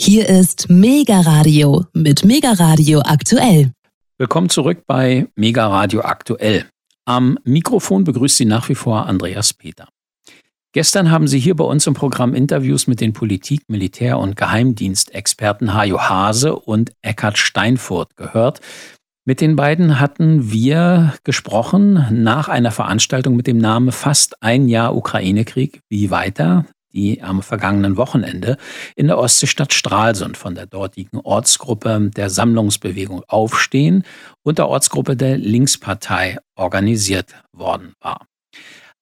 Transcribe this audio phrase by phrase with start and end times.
[0.00, 3.72] Hier ist Mega Radio mit Mega Radio aktuell.
[4.16, 6.66] Willkommen zurück bei Mega Radio aktuell.
[7.04, 9.88] Am Mikrofon begrüßt Sie nach wie vor Andreas Peter.
[10.72, 15.74] Gestern haben Sie hier bei uns im Programm Interviews mit den Politik-, Militär- und Geheimdienstexperten
[15.74, 18.60] Hajo Hase und Eckhard Steinfurt gehört.
[19.24, 24.94] Mit den beiden hatten wir gesprochen nach einer Veranstaltung mit dem Namen Fast ein Jahr
[24.94, 25.80] Ukraine-Krieg.
[25.88, 26.66] Wie weiter?
[26.92, 28.56] Die am vergangenen Wochenende
[28.96, 34.04] in der Ostseestadt Stralsund von der dortigen Ortsgruppe der Sammlungsbewegung Aufstehen
[34.42, 38.26] und der Ortsgruppe der Linkspartei organisiert worden war.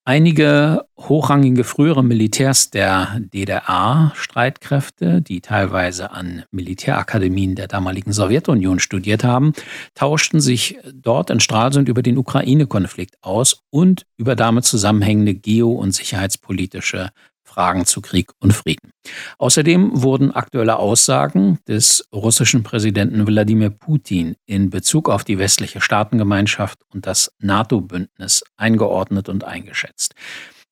[0.08, 9.52] Einige hochrangige frühere Militärs der DDR-Streitkräfte, die teilweise an Militärakademien der damaligen Sowjetunion studiert haben,
[9.96, 15.90] tauschten sich dort in Stralsund über den Ukraine-Konflikt aus und über damit zusammenhängende geo- und
[15.90, 17.10] sicherheitspolitische
[17.56, 18.90] Fragen zu Krieg und Frieden.
[19.38, 26.80] Außerdem wurden aktuelle Aussagen des russischen Präsidenten Wladimir Putin in Bezug auf die westliche Staatengemeinschaft
[26.92, 30.14] und das NATO-Bündnis eingeordnet und eingeschätzt.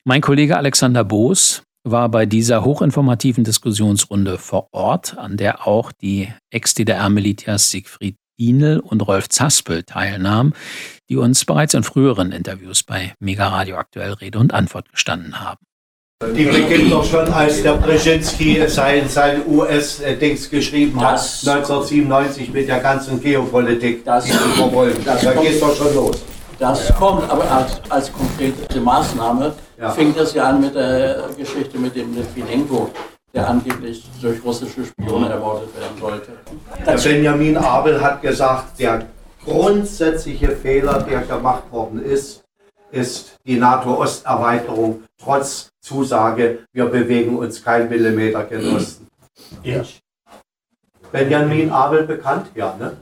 [0.04, 6.28] Mein Kollege Alexander Boos war bei dieser hochinformativen Diskussionsrunde vor Ort, an der auch die
[6.50, 10.54] Ex-DDR-Militärs Siegfried Dienel und Rolf Zaspel teilnahmen,
[11.08, 15.64] die uns bereits in früheren Interviews bei Mega Radio aktuell Rede und Antwort gestanden haben.
[16.32, 22.80] Die beginnt doch schon, als der Brzezinski sein, sein US-Dings geschrieben hat, 1997 mit der
[22.80, 25.04] ganzen Geopolitik, das, verfolgen.
[25.04, 26.24] Da geht doch schon los.
[26.58, 26.94] Das ja.
[26.94, 29.90] kommt, aber als, als konkrete Maßnahme ja.
[29.90, 32.90] fing das ja an mit der Geschichte mit dem Litvinenko,
[33.34, 36.32] der angeblich durch russische Spione ermordet werden sollte.
[36.86, 39.06] Der Benjamin Abel hat gesagt, der
[39.44, 42.43] grundsätzliche Fehler, der gemacht worden ist,
[42.94, 49.08] ist die NATO-Osterweiterung trotz Zusage, wir bewegen uns kein Millimeter gen Osten.
[49.62, 49.82] Ja.
[51.12, 52.96] Benjamin Abel bekannt, ja, ne?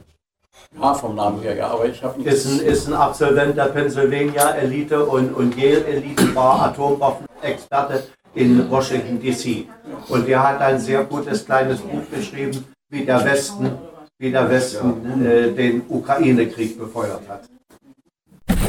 [0.80, 4.52] Ja, vom Namen her, ja, aber ich habe ist ein, ist ein Absolvent der Pennsylvania
[4.52, 8.04] Elite und, und Yale Elite war Atomwaffenexperte
[8.34, 9.66] in Washington DC.
[10.08, 13.70] Und der hat ein sehr gutes kleines Buch geschrieben, wie der Westen,
[14.18, 17.51] wie der Westen äh, den Ukraine-Krieg befeuert hat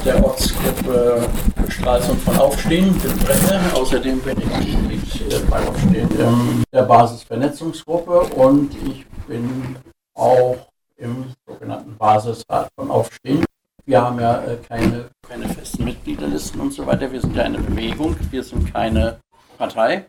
[0.05, 1.27] der Ortsgruppe
[1.69, 3.61] Stralsund von Aufstehen, bin Sprecher.
[3.73, 6.33] Außerdem bin ich Mitglied bei Aufstehen der,
[6.73, 9.77] der Basisvernetzungsgruppe und ich bin
[10.13, 10.57] auch
[10.97, 13.45] im sogenannten Basisrat von Aufstehen.
[13.85, 17.11] Wir haben ja äh, keine, keine festen Mitgliederlisten und so weiter.
[17.11, 19.19] Wir sind ja eine Bewegung, wir sind keine
[19.57, 20.05] Partei.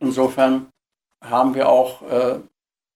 [0.00, 0.66] Insofern
[1.22, 2.40] haben wir auch äh,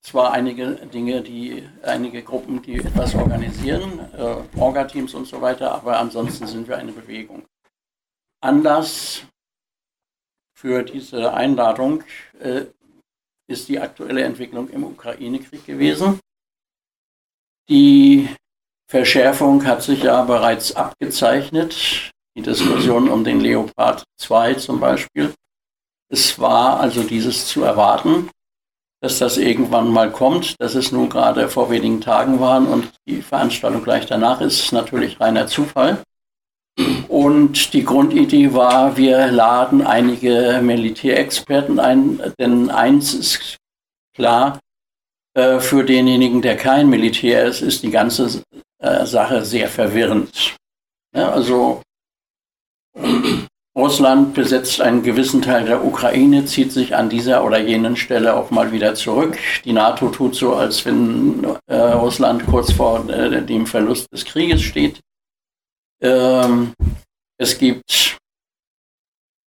[0.04, 5.98] zwar einige Dinge, die einige Gruppen, die etwas organisieren, äh, Orga-Teams und so weiter, aber
[5.98, 7.46] ansonsten sind wir eine Bewegung.
[8.42, 9.22] Anlass
[10.54, 12.04] für diese Einladung
[12.38, 12.66] äh,
[13.46, 16.20] ist die aktuelle Entwicklung im Ukraine-Krieg gewesen.
[17.70, 18.28] Die
[18.86, 25.32] Verschärfung hat sich ja bereits abgezeichnet, die Diskussion um den Leopard 2 zum Beispiel.
[26.10, 28.28] Es war also dieses zu erwarten
[29.04, 30.58] dass das irgendwann mal kommt.
[30.60, 35.20] Dass es nun gerade vor wenigen Tagen waren und die Veranstaltung gleich danach ist, natürlich
[35.20, 36.02] reiner Zufall.
[37.08, 43.58] Und die Grundidee war, wir laden einige Militärexperten ein, denn eins ist
[44.14, 44.58] klar,
[45.34, 48.42] äh, für denjenigen, der kein Militär ist, ist die ganze
[48.78, 50.56] äh, Sache sehr verwirrend.
[51.14, 51.82] Ja, also
[53.76, 58.50] Russland besetzt einen gewissen Teil der Ukraine, zieht sich an dieser oder jenen Stelle auch
[58.52, 59.36] mal wieder zurück.
[59.64, 64.62] Die NATO tut so, als wenn äh, Russland kurz vor äh, dem Verlust des Krieges
[64.62, 65.00] steht.
[66.00, 66.72] Ähm,
[67.36, 68.16] es gibt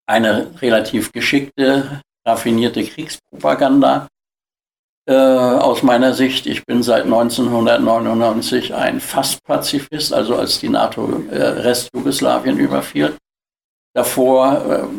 [0.07, 4.07] eine relativ geschickte, raffinierte Kriegspropaganda.
[5.07, 11.37] Äh, aus meiner Sicht, ich bin seit 1999 ein Fast-Pazifist, also als die NATO äh,
[11.37, 13.15] Restjugoslawien überfiel
[13.95, 14.89] Davor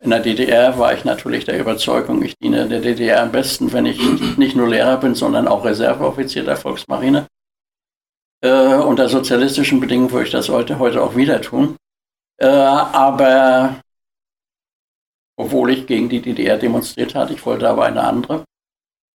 [0.00, 3.72] äh, in der DDR war ich natürlich der Überzeugung, ich diene der DDR am besten,
[3.72, 4.00] wenn ich
[4.38, 7.26] nicht nur Lehrer bin, sondern auch Reserveoffizier der Volksmarine.
[8.42, 11.76] Äh, unter sozialistischen Bedingungen würde ich das heute, heute auch wieder tun.
[12.38, 13.80] Äh, aber
[15.36, 18.44] obwohl ich gegen die DDR demonstriert hatte, ich wollte aber eine andere.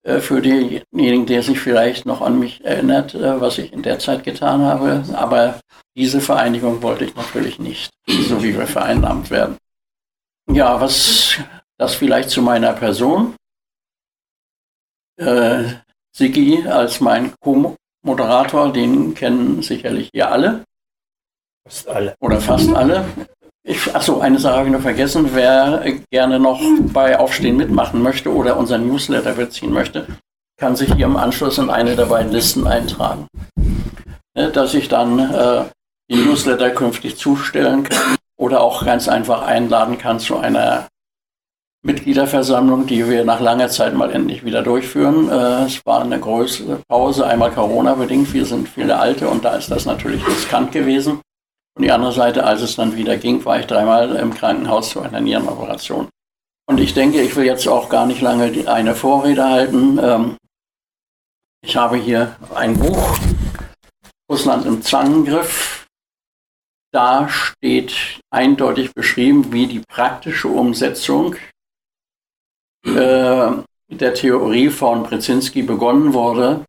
[0.04, 4.00] Äh, für denjenigen, der sich vielleicht noch an mich erinnert, äh, was ich in der
[4.00, 5.04] Zeit getan habe.
[5.14, 5.60] Aber
[5.98, 9.58] diese Vereinigung wollte ich natürlich nicht, so wie wir vereinnahmt werden.
[10.50, 11.38] Ja, was
[11.78, 13.36] das vielleicht zu meiner Person.
[15.20, 15.64] Äh,
[16.16, 20.64] Sigi als mein Co-Moderator, den kennen sicherlich ihr alle.
[21.66, 22.16] Fast alle.
[22.20, 23.06] Oder fast alle.
[23.64, 25.32] Ich, achso, eine Sache habe ich noch vergessen.
[25.34, 26.62] Wer gerne noch
[26.94, 30.08] bei Aufstehen mitmachen möchte oder unseren Newsletter beziehen möchte,
[30.58, 33.28] kann sich hier im Anschluss in eine der beiden Listen eintragen.
[34.36, 35.66] Ne, dass ich dann äh,
[36.10, 40.88] die Newsletter künftig zustellen kann oder auch ganz einfach einladen kann zu einer
[41.84, 45.30] Mitgliederversammlung, die wir nach langer Zeit mal endlich wieder durchführen.
[45.30, 48.34] Äh, es war eine größere Pause, einmal Corona-bedingt.
[48.34, 51.22] Wir sind viele Alte und da ist das natürlich riskant gewesen.
[51.78, 55.02] Und die andere Seite, als es dann wieder ging, war ich dreimal im Krankenhaus zu
[55.02, 56.10] einer Nierenoperation.
[56.66, 60.00] Und ich denke, ich will jetzt auch gar nicht lange eine Vorrede halten.
[60.02, 60.38] Ähm,
[61.62, 63.18] ich habe hier ein Buch,
[64.30, 65.77] Russland im Zangengriff.
[66.92, 71.36] Da steht eindeutig beschrieben, wie die praktische Umsetzung
[72.86, 73.52] äh,
[73.90, 76.66] der Theorie von Brzezinski begonnen wurde.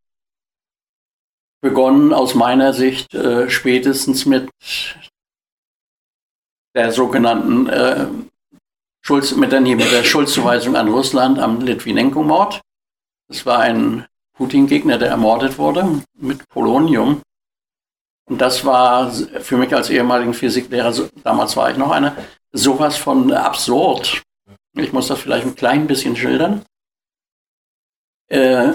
[1.61, 4.49] Begonnen aus meiner Sicht äh, spätestens mit
[6.75, 8.07] der sogenannten äh,
[9.05, 12.61] Schulz, mit der, mit der Schuldzuweisung an Russland am Litvinenko-Mord.
[13.29, 14.07] Das war ein
[14.37, 17.23] Putin-Gegner, der ermordet wurde mit Polonium.
[18.29, 20.93] Und das war für mich als ehemaligen Physiklehrer,
[21.25, 22.17] damals war ich noch einer,
[22.53, 24.23] sowas von absurd.
[24.77, 26.65] Ich muss das vielleicht ein klein bisschen schildern.
[28.29, 28.75] Äh,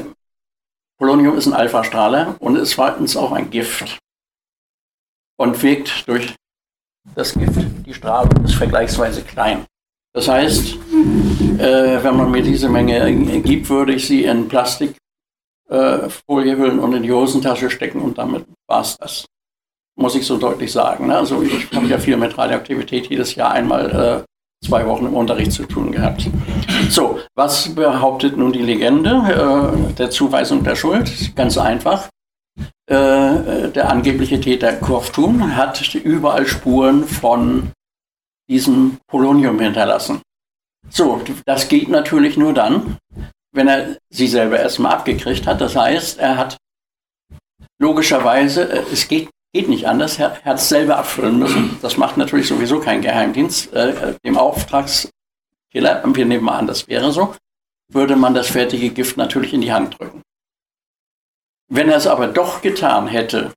[0.97, 3.99] Polonium ist ein Alpha-Strahler und ist zweitens auch ein Gift
[5.37, 6.35] und wirkt durch
[7.15, 7.59] das Gift.
[7.85, 9.65] Die Strahlung ist vergleichsweise klein.
[10.13, 10.75] Das heißt,
[11.59, 14.97] äh, wenn man mir diese Menge gibt, würde ich sie in Plastikfolie
[15.69, 19.25] äh, hüllen und in die Hosentasche stecken und damit war es das.
[19.95, 21.07] Muss ich so deutlich sagen.
[21.07, 21.17] Ne?
[21.17, 25.51] Also ich habe ja viel mit Radioaktivität jedes Jahr einmal äh, zwei Wochen im Unterricht
[25.51, 26.29] zu tun gehabt.
[26.89, 31.35] So, was behauptet nun die Legende äh, der Zuweisung der Schuld?
[31.35, 32.09] Ganz einfach.
[32.85, 37.71] Äh, der angebliche Täter Korftun hat überall Spuren von
[38.49, 40.21] diesem Polonium hinterlassen.
[40.89, 42.97] So, das geht natürlich nur dann,
[43.53, 45.61] wenn er sie selber erstmal abgekriegt hat.
[45.61, 46.57] Das heißt, er hat
[47.79, 50.17] logischerweise, äh, es geht Geht nicht anders.
[50.17, 51.77] Er hat es selber abfüllen müssen.
[51.81, 53.71] Das macht natürlich sowieso kein Geheimdienst.
[53.73, 55.11] Äh, dem Auftragskiller,
[56.03, 57.35] wir nehmen mal an, das wäre so,
[57.87, 60.23] würde man das fertige Gift natürlich in die Hand drücken.
[61.69, 63.53] Wenn er es aber doch getan hätte,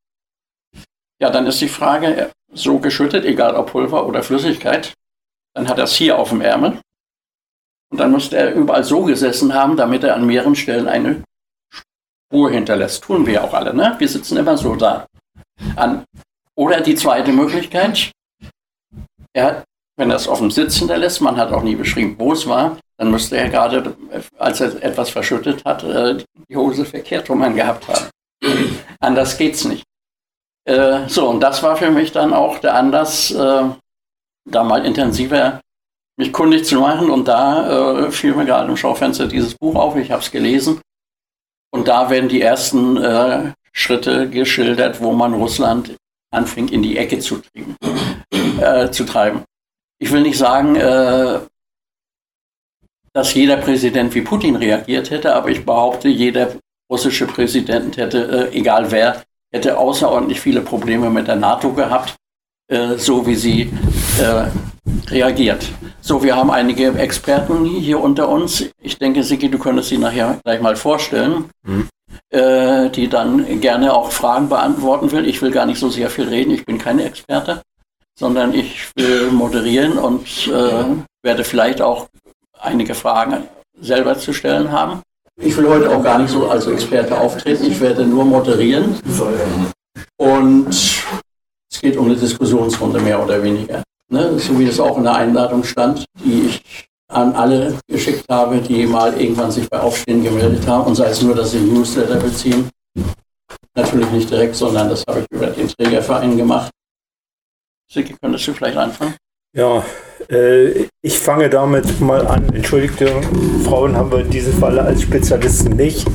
[1.18, 4.92] ja, dann ist die Frage, so geschüttet, egal ob Pulver oder Flüssigkeit,
[5.54, 6.78] dann hat er es hier auf dem Ärmel.
[7.90, 11.22] Und dann müsste er überall so gesessen haben, damit er an mehreren Stellen eine
[11.70, 13.04] Spur hinterlässt.
[13.04, 13.94] Tun wir auch alle, ne?
[13.98, 15.06] Wir sitzen immer so da
[15.76, 16.04] an.
[16.54, 18.12] Oder die zweite Möglichkeit,
[19.32, 19.64] er hat,
[19.96, 22.78] wenn er es auf dem Sitz hinterlässt, man hat auch nie beschrieben, wo es war,
[22.98, 23.94] dann müsste er gerade,
[24.38, 26.16] als er etwas verschüttet hat, äh,
[26.48, 28.06] die Hose verkehrt rum angehabt haben.
[29.00, 29.84] Anders geht's nicht.
[30.64, 33.64] Äh, so, und das war für mich dann auch der Anlass, äh,
[34.48, 35.60] da mal intensiver
[36.18, 37.10] mich kundig zu machen.
[37.10, 39.96] Und da fiel mir gerade im Schaufenster dieses Buch auf.
[39.96, 40.80] Ich habe es gelesen.
[41.70, 42.96] Und da werden die ersten
[43.76, 45.94] Schritte geschildert, wo man Russland
[46.34, 47.76] anfing in die Ecke zu, trieben,
[48.58, 49.44] äh, zu treiben.
[49.98, 51.40] Ich will nicht sagen, äh,
[53.12, 56.54] dass jeder Präsident wie Putin reagiert hätte, aber ich behaupte, jeder
[56.90, 62.16] russische Präsident hätte, äh, egal wer, hätte außerordentlich viele Probleme mit der NATO gehabt,
[62.68, 63.70] äh, so wie sie
[64.20, 64.46] äh,
[65.10, 65.66] reagiert.
[66.00, 68.64] So, wir haben einige Experten hier unter uns.
[68.80, 71.50] Ich denke, Siki, du könntest sie nachher gleich mal vorstellen.
[71.62, 71.88] Mhm
[72.30, 75.26] äh, die dann gerne auch Fragen beantworten will.
[75.26, 77.62] Ich will gar nicht so sehr viel reden, ich bin kein Experte,
[78.18, 80.84] sondern ich will moderieren und äh,
[81.22, 82.08] werde vielleicht auch
[82.58, 83.48] einige Fragen
[83.80, 85.02] selber zu stellen haben.
[85.38, 88.98] Ich will heute auch gar nicht so als Experte auftreten, ich werde nur moderieren.
[90.16, 93.82] Und es geht um eine Diskussionsrunde mehr oder weniger.
[94.08, 94.38] Ne?
[94.38, 98.86] So wie es auch in der Einladung stand, die ich an alle geschickt habe, die
[98.86, 102.68] mal irgendwann sich bei Aufstehen gemeldet haben und sei es nur, dass sie Newsletter beziehen.
[103.74, 106.70] Natürlich nicht direkt, sondern das habe ich über den Trägerverein gemacht.
[107.92, 109.14] Sicke, könntest du vielleicht anfangen?
[109.54, 109.84] Ja,
[110.28, 112.52] äh, ich fange damit mal an.
[112.52, 113.22] Entschuldigte,
[113.64, 116.06] Frauen haben wir in diesem Falle als Spezialisten nicht,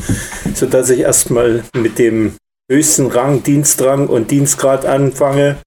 [0.53, 2.35] sodass ich erstmal mit dem
[2.71, 5.57] höchsten Rang, Dienstrang und Dienstgrad anfange,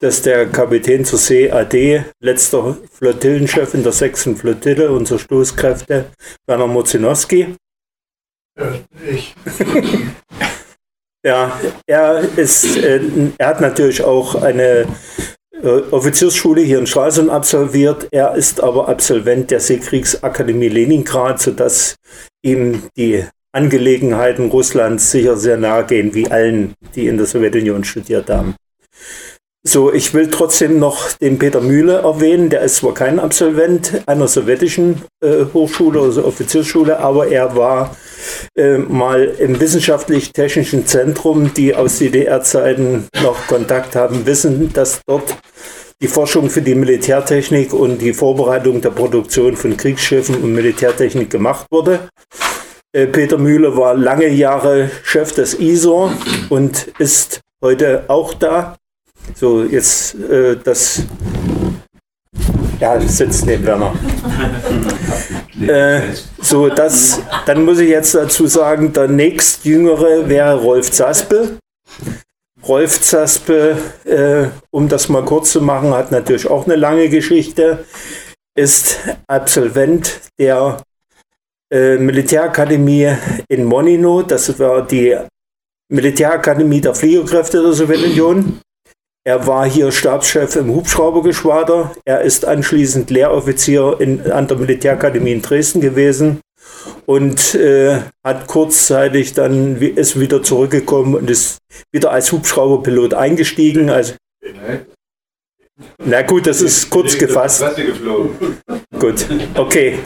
[0.00, 4.30] dass der Kapitän zur See AD, letzter Flottillenchef in der 6.
[4.36, 6.06] Flottille unserer Stoßkräfte,
[6.46, 7.54] Werner Mozinowski.
[8.58, 8.72] Ja,
[9.08, 9.36] ich.
[11.24, 13.00] ja, er ist, äh,
[13.38, 14.86] er hat natürlich auch eine
[15.62, 18.08] äh, Offiziersschule hier in Stralsund absolviert.
[18.10, 21.94] Er ist aber Absolvent der Seekriegsakademie Leningrad, sodass
[22.42, 28.28] ihm die Angelegenheiten Russlands sicher sehr nahe gehen, wie allen, die in der Sowjetunion studiert
[28.30, 28.54] haben.
[29.66, 32.48] So, ich will trotzdem noch den Peter Mühle erwähnen.
[32.48, 37.96] Der ist zwar kein Absolvent einer sowjetischen äh, Hochschule oder Offiziersschule, aber er war
[38.56, 45.36] äh, mal im wissenschaftlich-technischen Zentrum, die aus DDR-Zeiten noch Kontakt haben, wissen, dass dort
[46.00, 51.66] die Forschung für die Militärtechnik und die Vorbereitung der Produktion von Kriegsschiffen und Militärtechnik gemacht
[51.70, 52.08] wurde.
[52.98, 56.10] Äh, Peter Mühle war lange Jahre Chef des ISO
[56.48, 58.76] und ist heute auch da
[59.34, 61.02] so, jetzt äh, das.
[62.80, 63.92] Ja, sitzt neben Werner.
[65.66, 66.00] äh,
[66.40, 71.58] so, das, dann muss ich jetzt dazu sagen, der nächstjüngere wäre Rolf Zaspel.
[72.66, 77.84] Rolf Zaspel, äh, um das mal kurz zu machen, hat natürlich auch eine lange Geschichte,
[78.56, 80.80] ist Absolvent der
[81.70, 83.14] äh, Militärakademie
[83.48, 85.16] in Monino, das war die
[85.90, 88.60] Militärakademie der Fliegerkräfte der Sowjetunion.
[89.24, 91.94] Er war hier Stabschef im Hubschraubergeschwader.
[92.04, 96.40] Er ist anschließend Lehroffizier in, an der Militärakademie in Dresden gewesen
[97.06, 101.58] und äh, hat kurzzeitig dann ist wieder zurückgekommen und ist
[101.92, 103.90] wieder als Hubschrauberpilot eingestiegen.
[103.90, 104.14] Also,
[105.98, 107.62] na gut, das ist kurz gefasst.
[108.98, 109.98] Gut, okay.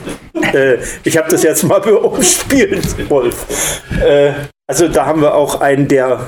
[0.53, 3.81] Äh, ich habe das jetzt mal umspielt, Wolf.
[4.01, 4.33] Äh,
[4.67, 6.27] also da haben wir auch einen, der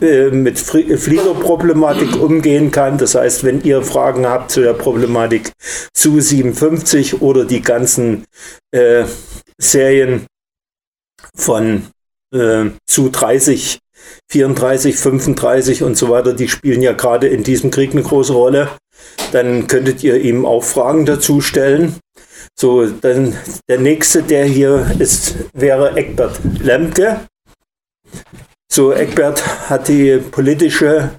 [0.00, 2.96] äh, mit Fliegerproblematik umgehen kann.
[2.96, 5.52] Das heißt, wenn ihr Fragen habt zu der Problematik
[5.92, 8.24] zu 57 oder die ganzen
[8.72, 9.04] äh,
[9.58, 10.26] Serien
[11.34, 11.86] von
[12.86, 13.78] zu 30,
[14.30, 18.68] 34, 35 und so weiter, die spielen ja gerade in diesem Krieg eine große Rolle,
[19.32, 21.94] dann könntet ihr ihm auch Fragen dazu stellen.
[22.58, 23.36] So, dann
[23.68, 27.20] der nächste, der hier ist, wäre Eckbert Lemke.
[28.72, 31.10] So, Eckbert hat die politische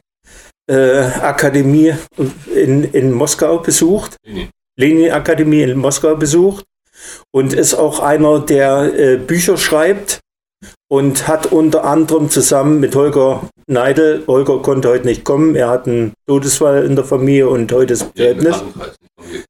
[0.67, 1.93] äh, Akademie
[2.53, 4.17] in, in Moskau besucht,
[4.79, 6.65] Lenin-Akademie in Moskau besucht
[7.31, 10.19] und ist auch einer, der äh, Bücher schreibt
[10.89, 15.87] und hat unter anderem zusammen mit Holger Neidel, Holger konnte heute nicht kommen, er hat
[15.87, 18.63] einen Todesfall in der Familie und heute ist Begräbnis.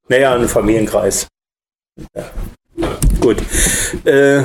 [0.10, 1.28] Naja, ein Familienkreis.
[3.20, 3.38] Gut.
[4.06, 4.44] Äh,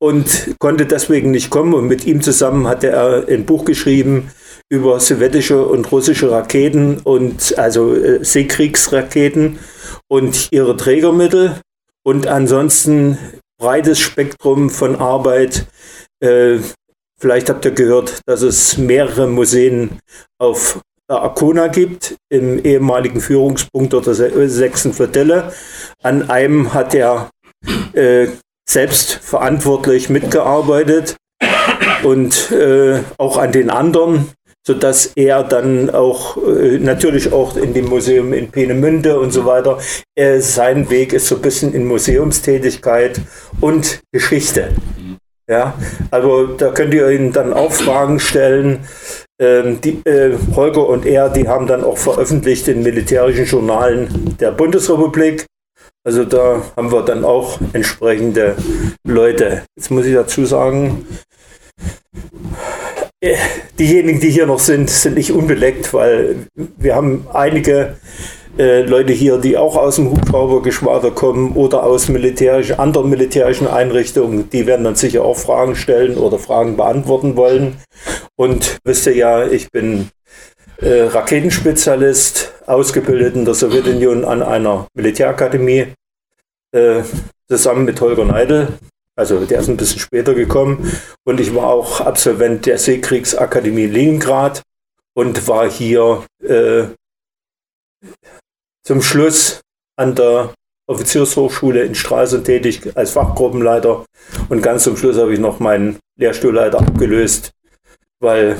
[0.00, 1.74] und konnte deswegen nicht kommen.
[1.74, 4.30] Und mit ihm zusammen hatte er ein Buch geschrieben
[4.70, 9.58] über sowjetische und russische Raketen und also äh, Seekriegsraketen
[10.08, 11.60] und ihre Trägermittel.
[12.04, 13.18] Und ansonsten
[13.58, 15.66] breites Spektrum von Arbeit.
[16.20, 16.58] Äh,
[17.18, 19.98] vielleicht habt ihr gehört, dass es mehrere Museen
[20.38, 25.52] auf Arkona gibt, im ehemaligen Führungspunkt der sechsten Flottille.
[26.02, 27.30] An einem hat er
[27.94, 28.28] äh,
[28.68, 31.16] selbst verantwortlich mitgearbeitet
[32.02, 34.30] und äh, auch an den anderen,
[34.66, 39.78] sodass er dann auch äh, natürlich auch in dem Museum in Peenemünde und so weiter,
[40.14, 43.20] äh, sein Weg ist so ein bisschen in Museumstätigkeit
[43.60, 44.74] und Geschichte.
[45.48, 45.74] Ja,
[46.10, 48.80] also da könnt ihr ihn dann auch Fragen stellen.
[49.40, 54.50] Ähm, die, äh, Holger und er, die haben dann auch veröffentlicht in militärischen Journalen der
[54.50, 55.46] Bundesrepublik
[56.08, 58.56] also da haben wir dann auch entsprechende
[59.04, 59.64] Leute.
[59.76, 61.06] Jetzt muss ich dazu sagen,
[63.20, 63.36] äh,
[63.78, 67.96] diejenigen, die hier noch sind, sind nicht unbeleckt, weil wir haben einige
[68.56, 74.48] äh, Leute hier, die auch aus dem Hubschraubergeschwader kommen oder aus militärischen, anderen militärischen Einrichtungen,
[74.50, 77.76] die werden dann sicher auch Fragen stellen oder Fragen beantworten wollen.
[78.36, 80.10] Und wisst ihr ja, ich bin
[80.80, 85.86] äh, Raketenspezialist, ausgebildet in der Sowjetunion an einer Militärakademie,
[86.72, 87.02] äh,
[87.48, 88.68] zusammen mit Holger Neidel.
[89.16, 90.92] Also der ist ein bisschen später gekommen.
[91.24, 94.62] Und ich war auch Absolvent der Seekriegsakademie Leningrad
[95.14, 96.84] und war hier äh,
[98.84, 99.60] zum Schluss
[99.96, 100.54] an der
[100.88, 104.04] Offiziershochschule in Stralsund tätig als Fachgruppenleiter.
[104.48, 107.50] Und ganz zum Schluss habe ich noch meinen Lehrstuhlleiter abgelöst,
[108.20, 108.56] weil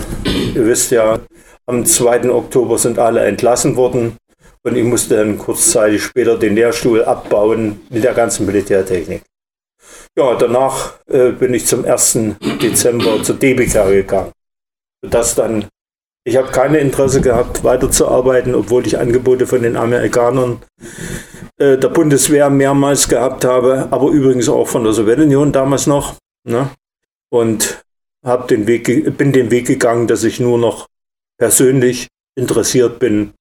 [0.55, 1.21] ihr wisst ja,
[1.67, 2.31] am 2.
[2.31, 4.17] Oktober sind alle entlassen worden
[4.63, 9.23] und ich musste dann kurzzeitig später den Lehrstuhl abbauen mit der ganzen Militärtechnik.
[10.17, 12.19] Ja, danach äh, bin ich zum 1.
[12.61, 14.33] Dezember zur DBK gegangen.
[15.01, 15.67] Das dann,
[16.29, 20.61] ich habe keine Interesse gehabt, weiterzuarbeiten, obwohl ich Angebote von den Amerikanern
[21.57, 26.17] äh, der Bundeswehr mehrmals gehabt habe, aber übrigens auch von der Sowjetunion damals noch.
[26.45, 26.69] Ne?
[27.31, 27.83] Und
[28.51, 30.87] den Weg, bin den Weg gegangen, dass ich nur noch
[31.39, 33.33] persönlich interessiert bin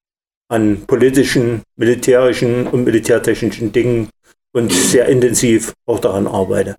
[0.48, 4.08] an politischen, militärischen und militärtechnischen Dingen
[4.52, 6.76] und sehr intensiv auch daran arbeite.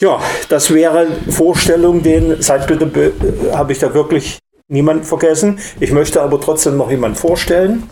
[0.00, 3.12] Ja, das wäre Vorstellung, den seit bitte
[3.52, 4.40] habe ich da wirklich
[4.70, 5.58] niemanden vergessen.
[5.80, 7.90] Ich möchte aber trotzdem noch jemanden vorstellen.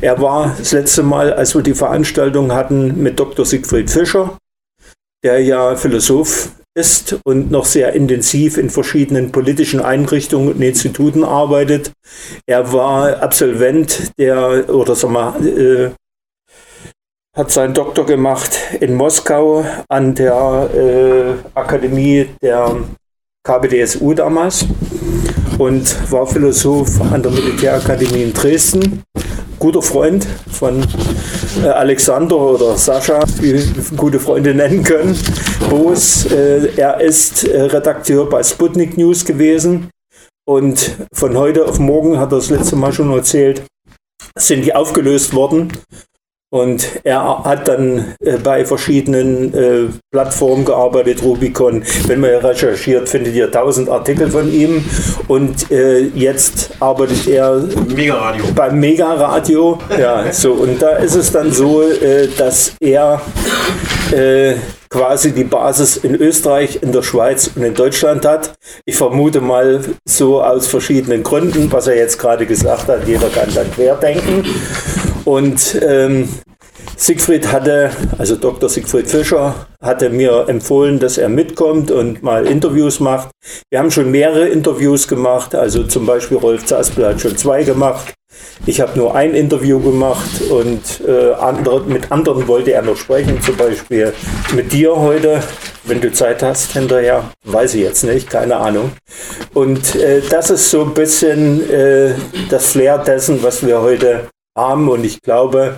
[0.00, 3.44] Er war das letzte Mal, als wir die Veranstaltung hatten, mit Dr.
[3.44, 4.36] Siegfried Fischer,
[5.24, 11.92] der ja Philosoph ist und noch sehr intensiv in verschiedenen politischen Einrichtungen und Instituten arbeitet.
[12.46, 15.90] Er war Absolvent der, oder sag mal, äh,
[17.36, 22.76] hat seinen Doktor gemacht in Moskau an der äh, Akademie der
[23.44, 24.66] KBDSU damals
[25.60, 29.02] und war Philosoph an der Militärakademie in Dresden.
[29.58, 30.82] Guter Freund von
[31.62, 33.62] äh, Alexander oder Sascha, wie wir
[33.94, 35.18] gute Freunde nennen können.
[35.68, 39.90] Boos, äh, er ist äh, Redakteur bei Sputnik News gewesen
[40.48, 43.62] und von heute auf morgen, hat er das letzte Mal schon erzählt,
[44.38, 45.70] sind die aufgelöst worden
[46.52, 51.84] und er hat dann äh, bei verschiedenen äh, Plattformen gearbeitet, Rubicon.
[52.08, 54.84] Wenn man recherchiert, findet ihr tausend Artikel von ihm.
[55.28, 57.62] Und äh, jetzt arbeitet er
[57.94, 59.78] Mega beim Mega-Radio.
[59.96, 60.54] Ja, so.
[60.54, 61.84] Und da ist es dann so,
[62.36, 63.20] dass er
[64.90, 68.54] quasi die Basis in Österreich, in der Schweiz und in Deutschland hat.
[68.84, 73.54] Ich vermute mal so aus verschiedenen Gründen, was er jetzt gerade gesagt hat, jeder kann
[73.54, 74.44] dann querdenken.
[75.30, 76.28] Und ähm,
[76.96, 78.68] Siegfried hatte, also Dr.
[78.68, 83.28] Siegfried Fischer, hatte mir empfohlen, dass er mitkommt und mal Interviews macht.
[83.70, 88.12] Wir haben schon mehrere Interviews gemacht, also zum Beispiel Rolf Zaspel hat schon zwei gemacht.
[88.66, 93.40] Ich habe nur ein Interview gemacht und äh, andere, mit anderen wollte er noch sprechen,
[93.40, 94.12] zum Beispiel
[94.56, 95.44] mit dir heute,
[95.84, 97.30] wenn du Zeit hast hinterher.
[97.44, 98.90] Weiß ich jetzt nicht, keine Ahnung.
[99.54, 102.14] Und äh, das ist so ein bisschen äh,
[102.48, 104.88] das Flair dessen, was wir heute haben.
[104.88, 105.76] Und ich glaube,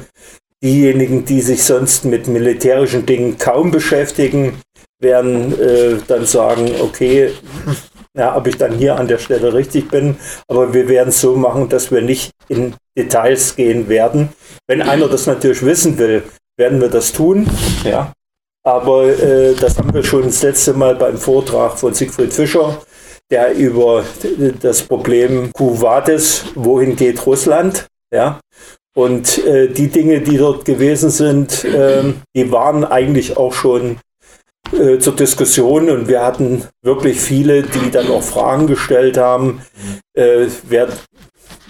[0.62, 4.60] diejenigen, die sich sonst mit militärischen Dingen kaum beschäftigen,
[5.00, 7.32] werden äh, dann sagen, okay,
[8.16, 10.16] ja, ob ich dann hier an der Stelle richtig bin,
[10.48, 14.28] aber wir werden es so machen, dass wir nicht in Details gehen werden.
[14.68, 16.22] Wenn einer das natürlich wissen will,
[16.56, 17.48] werden wir das tun,
[17.84, 18.12] ja.
[18.64, 22.80] Aber äh, das haben wir schon das letzte Mal beim Vortrag von Siegfried Fischer,
[23.28, 24.04] der über
[24.60, 28.40] das Problem Kuwatis, wohin geht Russland, ja,
[28.94, 33.98] und äh, die Dinge, die dort gewesen sind, äh, die waren eigentlich auch schon
[34.72, 39.62] äh, zur Diskussion und wir hatten wirklich viele, die dann auch Fragen gestellt haben.
[40.14, 40.88] Äh, wer,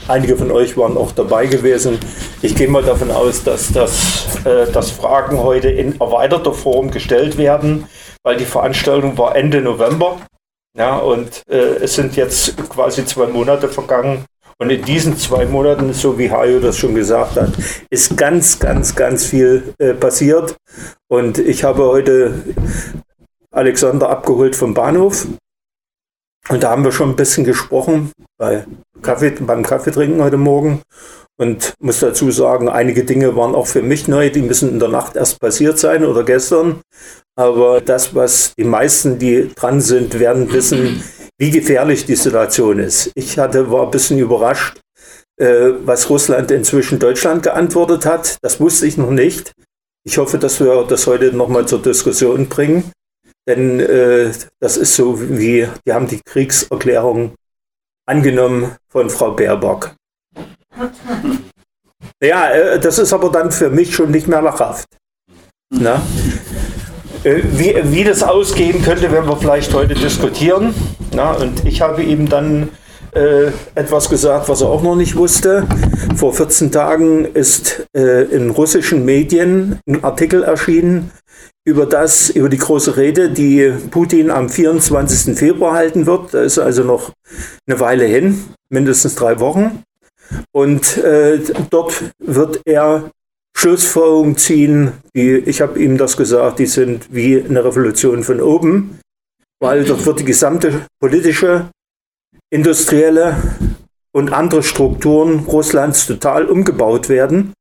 [0.08, 1.98] einige von euch waren auch dabei gewesen.
[2.42, 7.38] Ich gehe mal davon aus, dass, das, äh, dass Fragen heute in erweiterter Form gestellt
[7.38, 7.86] werden,
[8.24, 10.18] weil die Veranstaltung war Ende November.
[10.76, 14.24] Ja, und äh, es sind jetzt quasi zwei Monate vergangen
[14.58, 17.52] und in diesen zwei Monaten, so wie Hajo das schon gesagt hat,
[17.90, 20.56] ist ganz, ganz, ganz viel äh, passiert.
[21.08, 22.34] Und ich habe heute
[23.50, 25.26] Alexander abgeholt vom Bahnhof.
[26.48, 28.66] Und da haben wir schon ein bisschen gesprochen bei
[29.00, 30.82] Kaffee, beim Kaffeetrinken heute Morgen.
[31.38, 34.88] Und muss dazu sagen, einige Dinge waren auch für mich neu, die müssen in der
[34.88, 36.82] Nacht erst passiert sein oder gestern.
[37.36, 41.02] Aber das, was die meisten, die dran sind, werden wissen,
[41.38, 43.10] wie gefährlich die Situation ist.
[43.14, 44.80] Ich hatte, war ein bisschen überrascht,
[45.38, 48.36] äh, was Russland inzwischen Deutschland geantwortet hat.
[48.42, 49.52] Das wusste ich noch nicht.
[50.04, 52.92] Ich hoffe, dass wir das heute nochmal zur Diskussion bringen.
[53.48, 57.34] Denn äh, das ist so wie, die haben die Kriegserklärung
[58.06, 59.94] angenommen von Frau Baerbock.
[62.22, 64.86] Ja, äh, das ist aber dann für mich schon nicht mehr lachhaft.
[65.70, 66.02] Na?
[67.24, 70.74] Äh, wie, wie das ausgehen könnte, werden wir vielleicht heute diskutieren.
[71.14, 72.70] Na, und ich habe ihm dann
[73.14, 75.66] äh, etwas gesagt, was er auch noch nicht wusste.
[76.16, 81.12] Vor 14 Tagen ist äh, in russischen Medien ein Artikel erschienen
[81.64, 85.38] über das, über die große Rede, die Putin am 24.
[85.38, 86.34] Februar halten wird.
[86.34, 87.12] Da ist also noch
[87.68, 89.84] eine Weile hin, mindestens drei Wochen.
[90.50, 91.38] Und äh,
[91.70, 93.10] dort wird er
[93.56, 98.98] Schlussfolgerungen ziehen, wie ich habe ihm das gesagt, die sind wie eine Revolution von oben,
[99.60, 101.70] weil dort wird die gesamte politische,
[102.50, 103.36] industrielle
[104.12, 107.52] und andere Strukturen Russlands total umgebaut werden.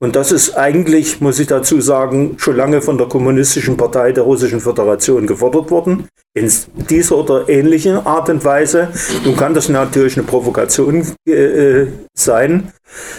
[0.00, 4.24] Und das ist eigentlich, muss ich dazu sagen, schon lange von der Kommunistischen Partei der
[4.24, 6.08] Russischen Föderation gefordert worden.
[6.34, 6.50] In
[6.88, 8.88] dieser oder ähnlichen Art und Weise.
[9.24, 12.72] Nun kann das natürlich eine Provokation äh, sein,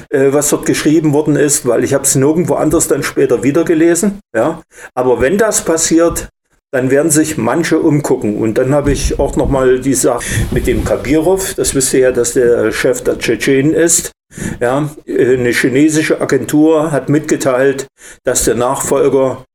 [0.09, 3.65] äh, was dort geschrieben worden ist, weil ich habe es nirgendwo anders dann später wieder
[3.65, 4.19] gelesen.
[4.35, 4.61] Ja.
[4.95, 6.29] Aber wenn das passiert,
[6.71, 8.37] dann werden sich manche umgucken.
[8.37, 11.55] Und dann habe ich auch nochmal die Sache mit dem Kabirov.
[11.55, 14.11] Das wisst ihr ja, dass der Chef der Tschetschenen ist.
[14.59, 17.87] Ja, eine chinesische Agentur hat mitgeteilt,
[18.23, 19.45] dass der Nachfolger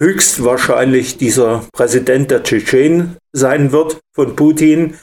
[0.00, 4.94] höchstwahrscheinlich dieser Präsident der Tschetschenen sein wird von Putin.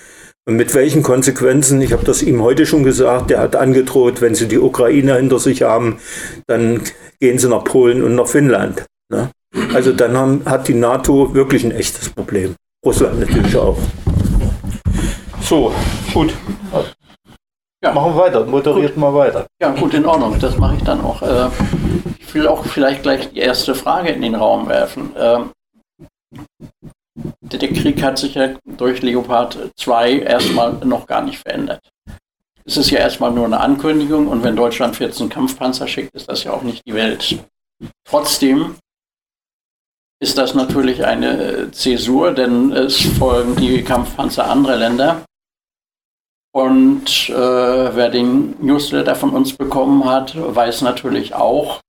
[0.45, 1.81] Und mit welchen Konsequenzen?
[1.81, 3.29] Ich habe das ihm heute schon gesagt.
[3.29, 5.99] Der hat angedroht, wenn sie die Ukraine hinter sich haben,
[6.47, 6.81] dann
[7.19, 8.85] gehen sie nach Polen und nach Finnland.
[9.11, 9.29] Ne?
[9.73, 12.55] Also dann haben, hat die NATO wirklich ein echtes Problem.
[12.85, 13.77] Russland natürlich auch.
[15.41, 15.73] So,
[16.13, 16.33] gut.
[17.81, 17.93] Ja.
[17.93, 19.01] Machen wir weiter, moderiert gut.
[19.01, 19.47] mal weiter.
[19.61, 21.21] Ja, gut, in Ordnung, das mache ich dann auch.
[21.21, 21.49] Äh,
[22.19, 25.13] ich will auch vielleicht gleich die erste Frage in den Raum werfen.
[25.17, 25.51] Ähm,
[27.41, 31.81] der Krieg hat sich ja durch Leopard 2 erstmal noch gar nicht verändert.
[32.65, 36.43] Es ist ja erstmal nur eine Ankündigung und wenn Deutschland 14 Kampfpanzer schickt, ist das
[36.43, 37.39] ja auch nicht die Welt.
[38.05, 38.75] Trotzdem
[40.21, 45.23] ist das natürlich eine Zäsur, denn es folgen die Kampfpanzer anderer Länder.
[46.60, 51.80] Und äh, wer den Newsletter von uns bekommen hat, weiß natürlich auch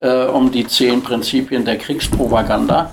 [0.00, 2.92] äh, um die zehn Prinzipien der Kriegspropaganda.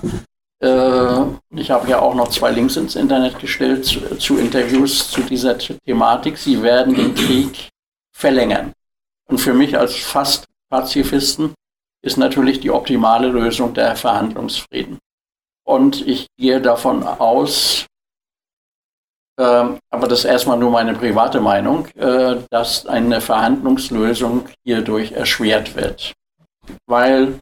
[0.60, 1.20] Äh,
[1.54, 5.56] ich habe ja auch noch zwei Links ins Internet gestellt zu, zu Interviews zu dieser
[5.56, 6.38] Thematik.
[6.38, 7.68] Sie werden den Krieg
[8.10, 8.72] verlängern.
[9.28, 11.54] Und für mich als fast Pazifisten
[12.02, 14.98] ist natürlich die optimale Lösung der Verhandlungsfrieden.
[15.64, 17.86] Und ich gehe davon aus,
[19.36, 19.42] äh,
[19.90, 26.12] aber das ist erstmal nur meine private Meinung, äh, dass eine Verhandlungslösung hierdurch erschwert wird.
[26.86, 27.38] Weil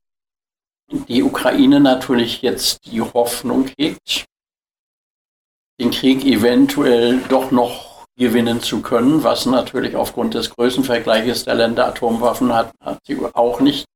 [1.08, 4.26] die Ukraine natürlich jetzt die Hoffnung hegt,
[5.80, 11.88] den Krieg eventuell doch noch gewinnen zu können, was natürlich aufgrund des Größenvergleiches der Länder
[11.88, 13.86] Atomwaffen hat, hat sie auch nicht,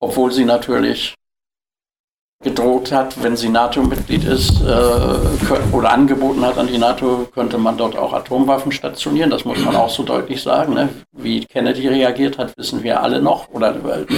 [0.00, 1.14] obwohl sie natürlich
[2.42, 7.76] gedroht hat, wenn sie NATO-Mitglied ist äh, oder angeboten hat an die NATO, könnte man
[7.76, 9.30] dort auch Atomwaffen stationieren.
[9.30, 10.74] Das muss man auch so deutlich sagen.
[10.74, 10.88] Ne?
[11.12, 13.74] Wie Kennedy reagiert hat, wissen wir alle noch oder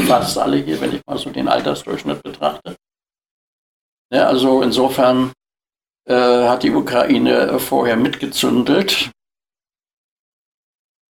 [0.06, 2.76] fast alle hier, wenn ich mal so den Altersdurchschnitt betrachte.
[4.10, 5.32] Ja, also insofern
[6.06, 9.10] äh, hat die Ukraine vorher mitgezündelt.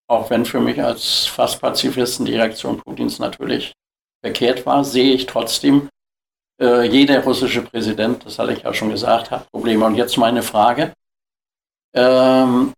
[0.09, 3.73] Auch wenn für mich als fast Pazifisten die Reaktion Putins natürlich
[4.23, 5.89] verkehrt war, sehe ich trotzdem,
[6.61, 9.85] äh, jeder russische Präsident, das hatte ich ja schon gesagt, hat Probleme.
[9.85, 10.93] Und jetzt meine Frage.
[11.95, 12.73] Ähm,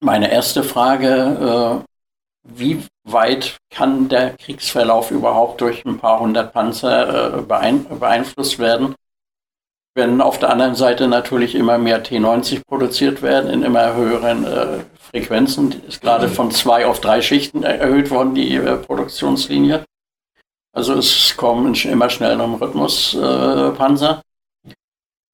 [0.00, 1.86] meine erste Frage, äh,
[2.48, 8.94] wie weit kann der Kriegsverlauf überhaupt durch ein paar hundert Panzer äh, beein beeinflusst werden,
[9.94, 14.78] wenn auf der anderen Seite natürlich immer mehr T90 produziert werden in immer höheren äh,
[15.10, 15.82] Frequenzen.
[15.88, 19.84] Ist gerade von zwei auf drei Schichten erhöht worden, die äh, Produktionslinie.
[20.76, 24.20] Also es kommen immer schnelleren Rhythmus äh, Panzer.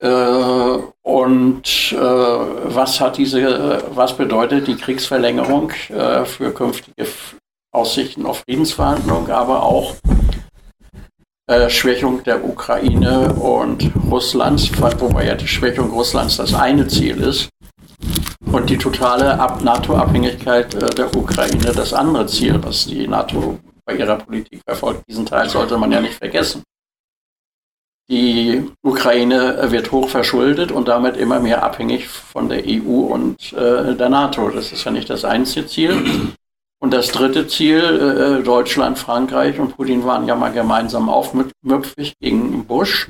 [0.01, 7.09] Äh, und äh, was hat diese, was bedeutet die Kriegsverlängerung äh, für künftige
[7.75, 9.97] Aussichten auf Friedensverhandlungen, aber auch
[11.49, 17.49] äh, Schwächung der Ukraine und Russlands, wobei ja die Schwächung Russlands das eine Ziel ist
[18.53, 23.59] und die totale NATO-Abhängigkeit äh, der Ukraine das andere Ziel, was die NATO
[23.93, 25.09] bei ihrer Politik verfolgt.
[25.09, 26.63] Diesen Teil sollte man ja nicht vergessen.
[28.09, 33.95] Die Ukraine wird hoch verschuldet und damit immer mehr abhängig von der EU und äh,
[33.95, 34.51] der NATO.
[34.51, 36.35] Das ist ja nicht das einzige Ziel.
[36.81, 42.67] Und das dritte Ziel, äh, Deutschland, Frankreich und Putin waren ja mal gemeinsam aufmüpfig gegen
[42.67, 43.09] Bush.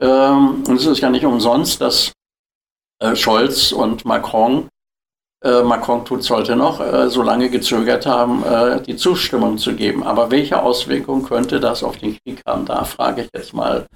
[0.00, 2.12] Ähm, und es ist ja nicht umsonst, dass
[3.00, 4.68] äh, Scholz und Macron
[5.44, 10.04] Macron tut es heute noch, äh, so lange gezögert haben, äh, die Zustimmung zu geben.
[10.04, 12.64] Aber welche Auswirkungen könnte das auf den Krieg haben?
[12.66, 13.86] Da frage ich jetzt mal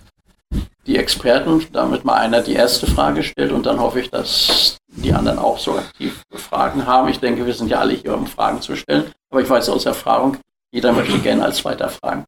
[0.87, 5.13] die Experten, damit mal einer die erste Frage stellt und dann hoffe ich, dass die
[5.13, 7.09] anderen auch so aktiv Fragen haben.
[7.09, 9.13] Ich denke, wir sind ja alle hier, um Fragen zu stellen.
[9.31, 10.39] Aber ich weiß aus Erfahrung,
[10.73, 12.25] jeder möchte gerne als zweiter fragen.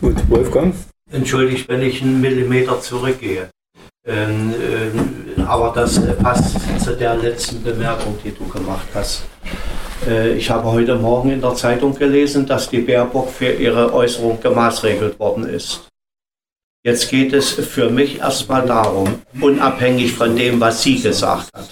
[0.00, 0.74] Gut, Wolfgang?
[1.10, 3.50] Entschuldigt, wenn ich einen Millimeter zurückgehe.
[4.06, 9.24] Ähm, äh, aber das passt zu der letzten Bemerkung, die du gemacht hast.
[10.08, 14.40] Äh, ich habe heute Morgen in der Zeitung gelesen, dass die Baerbock für ihre Äußerung
[14.40, 15.86] gemaßregelt worden ist.
[16.82, 21.68] Jetzt geht es für mich erstmal darum, unabhängig von dem, was sie gesagt hat.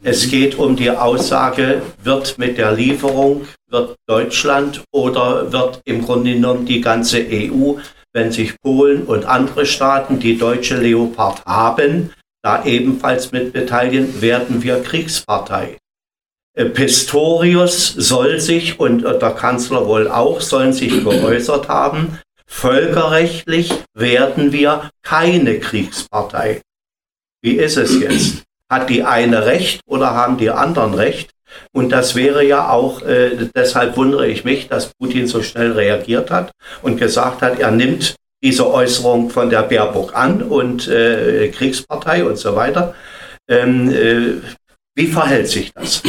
[0.00, 6.34] Es geht um die Aussage, wird mit der Lieferung, wird Deutschland oder wird im Grunde
[6.34, 7.74] genommen die ganze EU
[8.12, 12.10] wenn sich Polen und andere Staaten die deutsche Leopard haben,
[12.42, 15.78] da ebenfalls mit beteiligen, werden wir Kriegspartei.
[16.54, 23.72] Äh, Pistorius soll sich und äh, der Kanzler wohl auch sollen sich geäußert haben, völkerrechtlich
[23.94, 26.62] werden wir keine Kriegspartei.
[27.42, 28.42] Wie ist es jetzt?
[28.70, 31.30] Hat die eine Recht oder haben die anderen Recht?
[31.72, 36.30] Und das wäre ja auch, äh, deshalb wundere ich mich, dass Putin so schnell reagiert
[36.30, 42.24] hat und gesagt hat, er nimmt diese Äußerung von der Baerbock an und äh, Kriegspartei
[42.24, 42.94] und so weiter.
[43.48, 44.34] Ähm, äh,
[44.94, 46.02] wie verhält sich das?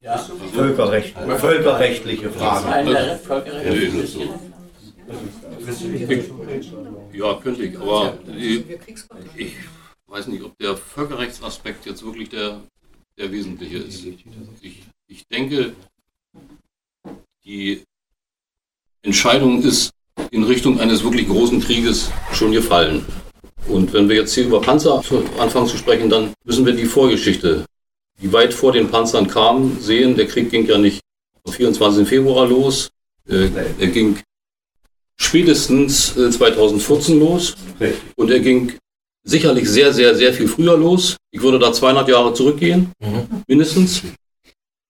[0.00, 0.18] Ja.
[0.52, 2.88] Völkerrecht, völkerrechtliche Fragen.
[7.12, 8.18] Ja, könnte ich, aber
[9.36, 9.54] ich
[10.06, 12.60] weiß nicht, ob der Völkerrechtsaspekt jetzt wirklich der,
[13.18, 14.04] der wesentliche ist.
[14.60, 15.74] Ich, ich denke,
[17.44, 17.82] die
[19.02, 19.90] Entscheidung ist
[20.30, 23.04] in Richtung eines wirklich großen Krieges schon gefallen.
[23.68, 25.02] Und wenn wir jetzt hier über Panzer
[25.38, 27.64] anfangen zu sprechen, dann müssen wir die Vorgeschichte,
[28.20, 30.16] die weit vor den Panzern kam, sehen.
[30.16, 31.00] Der Krieg ging ja nicht
[31.44, 32.06] am 24.
[32.06, 32.90] Februar los.
[33.28, 34.18] Äh, er ging
[35.22, 37.56] spätestens 2014 äh, los.
[38.16, 38.72] Und er ging
[39.24, 41.16] sicherlich sehr, sehr, sehr viel früher los.
[41.30, 43.42] Ich würde da 200 Jahre zurückgehen, mhm.
[43.46, 44.02] mindestens.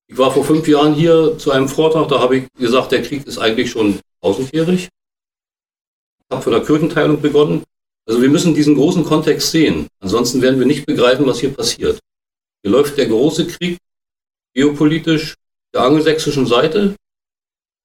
[0.08, 3.26] Ich war vor fünf Jahren hier zu einem Vortrag, da habe ich gesagt, der Krieg
[3.26, 4.88] ist eigentlich schon tausendjährig.
[4.88, 7.62] Ich habe von der Kirchenteilung begonnen.
[8.06, 9.86] Also wir müssen diesen großen Kontext sehen.
[10.00, 11.98] Ansonsten werden wir nicht begreifen, was hier passiert.
[12.62, 13.78] Hier läuft der große Krieg
[14.54, 15.34] geopolitisch
[15.74, 16.94] der angelsächsischen Seite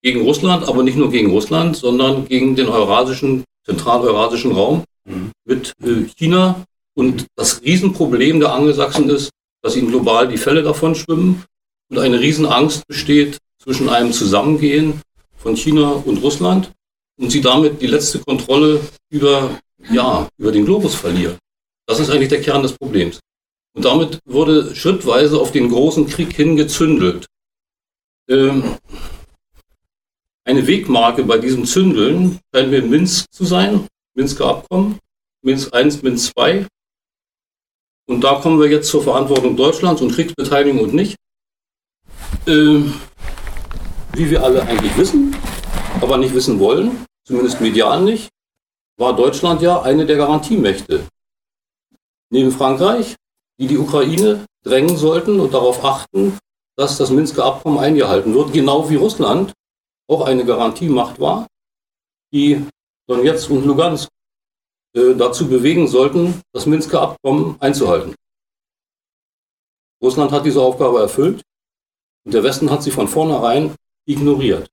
[0.02, 5.32] gegen Russland, aber nicht nur gegen Russland, sondern gegen den eurasischen, zentraleurasischen Raum mhm.
[5.46, 6.64] mit äh, China.
[6.96, 9.30] Und das Riesenproblem der Angelsachsen ist,
[9.62, 11.44] dass ihnen global die Fälle davon schwimmen
[11.90, 15.02] und eine Riesenangst besteht zwischen einem Zusammengehen
[15.38, 16.72] von China und Russland
[17.20, 19.60] und sie damit die letzte Kontrolle über,
[19.92, 21.38] ja, über den Globus verlieren.
[21.86, 23.20] Das ist eigentlich der Kern des Problems.
[23.74, 27.26] Und damit wurde schrittweise auf den großen Krieg hingezündelt.
[28.28, 28.76] Ähm,
[30.48, 34.98] eine Wegmarke bei diesem Zündeln scheint mir Minsk zu sein, Minsker Abkommen,
[35.44, 36.66] Minsk 1, Minsk 2.
[38.08, 41.18] Und da kommen wir jetzt zur Verantwortung Deutschlands und Kriegsbeteiligung und nicht.
[42.48, 42.94] Ähm,
[44.14, 45.36] wie wir alle eigentlich wissen,
[46.02, 48.30] aber nicht wissen wollen, zumindest medial nicht,
[48.98, 51.06] war Deutschland ja eine der Garantiemächte.
[52.32, 53.16] Neben Frankreich,
[53.60, 56.38] die die Ukraine drängen sollten und darauf achten,
[56.78, 59.54] dass das Minsker Abkommen eingehalten wird, genau wie Russland
[60.08, 61.48] auch eine Garantiemacht war,
[62.34, 62.66] die
[63.08, 64.10] Donetsk und Lugansk
[64.94, 68.16] äh, dazu bewegen sollten, das Minsker Abkommen einzuhalten.
[70.02, 71.42] Russland hat diese Aufgabe erfüllt
[72.26, 74.68] und der Westen hat sie von vornherein ignoriert.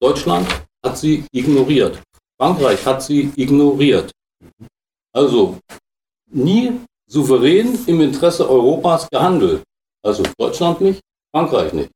[0.00, 0.46] Deutschland
[0.84, 2.02] hat sie ignoriert.
[2.38, 4.10] Frankreich hat sie ignoriert.
[5.12, 5.58] Also
[6.26, 9.62] nie souverän im Interesse Europas gehandelt.
[10.02, 11.00] Also Deutschland nicht,
[11.32, 11.90] Frankreich nicht.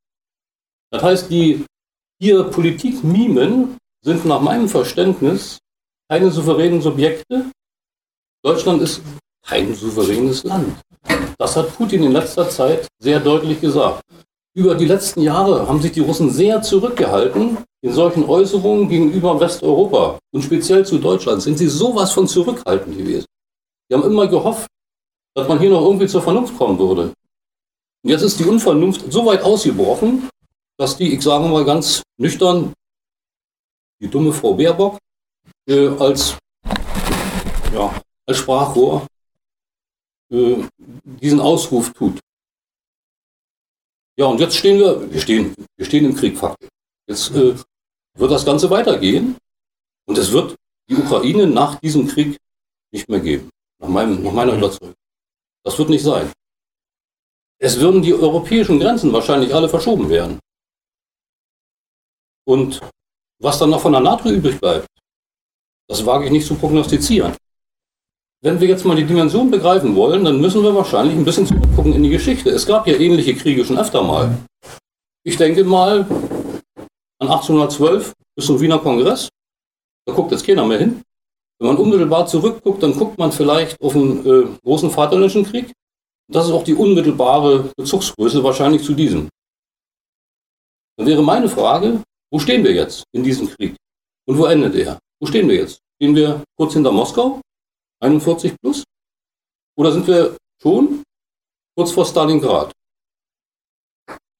[0.90, 1.64] Das heißt, die
[2.20, 5.59] hier Politik mimen sind nach meinem Verständnis
[6.11, 7.50] keine souveränen Subjekte.
[8.42, 9.02] Deutschland ist
[9.46, 10.76] kein souveränes Land.
[11.38, 14.02] Das hat Putin in letzter Zeit sehr deutlich gesagt.
[14.57, 20.18] Über die letzten Jahre haben sich die Russen sehr zurückgehalten in solchen Äußerungen gegenüber Westeuropa
[20.33, 23.26] und speziell zu Deutschland sind sie sowas von zurückhaltend gewesen.
[23.88, 24.66] Sie haben immer gehofft,
[25.35, 27.12] dass man hier noch irgendwie zur Vernunft kommen würde.
[28.02, 30.28] Und jetzt ist die Unvernunft so weit ausgebrochen,
[30.79, 32.73] dass die, ich sage mal ganz nüchtern,
[34.01, 34.99] die dumme Frau Baerbock
[35.69, 36.38] äh, als,
[37.73, 39.07] ja, als Sprachrohr
[40.31, 42.21] äh, diesen Ausruf tut.
[44.17, 46.69] Ja, und jetzt stehen wir, wir stehen, wir stehen im Krieg faktisch.
[47.07, 47.55] Jetzt äh,
[48.14, 49.37] wird das Ganze weitergehen
[50.07, 50.57] und es wird
[50.88, 52.37] die Ukraine nach diesem Krieg
[52.93, 53.51] nicht mehr geben.
[53.81, 54.95] Nach, meinem, nach meiner Überzeugung.
[55.64, 56.33] Das wird nicht sein.
[57.61, 60.38] Es würden die europäischen Grenzen wahrscheinlich alle verschoben werden.
[62.49, 62.81] Und
[63.43, 64.89] was dann noch von der NATO übrig bleibt,
[65.87, 67.35] das wage ich nicht zu prognostizieren.
[68.43, 71.93] Wenn wir jetzt mal die Dimension begreifen wollen, dann müssen wir wahrscheinlich ein bisschen zurückgucken
[71.93, 72.49] in die Geschichte.
[72.49, 74.39] Es gab ja ähnliche Kriege schon öfter mal.
[75.25, 76.07] Ich denke mal
[77.19, 79.29] an 1812 bis zum Wiener Kongress.
[80.07, 81.03] Da guckt jetzt keiner mehr hin.
[81.59, 85.71] Wenn man unmittelbar zurückguckt, dann guckt man vielleicht auf den äh, großen Vaterländischen Krieg.
[86.33, 89.29] Das ist auch die unmittelbare Bezugsgröße wahrscheinlich zu diesem.
[90.97, 93.77] Dann wäre meine Frage, wo stehen wir jetzt in diesem Krieg?
[94.27, 94.99] Und wo endet er?
[95.21, 95.81] Wo stehen wir jetzt?
[95.97, 97.41] Stehen wir kurz hinter Moskau?
[98.01, 98.85] 41 plus?
[99.77, 101.03] Oder sind wir schon
[101.77, 102.73] kurz vor Stalingrad?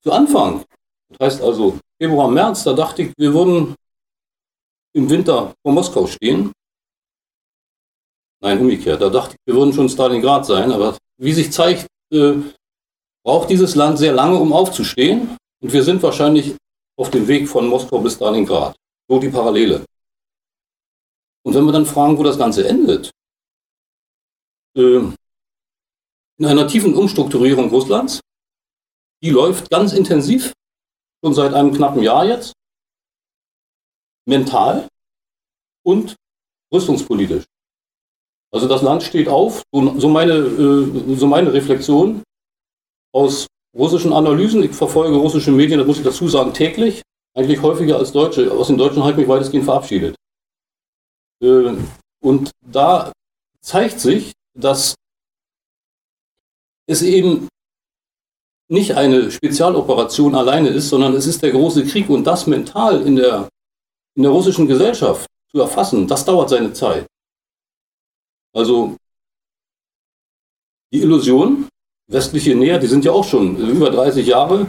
[0.03, 0.65] Zu Anfang,
[1.09, 3.75] das heißt also Februar, März, da dachte ich, wir würden
[4.95, 6.53] im Winter vor Moskau stehen.
[8.41, 12.35] Nein, umgekehrt, da dachte ich, wir würden schon Stalingrad sein, aber wie sich zeigt, äh,
[13.25, 15.37] braucht dieses Land sehr lange, um aufzustehen.
[15.61, 16.55] Und wir sind wahrscheinlich
[16.99, 18.77] auf dem Weg von Moskau bis Stalingrad.
[19.09, 19.85] So die Parallele.
[21.45, 23.11] Und wenn wir dann fragen, wo das Ganze endet,
[24.77, 25.15] ähm,
[26.39, 28.21] in einer tiefen Umstrukturierung Russlands.
[29.23, 30.53] Die läuft ganz intensiv,
[31.23, 32.53] schon seit einem knappen Jahr jetzt,
[34.27, 34.87] mental
[35.85, 36.15] und
[36.73, 37.45] rüstungspolitisch.
[38.53, 42.23] Also das Land steht auf, so meine, äh, so meine Reflexion
[43.13, 43.47] aus
[43.79, 44.63] russischen Analysen.
[44.63, 47.03] Ich verfolge russische Medien, das muss ich dazu sagen, täglich,
[47.35, 48.51] eigentlich häufiger als deutsche.
[48.51, 50.17] Aus den Deutschen habe ich mich weitestgehend verabschiedet.
[51.43, 51.77] Äh,
[52.21, 53.13] und da
[53.61, 54.95] zeigt sich, dass
[56.87, 57.49] es eben
[58.71, 63.17] nicht eine Spezialoperation alleine ist, sondern es ist der große Krieg und das mental in
[63.17, 63.49] der,
[64.15, 67.07] in der russischen Gesellschaft zu erfassen, das dauert seine Zeit.
[68.55, 68.97] Also
[70.93, 71.69] die Illusion,
[72.11, 74.67] westliche Näher, die sind ja auch schon über 30 Jahre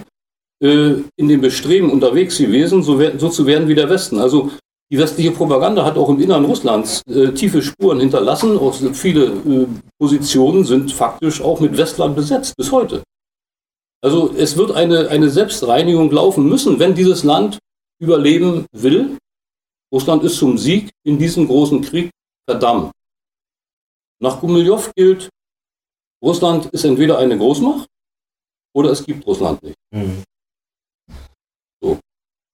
[0.61, 4.19] äh, in dem Bestreben unterwegs gewesen, so, so, zu werden wie der Westen.
[4.19, 4.51] Also
[4.91, 8.57] die westliche Propaganda hat auch im Innern Russlands äh, tiefe Spuren hinterlassen.
[8.57, 13.03] Auch viele äh, Positionen sind faktisch auch mit Westland besetzt bis heute.
[14.01, 17.59] Also es wird eine, eine Selbstreinigung laufen müssen, wenn dieses Land
[18.01, 19.17] überleben will.
[19.93, 22.09] Russland ist zum Sieg in diesem großen Krieg
[22.49, 22.91] verdammt.
[24.21, 25.29] Nach Gumiljow gilt,
[26.23, 27.87] Russland ist entweder eine Großmacht
[28.75, 29.75] oder es gibt Russland nicht.
[29.91, 30.23] Mhm.
[31.81, 31.99] So.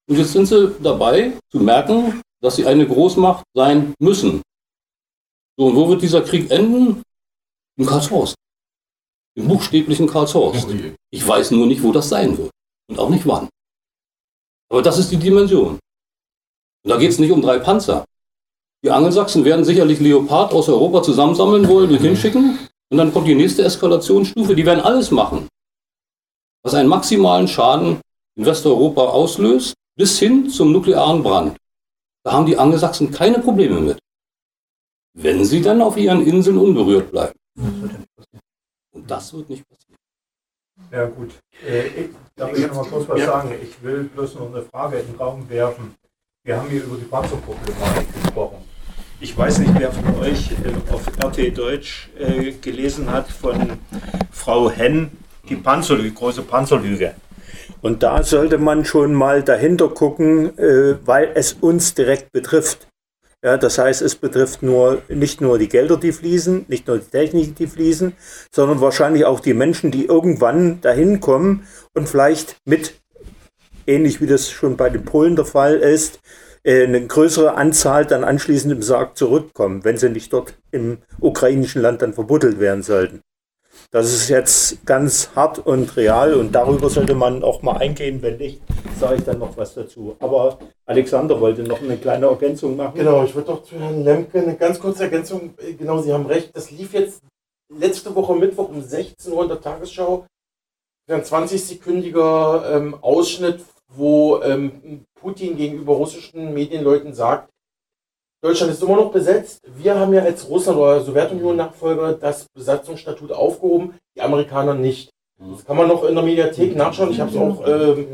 [0.08, 4.42] Und jetzt sind sie dabei zu merken, dass sie eine Großmacht sein müssen.
[5.58, 7.02] So, und wo wird dieser Krieg enden?
[7.78, 8.34] In Karlshorst.
[9.36, 10.68] Im buchstäblichen Karlshorst.
[11.10, 12.50] Ich weiß nur nicht, wo das sein wird.
[12.88, 13.48] Und auch nicht wann.
[14.70, 15.78] Aber das ist die Dimension.
[16.84, 18.04] Und da geht es nicht um drei Panzer.
[18.84, 22.65] Die Angelsachsen werden sicherlich Leopard aus Europa zusammensammeln wollen und hinschicken.
[22.90, 24.54] Und dann kommt die nächste Eskalationsstufe.
[24.54, 25.48] Die werden alles machen,
[26.62, 28.00] was einen maximalen Schaden
[28.36, 31.56] in Westeuropa auslöst, bis hin zum nuklearen Brand.
[32.24, 33.98] Da haben die Angelsachsen keine Probleme mit.
[35.14, 37.38] Wenn sie dann auf ihren Inseln unberührt bleiben.
[38.92, 39.96] Und das wird nicht passieren.
[40.90, 41.30] Ja gut,
[41.66, 43.26] äh, ich, darf ich noch mal kurz was ja.
[43.26, 43.54] sagen?
[43.62, 45.94] Ich will bloß noch eine Frage in den Raum werfen.
[46.44, 48.55] Wir haben hier über die Panzerproblematik gesprochen.
[49.18, 53.78] Ich weiß nicht, wer von euch äh, auf RT Deutsch äh, gelesen hat von
[54.30, 55.10] Frau Henn,
[55.48, 57.14] die Panzerlüge, große Panzerlüge.
[57.80, 62.88] Und da sollte man schon mal dahinter gucken, äh, weil es uns direkt betrifft.
[63.42, 67.10] Ja, das heißt, es betrifft nur, nicht nur die Gelder, die fließen, nicht nur die
[67.10, 68.12] Technik, die fließen,
[68.50, 73.00] sondern wahrscheinlich auch die Menschen, die irgendwann dahin kommen und vielleicht mit,
[73.86, 76.20] ähnlich wie das schon bei den Polen der Fall ist,
[76.66, 82.02] eine größere Anzahl dann anschließend im Sarg zurückkommen, wenn sie nicht dort im ukrainischen Land
[82.02, 83.22] dann verbuddelt werden sollten.
[83.90, 88.20] Das ist jetzt ganz hart und real und darüber sollte man auch mal eingehen.
[88.20, 88.60] Wenn nicht,
[88.98, 90.16] sage ich dann noch was dazu.
[90.18, 92.96] Aber Alexander wollte noch eine kleine Ergänzung machen.
[92.96, 95.54] Genau, ich würde doch zu Herrn Lemke eine ganz kurze Ergänzung.
[95.78, 96.50] Genau, Sie haben recht.
[96.54, 97.22] Das lief jetzt
[97.72, 100.26] letzte Woche Mittwoch um 16 Uhr in der Tagesschau.
[101.08, 103.60] Ein 20-sekündiger ähm, Ausschnitt,
[103.96, 107.50] wo ähm, Putin gegenüber russischen Medienleuten sagt,
[108.42, 109.60] Deutschland ist immer noch besetzt.
[109.76, 115.10] Wir haben ja als Russland oder Sowjetunion-Nachfolger das Besatzungsstatut aufgehoben, die Amerikaner nicht.
[115.38, 117.10] Das kann man noch in der Mediathek nachschauen.
[117.10, 118.06] Ich habe es auch ähm,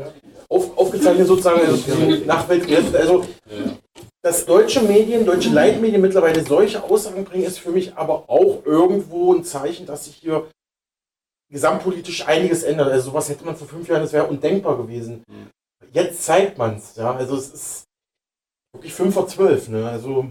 [0.49, 2.95] auf, aufgezeichnet sozusagen also Nachwelt.
[2.95, 3.25] Also
[4.23, 9.33] dass deutsche Medien, deutsche Leitmedien mittlerweile solche Aussagen bringen, ist für mich aber auch irgendwo
[9.33, 10.47] ein Zeichen, dass sich hier
[11.51, 12.89] gesamtpolitisch einiges ändert.
[12.89, 15.23] Also sowas hätte man vor fünf Jahren, das wäre undenkbar gewesen
[15.93, 16.95] jetzt zeigt man es.
[16.95, 17.13] Ja?
[17.13, 17.83] Also es ist
[18.73, 19.69] wirklich 5 vor 12.
[19.69, 19.87] Ne?
[19.87, 20.25] Also,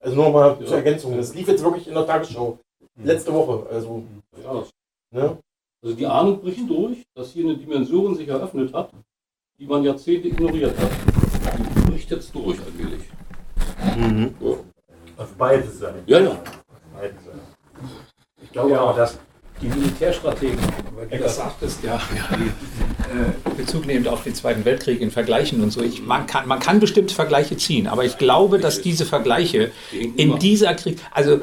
[0.00, 0.66] also nur mal ja.
[0.66, 1.16] zur Ergänzung.
[1.16, 2.58] Das lief jetzt wirklich in der Tagesschau.
[2.94, 3.04] Mhm.
[3.04, 3.68] Letzte Woche.
[3.70, 4.04] Also,
[4.42, 4.64] ja.
[5.10, 5.38] ne?
[5.82, 8.90] also die Ahnung bricht durch, dass hier eine Dimension sich eröffnet hat,
[9.58, 10.90] die man Jahrzehnte ignoriert hat.
[11.58, 13.02] Die bricht jetzt durch allmählich.
[13.96, 14.34] Mhm.
[14.40, 14.56] Ja.
[15.16, 16.02] Auf beide Seiten.
[16.06, 16.40] Ja, ja.
[16.94, 17.40] Beide Seiten.
[18.40, 18.80] Ich glaube ja.
[18.80, 19.18] auch, dass
[19.60, 20.58] die Militärstrategen,
[20.96, 25.62] weil du das sagtest, ja, ja äh, Bezug nehmend auf den Zweiten Weltkrieg in Vergleichen
[25.62, 25.82] und so.
[25.82, 29.70] Ich, man, kann, man kann bestimmte Vergleiche ziehen, aber ich glaube, dass diese Vergleiche
[30.16, 31.40] in dieser Krieg, also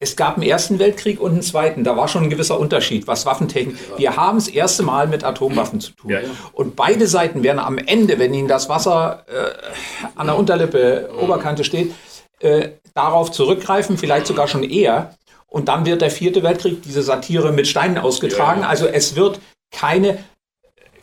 [0.00, 1.82] es gab einen Ersten Weltkrieg und einen Zweiten.
[1.82, 3.76] Da war schon ein gewisser Unterschied, was Waffentechnik.
[3.96, 6.10] Wir haben das erste Mal mit Atomwaffen zu tun.
[6.52, 11.64] Und beide Seiten werden am Ende, wenn ihnen das Wasser äh, an der Unterlippe, Oberkante
[11.64, 11.94] steht,
[12.40, 15.14] äh, darauf zurückgreifen, vielleicht sogar schon eher,
[15.54, 18.62] und dann wird der vierte Weltkrieg, diese Satire mit Steinen ausgetragen.
[18.62, 18.70] Ja, ja.
[18.70, 19.38] Also es wird
[19.70, 20.18] keine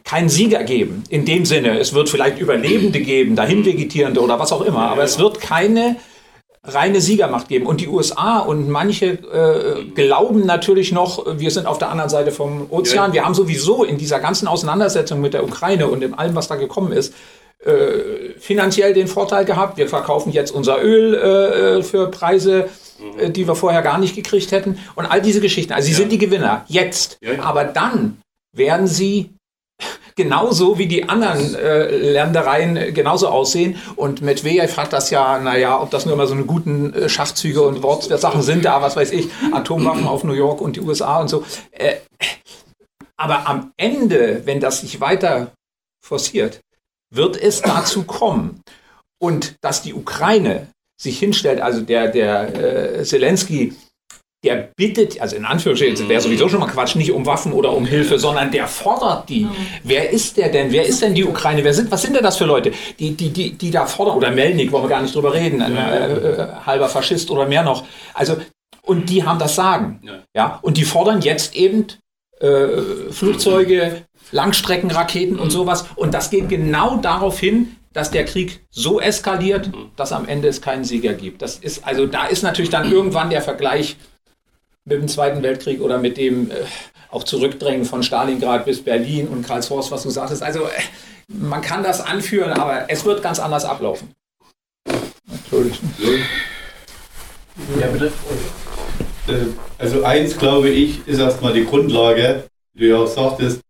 [0.04, 1.06] keinen Sieger geben.
[1.08, 5.04] In dem Sinne, es wird vielleicht Überlebende geben, dahin vegetierende oder was auch immer, aber
[5.04, 5.96] es wird keine
[6.66, 7.66] reine Siegermacht geben.
[7.66, 12.32] Und die USA und manche äh, glauben natürlich noch, wir sind auf der anderen Seite
[12.32, 13.14] vom Ozean.
[13.14, 16.56] Wir haben sowieso in dieser ganzen Auseinandersetzung mit der Ukraine und in allem, was da
[16.56, 17.14] gekommen ist,
[17.66, 19.78] äh, finanziell den Vorteil gehabt.
[19.78, 22.70] Wir verkaufen jetzt unser Öl äh, für Preise,
[23.20, 24.80] äh, die wir vorher gar nicht gekriegt hätten.
[24.96, 25.74] Und all diese Geschichten.
[25.74, 25.98] Also sie ja.
[26.00, 27.18] sind die Gewinner jetzt.
[27.22, 27.44] Ja, ja.
[27.44, 28.18] Aber dann
[28.56, 29.30] werden sie
[30.16, 33.78] genauso wie die anderen äh, Ländereien genauso aussehen.
[33.96, 37.62] Und Medvedev hat das ja, naja, ob das nur immer so eine guten äh, Schachzüge
[37.62, 41.28] und Wortsachen sind, da, was weiß ich, Atomwaffen auf New York und die USA und
[41.28, 41.44] so.
[41.72, 41.98] Äh,
[43.18, 45.52] aber am Ende, wenn das sich weiter
[46.04, 46.60] forciert,
[47.14, 48.62] wird es dazu kommen.
[49.22, 50.68] Und dass die Ukraine
[51.00, 53.76] sich hinstellt, also der, der äh, Zelensky
[54.44, 57.86] der bittet, also in Anführungsstrichen, wäre sowieso schon mal Quatsch, nicht um Waffen oder um
[57.86, 59.46] Hilfe, sondern der fordert die.
[59.46, 59.56] Mhm.
[59.84, 60.72] Wer ist der denn?
[60.72, 61.64] Wer ist denn die Ukraine?
[61.64, 64.18] Wer sind, was sind denn das für Leute, die, die, die, die da fordern?
[64.18, 67.62] Oder Melnik, wollen wir gar nicht drüber reden, ein äh, äh, halber Faschist oder mehr
[67.62, 67.86] noch.
[68.16, 68.38] Also,
[68.82, 70.02] und die haben das Sagen.
[70.04, 70.24] Ja.
[70.36, 70.60] ja?
[70.64, 71.86] Und die fordern jetzt eben
[72.40, 75.86] äh, Flugzeuge, Langstreckenraketen und sowas.
[75.96, 80.62] Und das geht genau darauf hin, dass der Krieg so eskaliert, dass am Ende es
[80.62, 81.42] keinen Sieger gibt.
[81.42, 83.98] Das ist, also da ist natürlich dann irgendwann der Vergleich
[84.86, 86.56] mit dem Zweiten Weltkrieg oder mit dem äh,
[87.10, 90.42] auch Zurückdrängen von Stalingrad bis Berlin und Karlshorst, was du sagtest.
[90.42, 90.82] Also äh,
[91.28, 94.14] man kann das anführen, aber es wird ganz anders ablaufen.
[95.30, 95.78] Entschuldigung.
[97.80, 98.12] Ja, bitte.
[99.28, 99.34] Äh,
[99.78, 103.62] also eins, glaube ich, ist erstmal die Grundlage, wie du ja auch sagtest,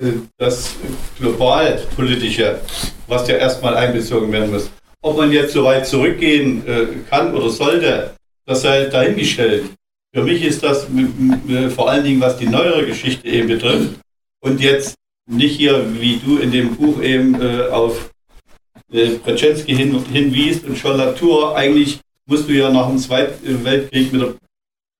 [0.00, 0.74] äh, das
[1.18, 2.60] globalpolitische,
[3.06, 4.70] was ja erstmal einbezogen werden muss.
[5.02, 6.64] Ob man jetzt so weit zurückgehen
[7.08, 9.66] kann oder sollte, das sei dahingestellt.
[10.12, 10.86] Für mich ist das
[11.76, 14.00] vor allen Dingen, was die neuere Geschichte eben betrifft
[14.40, 14.96] und jetzt
[15.28, 18.10] nicht hier, wie du in dem Buch eben äh, auf
[18.92, 24.22] äh, Brzezinski hin, hinwiest und Schollatur, eigentlich musst du ja nach dem Zweiten Weltkrieg mit
[24.22, 24.34] der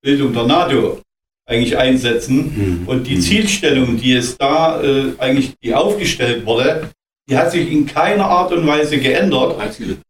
[0.01, 1.01] Bildung der NATO
[1.47, 2.81] eigentlich einsetzen.
[2.81, 2.87] Mhm.
[2.87, 3.21] Und die mhm.
[3.21, 6.89] Zielstellung, die es da äh, eigentlich die aufgestellt wurde,
[7.29, 9.57] die hat sich in keiner Art und Weise geändert.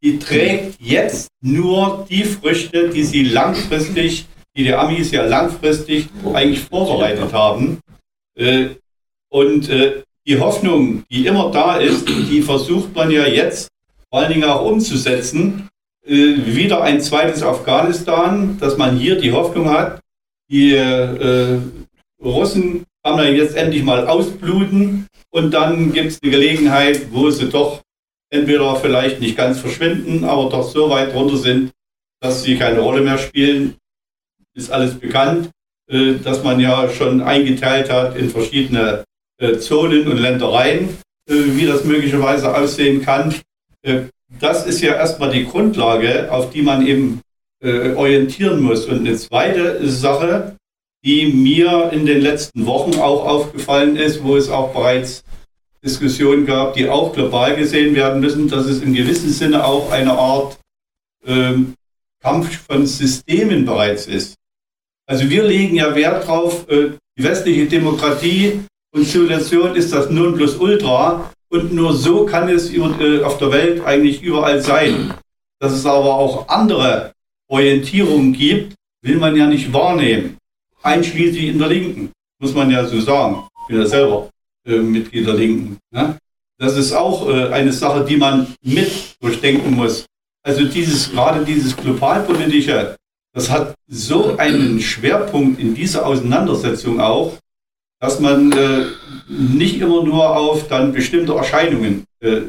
[0.04, 4.28] Die trägt jetzt nur die Früchte, die sie langfristig
[4.58, 7.80] die die Amis ja langfristig eigentlich vorbereitet haben.
[8.36, 8.70] Äh,
[9.30, 13.70] und äh, die Hoffnung, die immer da ist, die versucht man ja jetzt
[14.10, 15.70] vor allen Dingen auch umzusetzen.
[16.06, 20.00] Äh, wieder ein zweites Afghanistan, dass man hier die Hoffnung hat,
[20.50, 20.76] die
[22.24, 27.50] Russen kann man jetzt endlich mal ausbluten und dann gibt es eine Gelegenheit, wo sie
[27.50, 27.82] doch
[28.30, 31.72] entweder vielleicht nicht ganz verschwinden, aber doch so weit runter sind,
[32.22, 33.76] dass sie keine Rolle mehr spielen
[34.58, 35.52] ist alles bekannt,
[35.90, 39.04] äh, dass man ja schon eingeteilt hat in verschiedene
[39.40, 40.90] äh, Zonen und Ländereien,
[41.30, 43.34] äh, wie das möglicherweise aussehen kann.
[44.42, 47.22] Das ist ja erstmal die Grundlage, auf die man eben
[47.62, 48.86] orientieren muss.
[48.86, 50.58] Und eine zweite Sache,
[51.04, 55.24] die mir in den letzten Wochen auch aufgefallen ist, wo es auch bereits
[55.84, 60.12] Diskussionen gab, die auch global gesehen werden müssen, dass es in gewissem Sinne auch eine
[60.12, 60.58] Art
[61.26, 61.76] ähm,
[62.22, 64.36] Kampf von Systemen bereits ist.
[65.06, 71.32] Also wir legen ja Wert drauf, äh, die westliche Demokratie und Zivilisation ist das Nonplusultra
[71.50, 75.14] und nur so kann es äh, auf der Welt eigentlich überall sein.
[75.60, 77.14] Dass es aber auch andere
[77.48, 80.38] Orientierungen gibt, will man ja nicht wahrnehmen.
[80.84, 83.48] Einschließlich in der Linken, muss man ja so sagen.
[83.62, 84.30] Ich bin ja selber
[84.66, 85.78] äh, Mitglied der Linken.
[85.92, 86.18] Ne?
[86.58, 90.06] Das ist auch äh, eine Sache, die man mit durchdenken muss.
[90.44, 92.96] Also dieses, gerade dieses globalpolitische,
[93.34, 97.38] das hat so einen Schwerpunkt in dieser Auseinandersetzung auch,
[98.00, 98.86] dass man äh,
[99.28, 102.42] nicht immer nur auf dann bestimmte Erscheinungen äh,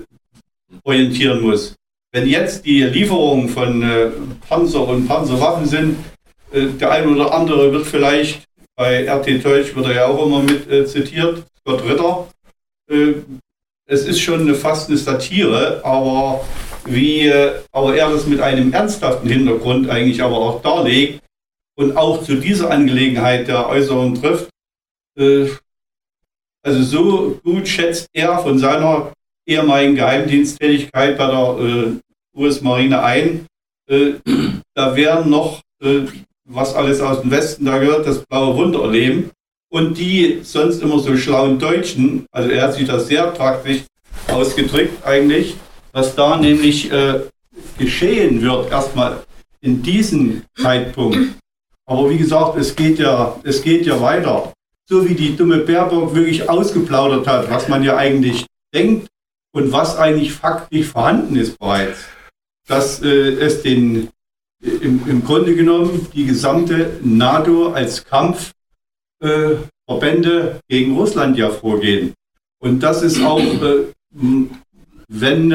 [0.84, 1.74] orientieren muss.
[2.18, 4.10] Wenn jetzt die Lieferungen von äh,
[4.48, 5.98] Panzer und Panzerwaffen sind,
[6.50, 8.42] äh, der eine oder andere wird vielleicht,
[8.74, 12.26] bei RT Deutsch wird er ja auch immer mit äh, zitiert, Scott Ritter.
[12.90, 13.22] Äh,
[13.86, 16.44] es ist schon eine, fast eine Satire, aber
[16.86, 17.32] wie
[17.70, 21.20] aber er das mit einem ernsthaften Hintergrund eigentlich aber auch darlegt
[21.76, 24.50] und auch zu dieser Angelegenheit der Äußerung trifft.
[25.16, 25.50] Äh,
[26.64, 29.12] also so gut schätzt er von seiner
[29.46, 32.07] ehemaligen Geheimdiensttätigkeit bei der äh,
[32.38, 33.46] US-Marine ein.
[33.90, 34.14] Äh,
[34.74, 35.60] da werden noch,
[36.44, 39.30] was alles aus dem Westen da gehört, das blaue Wunder erleben.
[39.70, 43.82] Und die sonst immer so schlauen Deutschen, also er hat sich das sehr praktisch
[44.28, 45.56] ausgedrückt eigentlich,
[45.92, 47.20] was da nämlich äh,
[47.76, 49.22] geschehen wird, erstmal
[49.60, 51.18] in diesem Zeitpunkt.
[51.86, 54.52] Aber wie gesagt, es geht ja, es geht ja weiter.
[54.88, 59.08] So wie die dumme Baerbock wirklich ausgeplaudert hat, was man ja eigentlich denkt
[59.52, 62.06] und was eigentlich faktisch vorhanden ist bereits.
[62.68, 64.08] Dass äh, es den,
[64.62, 69.60] im, im Grunde genommen die gesamte NATO als Kampfverbände
[69.90, 72.14] äh, gegen Russland ja vorgehen.
[72.60, 73.86] Und das ist auch äh,
[75.08, 75.52] wenn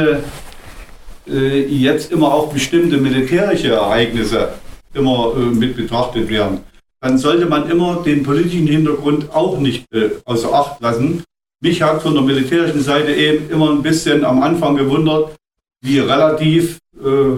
[1.27, 4.53] äh, jetzt immer auch bestimmte militärische Ereignisse
[4.93, 6.61] immer äh, mit betrachtet werden,
[7.01, 11.23] dann sollte man immer den politischen Hintergrund auch nicht äh, außer Acht lassen.
[11.61, 15.35] mich hat von der militärischen Seite eben immer ein bisschen am Anfang gewundert,
[15.81, 17.37] wie relativ äh,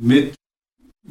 [0.00, 0.34] mit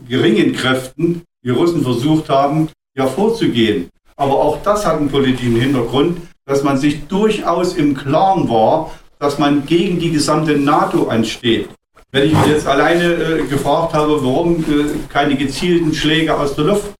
[0.07, 3.89] geringen Kräften die Russen versucht haben, ja vorzugehen.
[4.15, 9.39] Aber auch das hat einen politischen Hintergrund, dass man sich durchaus im Klaren war, dass
[9.39, 11.69] man gegen die gesamte NATO ansteht.
[12.11, 16.65] Wenn ich mich jetzt alleine äh, gefragt habe, warum äh, keine gezielten Schläge aus der
[16.65, 16.93] Luft,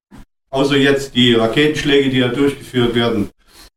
[0.50, 3.30] außer jetzt die Raketenschläge, die ja durchgeführt werden,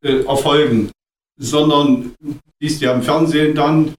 [0.03, 0.91] äh, erfolgen,
[1.37, 2.15] sondern
[2.61, 3.95] siehst ja im Fernsehen dann,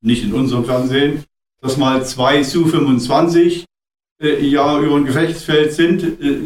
[0.00, 1.24] nicht in unserem Fernsehen,
[1.60, 3.64] dass mal zwei Su-25
[4.22, 6.40] äh, ja über ein Gefechtsfeld sind, äh,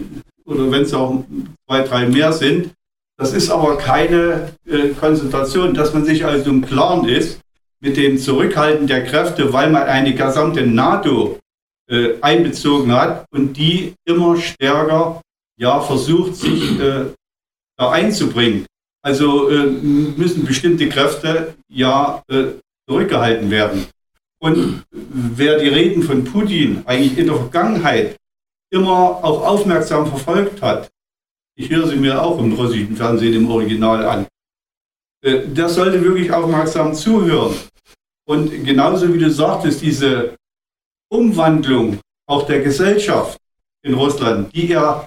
[0.45, 1.25] oder wenn es auch
[1.67, 2.71] zwei, drei mehr sind.
[3.17, 7.41] Das ist aber keine äh, Konzentration, dass man sich also im Klaren ist,
[7.81, 11.39] mit dem Zurückhalten der Kräfte, weil man eine gesamte NATO
[11.89, 15.21] äh, einbezogen hat und die immer stärker
[15.59, 17.07] ja, versucht, sich äh,
[17.77, 18.67] da einzubringen.
[19.03, 22.55] Also äh, müssen bestimmte Kräfte ja äh,
[22.89, 23.87] zurückgehalten werden.
[24.45, 28.18] Und wer die Reden von Putin eigentlich in der Vergangenheit
[28.70, 30.90] immer auch aufmerksam verfolgt hat,
[31.57, 34.26] ich höre sie mir auch im russischen Fernsehen im Original an,
[35.22, 37.55] äh, der sollte wirklich aufmerksam zuhören.
[38.26, 40.36] Und genauso wie du sagtest, diese
[41.11, 43.38] Umwandlung auch der Gesellschaft
[43.82, 45.07] in Russland, die ja,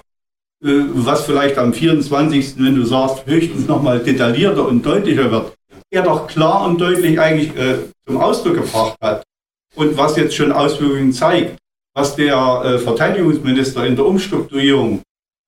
[0.64, 5.54] äh, was vielleicht am 24., wenn du sagst, höchstens nochmal detaillierter und deutlicher wird,
[5.90, 9.27] er doch klar und deutlich eigentlich äh, zum Ausdruck gebracht hat.
[9.78, 11.56] Und was jetzt schon Auswirkungen zeigt,
[11.94, 15.02] was der äh, Verteidigungsminister in der Umstrukturierung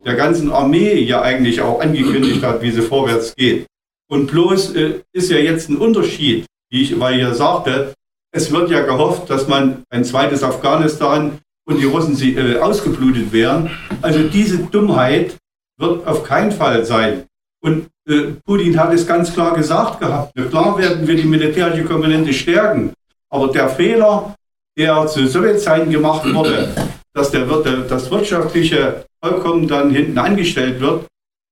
[0.04, 3.66] der ganzen Armee ja eigentlich auch angekündigt hat, wie sie vorwärts geht.
[4.08, 7.94] Und bloß äh, ist ja jetzt ein Unterschied wie ich weil ja sagte,
[8.32, 13.32] es wird ja gehofft, dass man ein zweites Afghanistan und die Russen sie, äh, ausgeblutet
[13.32, 13.70] wären.
[14.02, 15.36] Also diese Dummheit
[15.78, 17.24] wird auf keinen Fall sein.
[17.62, 20.32] Und äh, Putin hat es ganz klar gesagt gehabt.
[20.34, 22.92] Klar werden wir die militärische Komponente stärken.
[23.30, 24.34] Aber der Fehler,
[24.76, 26.74] der zu Sowjetzeiten gemacht wurde,
[27.14, 31.06] dass der, das Wirtschaftliche vollkommen dann hinten angestellt wird,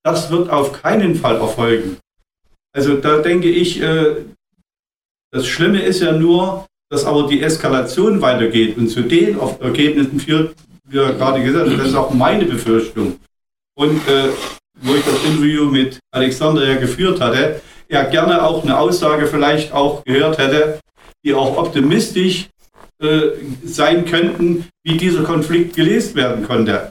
[0.04, 1.98] das wird auf keinen Fall erfolgen.
[2.74, 4.16] Also da denke ich, äh,
[5.32, 10.54] das Schlimme ist ja nur, dass aber die Eskalation weitergeht und zu den Ergebnissen führt,
[10.84, 13.18] wie er gerade gesagt hat, das ist auch meine Befürchtung.
[13.76, 14.30] Und äh,
[14.80, 19.72] wo ich das Interview mit Alexander ja geführt hatte, er gerne auch eine Aussage vielleicht
[19.72, 20.80] auch gehört hätte,
[21.24, 22.48] die auch optimistisch
[23.00, 23.30] äh,
[23.64, 26.88] sein könnten, wie dieser Konflikt gelöst werden konnte.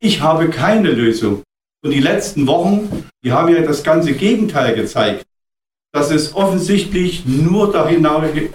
[0.00, 1.42] Ich habe keine Lösung.
[1.82, 5.24] Und die letzten Wochen, die haben ja das ganze Gegenteil gezeigt
[5.92, 8.06] dass es offensichtlich nur dahin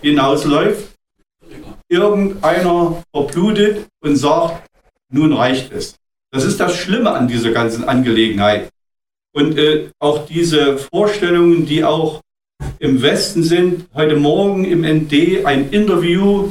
[0.02, 0.96] hinausläuft,
[1.90, 4.68] irgendeiner verblutet und sagt,
[5.12, 5.96] nun reicht es.
[6.32, 8.70] Das ist das Schlimme an dieser ganzen Angelegenheit.
[9.36, 12.22] Und äh, auch diese Vorstellungen, die auch
[12.80, 16.50] im Westen sind, heute Morgen im ND ein Interview,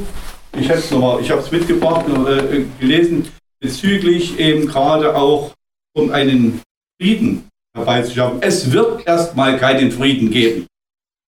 [0.58, 3.28] ich habe es mitgebracht, äh, gelesen,
[3.58, 5.54] bezüglich eben gerade auch
[5.96, 6.60] um einen
[7.00, 8.42] Frieden herbeizuschaffen.
[8.42, 10.66] Es wird erstmal keinen Frieden geben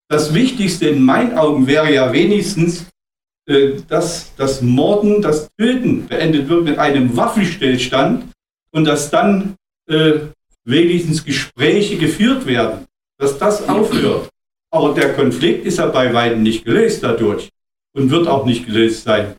[0.08, 2.86] das Wichtigste in meinen Augen wäre ja wenigstens,
[3.48, 8.26] äh, dass das Morden, das Töten beendet wird mit einem Waffenstillstand
[8.70, 9.56] und dass dann
[9.88, 10.20] äh,
[10.66, 12.86] wenigstens Gespräche geführt werden,
[13.18, 14.28] dass das aufhört.
[14.70, 17.48] Aber der Konflikt ist ja bei weitem nicht gelöst dadurch
[17.94, 19.36] und wird auch nicht gelöst sein.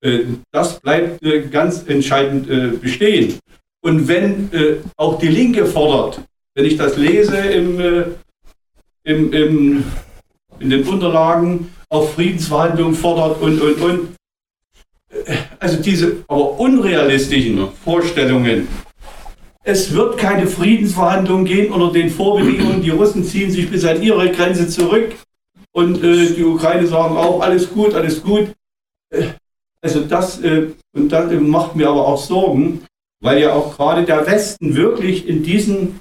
[0.00, 3.38] Äh, das bleibt äh, ganz entscheidend äh, bestehen.
[3.82, 4.50] Und wenn
[4.96, 6.20] auch die Linke fordert,
[6.56, 8.16] wenn ich das lese im,
[9.04, 9.84] im, im
[10.58, 14.08] in den Unterlagen auch Friedensverhandlungen fordert und, und, und.
[15.58, 18.68] Also diese aber unrealistischen Vorstellungen.
[19.68, 22.82] Es wird keine Friedensverhandlungen gehen unter den Vorbedingungen.
[22.82, 25.16] Die Russen ziehen sich bis an ihre Grenze zurück
[25.72, 28.52] und äh, die Ukraine sagen auch, alles gut, alles gut.
[29.10, 29.24] Äh,
[29.82, 32.82] also das, äh, und das macht mir aber auch Sorgen,
[33.20, 35.98] weil ja auch gerade der Westen wirklich in diesen,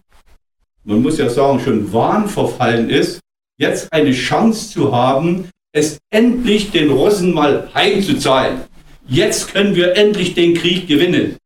[0.83, 3.19] man muss ja sagen, schon Wahn verfallen ist,
[3.57, 8.61] jetzt eine Chance zu haben, es endlich den Russen mal heimzuzahlen.
[9.07, 11.37] Jetzt können wir endlich den Krieg gewinnen.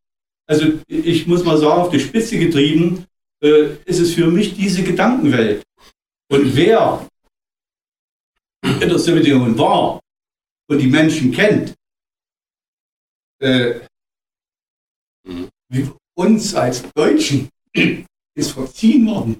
[0.49, 3.05] Also ich muss mal sagen, auf die Spitze getrieben
[3.43, 5.63] äh, ist es für mich diese Gedankenwelt.
[6.31, 7.07] Und wer
[8.63, 9.99] in der Sowjetunion war
[10.67, 11.75] und die Menschen kennt,
[13.39, 13.81] äh,
[15.69, 17.49] wie uns als Deutschen
[18.35, 19.37] ist verziehen worden.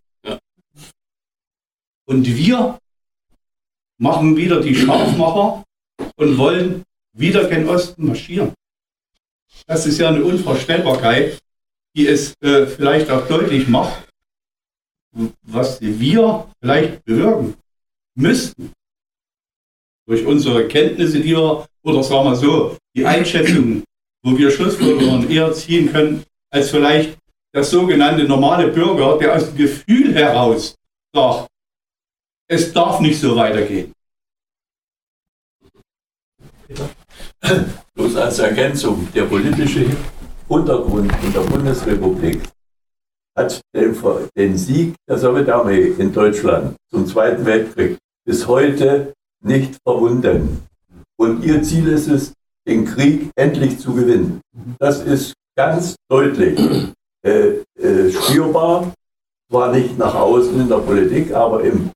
[2.06, 2.80] Und wir
[4.00, 5.64] machen wieder die Scharfmacher
[6.18, 6.84] und wollen
[7.14, 8.54] wieder gen Osten marschieren.
[9.68, 11.40] Das ist ja eine Unvorstellbarkeit,
[11.96, 14.08] die es äh, vielleicht auch deutlich macht,
[15.42, 17.56] was wir vielleicht bewirken
[18.16, 18.72] müssten.
[20.08, 23.84] Durch unsere Kenntnisse, die wir, oder sagen wir so, die Einschätzung,
[24.24, 27.18] wo wir Schlussfolgerungen eher ziehen können, als vielleicht
[27.54, 30.76] der sogenannte normale Bürger, der aus dem Gefühl heraus
[31.14, 31.48] sagt,
[32.48, 33.94] es darf nicht so weitergehen.
[37.96, 39.86] Bloß als Ergänzung, der politische
[40.48, 42.42] Untergrund in der Bundesrepublik
[43.38, 43.96] hat den,
[44.36, 49.14] den Sieg der Sowjetarmee in Deutschland zum Zweiten Weltkrieg bis heute
[49.44, 50.68] nicht verwunden.
[51.18, 52.34] Und ihr Ziel ist es,
[52.68, 54.42] den Krieg endlich zu gewinnen.
[54.80, 56.60] Das ist ganz deutlich
[57.24, 58.94] äh, äh, spürbar,
[59.50, 61.92] zwar nicht nach außen in der Politik, aber im,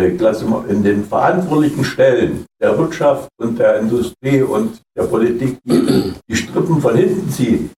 [0.00, 6.36] äh, in den verantwortlichen Stellen der Wirtschaft und der Industrie und der Politik, die die
[6.36, 7.70] Strippen von hinten ziehen,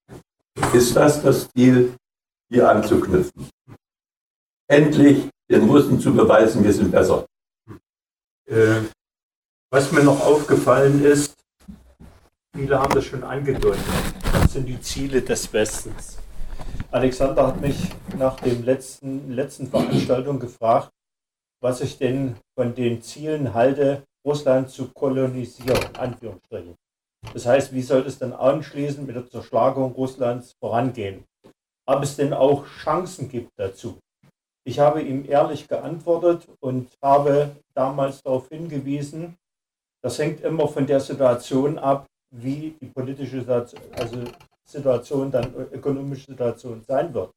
[0.72, 1.94] ist das das Ziel,
[2.50, 3.48] hier anzuknüpfen.
[4.68, 7.26] Endlich den Russen zu beweisen, wir sind besser.
[8.46, 8.82] Äh,
[9.70, 11.34] was mir noch aufgefallen ist,
[12.54, 13.82] viele haben das schon angedeutet,
[14.32, 16.18] das sind die Ziele des Westens.
[16.90, 20.90] Alexander hat mich nach dem letzten, letzten Veranstaltung gefragt,
[21.62, 26.74] was ich denn von den Zielen halte, Russland zu kolonisieren, Anführungsstrichen.
[27.32, 31.24] Das heißt, wie soll es dann anschließend mit der Zerschlagung Russlands vorangehen?
[31.86, 33.98] Ob es denn auch Chancen gibt dazu?
[34.64, 39.36] Ich habe ihm ehrlich geantwortet und habe damals darauf hingewiesen,
[40.02, 44.24] das hängt immer von der Situation ab, wie die politische Situation, also
[44.64, 47.30] Situation, dann ökonomische Situation sein wird.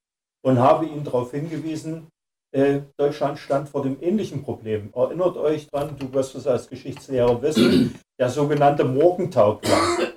[0.43, 2.07] Und habe ihn darauf hingewiesen,
[2.55, 4.89] äh, Deutschland stand vor dem ähnlichen Problem.
[4.95, 10.13] Erinnert euch dran, du wirst es als Geschichtslehrer wissen, der sogenannte Morgentau-Plan.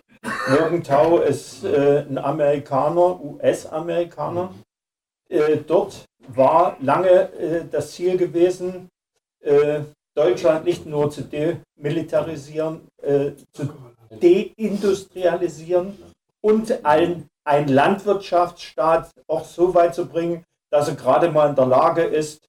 [0.49, 4.55] Morgenthau ist äh, ein Amerikaner, US-Amerikaner.
[5.29, 8.89] Äh, dort war lange äh, das Ziel gewesen,
[9.41, 9.81] äh,
[10.15, 12.81] Deutschland nicht nur zu demilitarisieren,
[13.53, 13.69] zu
[14.21, 15.97] deindustrialisieren,
[16.41, 21.67] und ein, ein Landwirtschaftsstaat auch so weit zu bringen, dass er gerade mal in der
[21.67, 22.49] Lage ist,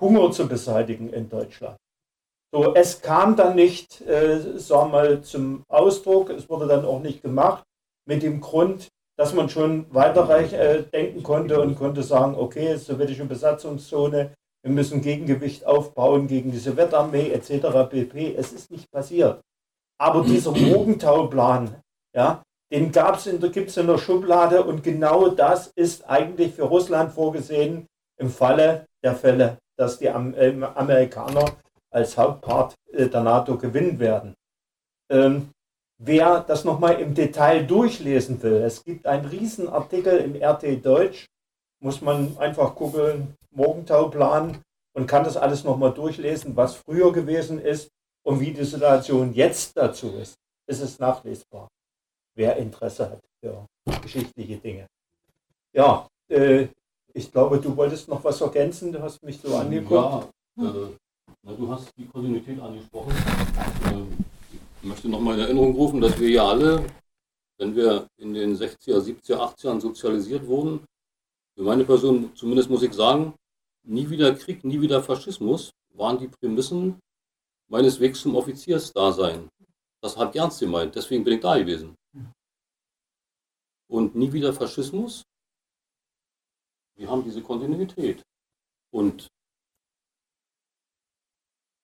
[0.00, 1.76] Hunger zu beseitigen in Deutschland.
[2.52, 7.00] So, es kam dann nicht, äh, sagen wir mal, zum Ausdruck, es wurde dann auch
[7.00, 7.62] nicht gemacht,
[8.08, 13.26] mit dem Grund, dass man schon weiter äh, denken konnte und konnte sagen, okay, sowjetische
[13.26, 17.88] Besatzungszone, wir müssen Gegengewicht aufbauen gegen die Sowjetarmee etc.
[17.88, 18.34] pp.
[18.34, 19.40] Es ist nicht passiert.
[19.98, 21.80] Aber dieser Morgentauplan,
[22.16, 22.42] ja,
[22.72, 28.30] den gibt es in der Schublade und genau das ist eigentlich für Russland vorgesehen im
[28.30, 31.56] Falle der Fälle, dass die ähm, Amerikaner
[31.90, 34.34] als Hauptpart äh, der NATO gewinnen werden.
[35.10, 35.50] Ähm,
[35.98, 41.26] wer das nochmal im Detail durchlesen will, es gibt einen Riesenartikel im RT Deutsch,
[41.82, 44.62] muss man einfach gucken, Morgentauplan
[44.94, 47.88] und kann das alles nochmal durchlesen, was früher gewesen ist
[48.24, 50.36] und wie die Situation jetzt dazu ist.
[50.68, 51.68] Es ist nachlesbar
[52.40, 53.66] wer Interesse hat für
[54.02, 54.86] geschichtliche Dinge.
[55.74, 56.68] Ja, äh,
[57.12, 59.92] ich glaube, du wolltest noch was ergänzen, du hast mich so angeguckt.
[60.56, 60.88] Ja, äh,
[61.42, 63.12] na, du hast die Kontinuität angesprochen.
[63.12, 64.04] Äh,
[64.52, 66.82] ich möchte nochmal in Erinnerung rufen, dass wir ja alle,
[67.58, 70.80] wenn wir in den 60er, 70er, 80ern sozialisiert wurden,
[71.54, 73.34] für meine Person zumindest muss ich sagen,
[73.86, 76.98] nie wieder Krieg, nie wieder Faschismus waren die Prämissen
[77.68, 79.50] meines Wegs zum Offiziersdasein.
[80.00, 81.94] Das hat ernst gemeint, deswegen bin ich da gewesen
[83.90, 85.22] und nie wieder Faschismus.
[86.96, 88.22] Wir haben diese Kontinuität.
[88.92, 89.28] Und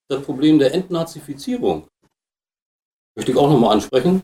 [0.08, 1.88] das Problem der Entnazifizierung
[3.16, 4.22] möchte ich auch nochmal ansprechen,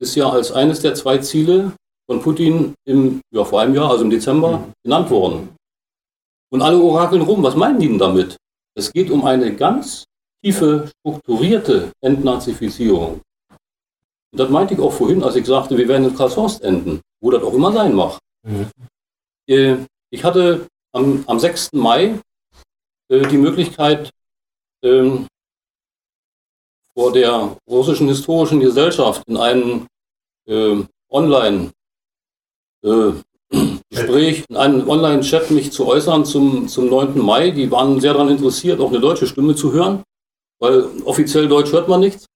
[0.00, 1.74] ist ja als eines der zwei Ziele
[2.06, 4.72] von Putin im, ja, vor einem Jahr, also im Dezember, mhm.
[4.84, 5.56] genannt worden.
[6.50, 8.36] Und alle orakeln rum, was meinen die denn damit?
[8.76, 10.04] Es geht um eine ganz
[10.44, 13.22] tiefe, strukturierte Entnazifizierung.
[14.32, 17.30] Und das meinte ich auch vorhin, als ich sagte, wir werden in Karlshorst enden, wo
[17.30, 18.18] das auch immer sein mag.
[18.42, 18.70] Mhm.
[19.46, 19.76] Äh,
[20.10, 21.70] ich hatte am, am 6.
[21.74, 22.18] Mai
[23.08, 24.10] äh, die Möglichkeit,
[24.82, 25.26] ähm,
[26.94, 29.86] vor der russischen historischen Gesellschaft in einem
[30.46, 31.70] äh, Online
[32.84, 33.12] äh,
[33.90, 37.18] Gespräch, in einem Online-Chat mich zu äußern zum, zum 9.
[37.18, 37.50] Mai.
[37.50, 40.02] Die waren sehr daran interessiert, auch eine deutsche Stimme zu hören,
[40.58, 42.26] weil offiziell Deutsch hört man nichts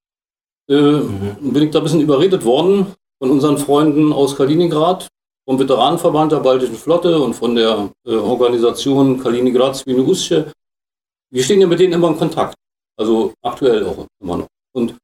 [0.75, 1.53] mhm.
[1.53, 5.09] bin ich da ein bisschen überredet worden von unseren Freunden aus Kaliningrad,
[5.47, 11.67] vom Veteranenverband der Baltischen Flotte und von der äh, Organisation Kaliningrad Svinu Wir stehen ja
[11.67, 12.55] mit denen immer in Kontakt.
[12.99, 14.47] Also aktuell auch immer noch.
[14.73, 14.97] Und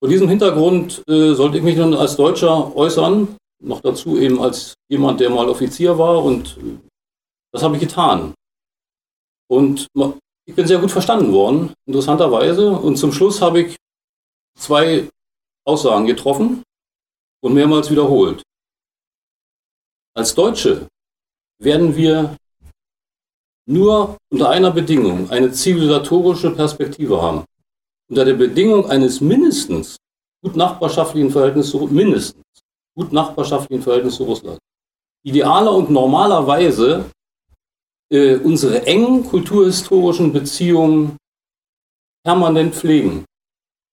[0.00, 4.74] vor diesem Hintergrund äh, sollte ich mich dann als Deutscher äußern, noch dazu eben als
[4.88, 6.78] jemand, der mal Offizier war und äh,
[7.52, 8.34] das habe ich getan.
[9.50, 9.86] Und
[10.44, 12.70] ich bin sehr gut verstanden worden, interessanterweise.
[12.70, 13.76] Und zum Schluss habe ich
[14.58, 15.08] zwei
[15.64, 16.62] Aussagen getroffen
[17.42, 18.42] und mehrmals wiederholt.
[20.14, 20.88] Als Deutsche
[21.60, 22.36] werden wir
[23.68, 27.44] nur unter einer Bedingung eine zivilisatorische Perspektive haben.
[28.10, 29.96] Unter der Bedingung eines mindestens
[30.42, 32.42] gut nachbarschaftlichen Verhältnisses zu mindestens
[32.96, 34.58] gut nachbarschaftlichen Verhältnis zu Russland.
[35.24, 37.10] Idealer und normalerweise
[38.10, 41.16] äh, unsere engen kulturhistorischen Beziehungen
[42.24, 43.24] permanent pflegen.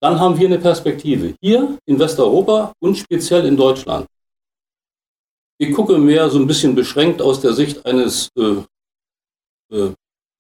[0.06, 4.06] Dann haben wir eine Perspektive hier in Westeuropa und speziell in Deutschland.
[5.58, 8.58] Ich gucke mehr so ein bisschen beschränkt aus der Sicht eines äh,
[9.76, 9.94] äh,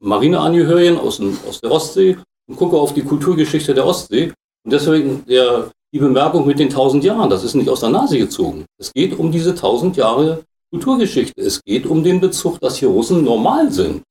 [0.03, 2.16] Marineangehörigen aus, aus der Ostsee
[2.47, 4.32] und gucke auf die Kulturgeschichte der Ostsee.
[4.63, 8.20] Und deswegen der, die Bemerkung mit den tausend Jahren, das ist nicht aus der Nase
[8.20, 8.66] gezogen.
[8.78, 11.41] Es geht um diese tausend Jahre Kulturgeschichte.
[11.41, 14.03] Es geht um den Bezug, dass hier Russen normal sind.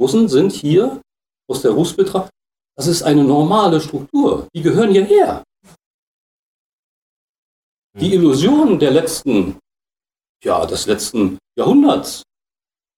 [0.00, 1.00] Russen sind hier
[1.48, 2.32] aus der Russbetracht,
[2.76, 4.48] das ist eine normale Struktur.
[4.54, 5.42] Die gehören hierher.
[7.98, 9.58] Die Illusion der letzten,
[10.42, 12.22] ja, des letzten Jahrhunderts,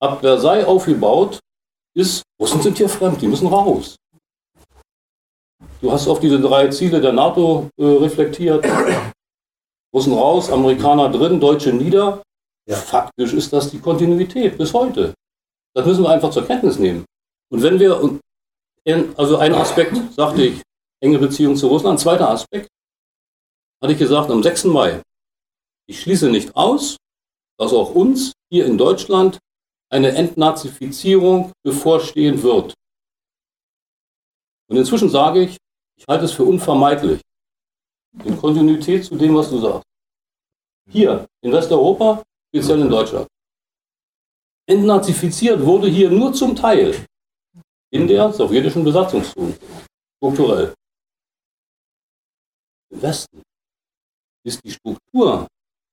[0.00, 1.40] ab Versailles aufgebaut,
[1.96, 3.96] ist, Russen sind hier fremd, die müssen raus.
[5.80, 8.64] Du hast auf diese drei Ziele der NATO äh, reflektiert.
[9.94, 12.22] Russen raus, Amerikaner drin, Deutsche nieder.
[12.66, 12.76] Ja.
[12.76, 15.14] Faktisch ist das die Kontinuität bis heute.
[15.74, 17.04] Das müssen wir einfach zur Kenntnis nehmen.
[17.50, 18.00] Und wenn wir,
[19.16, 20.62] also ein Aspekt, sagte ich,
[21.00, 22.00] enge Beziehung zu Russland.
[22.00, 22.68] Zweiter Aspekt,
[23.82, 24.64] hatte ich gesagt, am 6.
[24.64, 25.02] Mai.
[25.86, 26.96] Ich schließe nicht aus,
[27.58, 29.38] dass auch uns hier in Deutschland
[29.90, 32.74] eine Entnazifizierung bevorstehen wird.
[34.68, 35.56] Und inzwischen sage ich,
[35.96, 37.20] ich halte es für unvermeidlich.
[38.24, 39.84] In Kontinuität zu dem, was du sagst.
[40.90, 43.26] Hier in Westeuropa, speziell in Deutschland.
[44.66, 47.06] Entnazifiziert wurde hier nur zum Teil
[47.94, 49.56] in der sowjetischen Besatzungszone,
[50.16, 50.74] strukturell.
[52.92, 53.40] Im Westen
[54.44, 55.46] ist die Struktur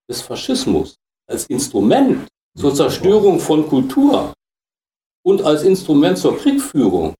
[0.10, 0.96] des Faschismus
[1.28, 2.28] als Instrument
[2.58, 4.34] zur Zerstörung von Kultur
[5.24, 7.14] und als Instrument zur Kriegführung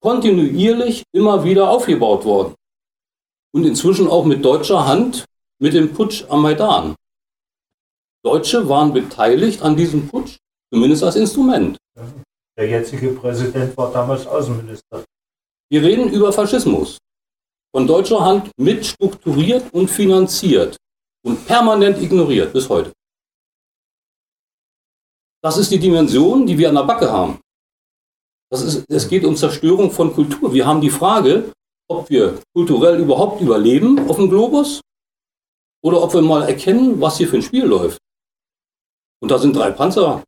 [0.00, 2.54] kontinuierlich immer wieder aufgebaut worden.
[3.54, 5.24] Und inzwischen auch mit deutscher Hand
[5.58, 6.94] mit dem Putsch am Maidan.
[8.22, 10.36] Deutsche waren beteiligt an diesem Putsch,
[10.70, 11.78] zumindest als Instrument.
[12.58, 15.04] Der jetzige Präsident war damals Außenminister.
[15.70, 16.98] Wir reden über Faschismus.
[17.72, 20.76] Von deutscher Hand mitstrukturiert und finanziert
[21.24, 22.92] und permanent ignoriert bis heute.
[25.40, 27.38] Das ist die Dimension, die wir an der Backe haben.
[28.50, 30.52] Das ist, es geht um Zerstörung von Kultur.
[30.52, 31.52] Wir haben die Frage,
[31.88, 34.80] ob wir kulturell überhaupt überleben auf dem Globus
[35.84, 37.98] oder ob wir mal erkennen, was hier für ein Spiel läuft.
[39.20, 40.24] Und da sind drei Panzer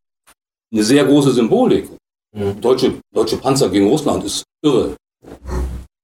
[0.73, 1.91] eine sehr große Symbolik.
[2.33, 2.61] Mhm.
[2.61, 4.97] Deutsche, deutsche Panzer gegen Russland ist irre.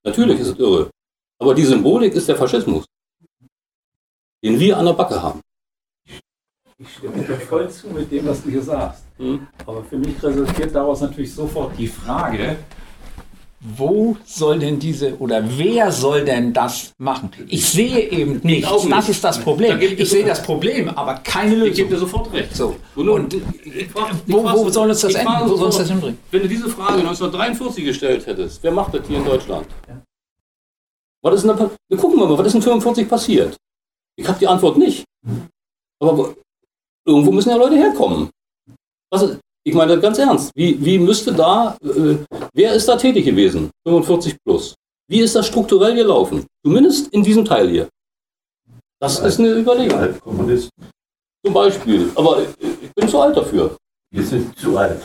[0.05, 0.91] Natürlich ist es irre.
[1.39, 2.85] Aber die Symbolik ist der Faschismus,
[4.43, 5.41] den wir an der Backe haben.
[6.79, 9.05] Ich stimme dir voll zu mit dem, was du hier sagst.
[9.19, 9.47] Mhm.
[9.65, 12.59] Aber für mich resultiert daraus natürlich sofort die Frage,
[13.61, 17.31] wo soll denn diese oder wer soll denn das machen?
[17.49, 18.71] Ich sehe eben nichts.
[18.71, 18.93] Nicht.
[18.93, 19.81] Das ist das Problem.
[19.81, 21.71] Da ich sehe das Problem, aber keine Lösung.
[21.71, 22.55] Ich gebe dir sofort recht.
[22.55, 22.77] So.
[22.95, 23.35] Und, und
[23.65, 25.33] ich frag, ich wo, wo soll uns das enden?
[25.47, 26.19] Wo soll uns das hinbringen?
[26.31, 29.67] Wenn du diese Frage 1943 gestellt hättest, wer macht das hier in Deutschland?
[29.89, 30.03] Ja.
[31.23, 33.57] Was ist denn da, wir gucken mal, was ist in 1945 passiert?
[34.17, 35.05] Ich habe die Antwort nicht.
[36.01, 36.35] Aber
[37.07, 38.31] irgendwo müssen ja Leute herkommen.
[39.11, 40.53] Was, ich meine das ganz ernst.
[40.55, 42.17] Wie, wie müsste da, äh,
[42.55, 43.71] wer ist da tätig gewesen?
[43.85, 44.77] 45 plus.
[45.09, 46.47] Wie ist das strukturell gelaufen?
[46.65, 47.89] Zumindest in diesem Teil hier.
[49.01, 50.15] Das ist eine Überlegung.
[51.45, 52.11] Zum Beispiel.
[52.15, 52.43] Aber
[52.81, 53.77] ich bin zu alt dafür.
[54.13, 55.05] Wir sind zu alt.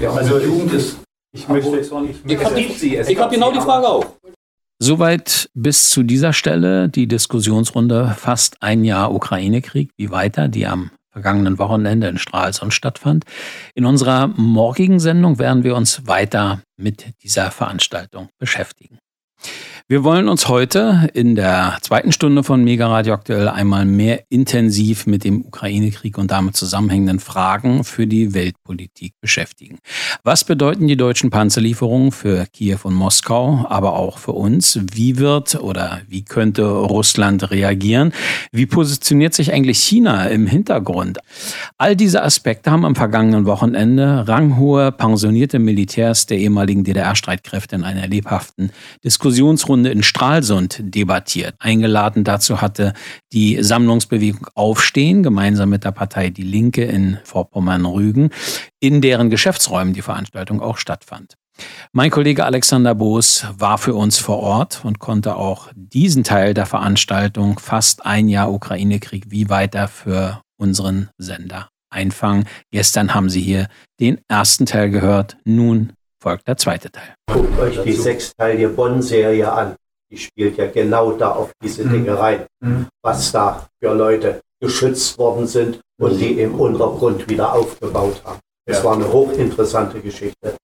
[0.00, 0.98] Ja, also Jugend ist.
[1.34, 2.20] Ich möchte jetzt auch nicht.
[2.24, 4.06] Ich habe hab genau die Frage auch.
[4.78, 9.90] Soweit bis zu dieser Stelle die Diskussionsrunde fast ein Jahr Ukraine-Krieg.
[9.96, 13.24] Wie weiter, die am vergangenen Wochenende in Stralsund stattfand.
[13.74, 18.98] In unserer morgigen Sendung werden wir uns weiter mit dieser Veranstaltung beschäftigen.
[19.88, 25.06] Wir wollen uns heute in der zweiten Stunde von Mega Radio aktuell einmal mehr intensiv
[25.06, 29.78] mit dem Ukraine-Krieg und damit zusammenhängenden Fragen für die Weltpolitik beschäftigen.
[30.22, 34.78] Was bedeuten die deutschen Panzerlieferungen für Kiew und Moskau, aber auch für uns?
[34.92, 38.12] Wie wird oder wie könnte Russland reagieren?
[38.52, 41.18] Wie positioniert sich eigentlich China im Hintergrund?
[41.76, 48.06] All diese Aspekte haben am vergangenen Wochenende ranghohe pensionierte Militärs der ehemaligen DDR-Streitkräfte in einer
[48.06, 48.70] lebhaften
[49.04, 51.54] Diskussionsrunde Schulrunde in Stralsund debattiert.
[51.58, 52.92] Eingeladen dazu hatte
[53.32, 58.28] die Sammlungsbewegung Aufstehen gemeinsam mit der Partei Die Linke in Vorpommern-Rügen,
[58.80, 61.36] in deren Geschäftsräumen die Veranstaltung auch stattfand.
[61.92, 66.66] Mein Kollege Alexander Boos war für uns vor Ort und konnte auch diesen Teil der
[66.66, 72.44] Veranstaltung fast ein Jahr Ukraine-Krieg wie weiter für unseren Sender einfangen.
[72.70, 73.68] Gestern haben Sie hier
[74.00, 75.38] den ersten Teil gehört.
[75.44, 77.14] Nun folgt der zweite Teil.
[77.30, 79.74] Guckt euch die sechsteilige Bonn-Serie an.
[80.10, 82.46] Die spielt ja genau da auf diese Dinge rein,
[83.02, 88.38] was da für Leute geschützt worden sind und die im Untergrund wieder aufgebaut haben.
[88.66, 88.84] Das Ja.
[88.84, 90.54] war eine hochinteressante Geschichte.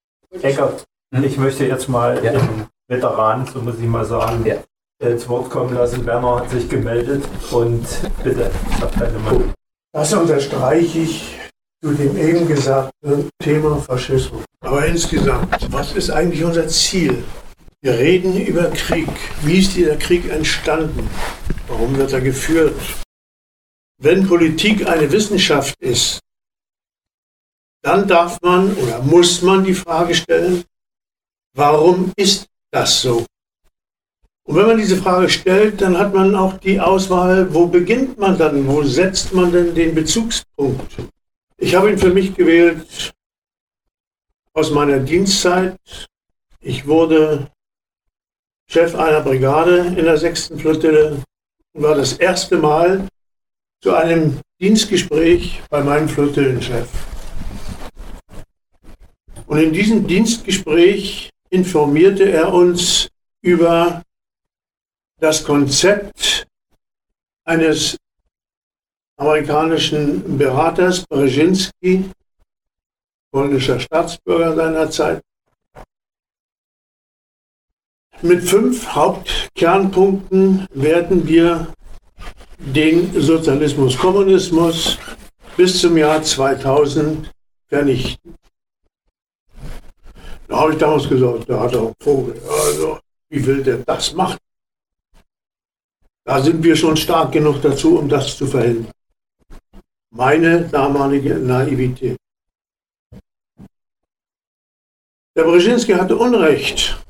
[0.42, 0.84] Eckert,
[1.22, 2.32] ich möchte jetzt mal Ja.
[2.32, 4.56] den Veteran, so muss ich mal sagen, Ja.
[5.02, 6.06] äh, zu Wort kommen lassen.
[6.06, 7.84] Werner hat sich gemeldet und
[8.22, 9.52] bitte, ich habe deine Meinung.
[9.92, 11.36] Das unterstreiche ich
[11.80, 14.44] zu dem eben gesagten Thema Faschismus.
[14.60, 17.22] Aber insgesamt, was ist eigentlich unser Ziel?
[17.80, 19.08] Wir reden über Krieg.
[19.42, 21.08] Wie ist dieser Krieg entstanden?
[21.68, 22.74] Warum wird er geführt?
[24.00, 26.18] Wenn Politik eine Wissenschaft ist,
[27.82, 30.64] dann darf man oder muss man die Frage stellen,
[31.54, 33.24] warum ist das so?
[34.44, 38.36] Und wenn man diese Frage stellt, dann hat man auch die Auswahl, wo beginnt man
[38.36, 40.96] dann, wo setzt man denn den Bezugspunkt?
[41.60, 43.12] Ich habe ihn für mich gewählt
[44.52, 45.76] aus meiner Dienstzeit.
[46.60, 47.50] Ich wurde
[48.70, 50.52] Chef einer Brigade in der 6.
[50.56, 51.20] Flottille
[51.72, 53.08] und war das erste Mal
[53.82, 56.88] zu einem Dienstgespräch bei meinem Flottillenchef.
[59.46, 63.08] Und in diesem Dienstgespräch informierte er uns
[63.42, 64.02] über
[65.18, 66.46] das Konzept
[67.44, 67.96] eines
[69.18, 72.10] amerikanischen Beraters, Brzezinski,
[73.30, 75.22] polnischer Staatsbürger seiner Zeit,
[78.22, 81.72] mit fünf Hauptkernpunkten werden wir
[82.58, 84.98] den Sozialismus, Kommunismus
[85.56, 87.30] bis zum Jahr 2000
[87.68, 88.34] vernichten.
[90.48, 92.40] Da habe ich damals gesagt, da hat er einen Vogel.
[92.48, 92.98] Also,
[93.28, 94.38] wie will der das machen?
[96.24, 98.90] Da sind wir schon stark genug dazu, um das zu verhindern.
[100.18, 102.16] Meine damalige Naivität.
[105.36, 107.00] Der Brzezinski hatte Unrecht.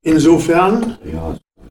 [0.00, 0.96] Insofern,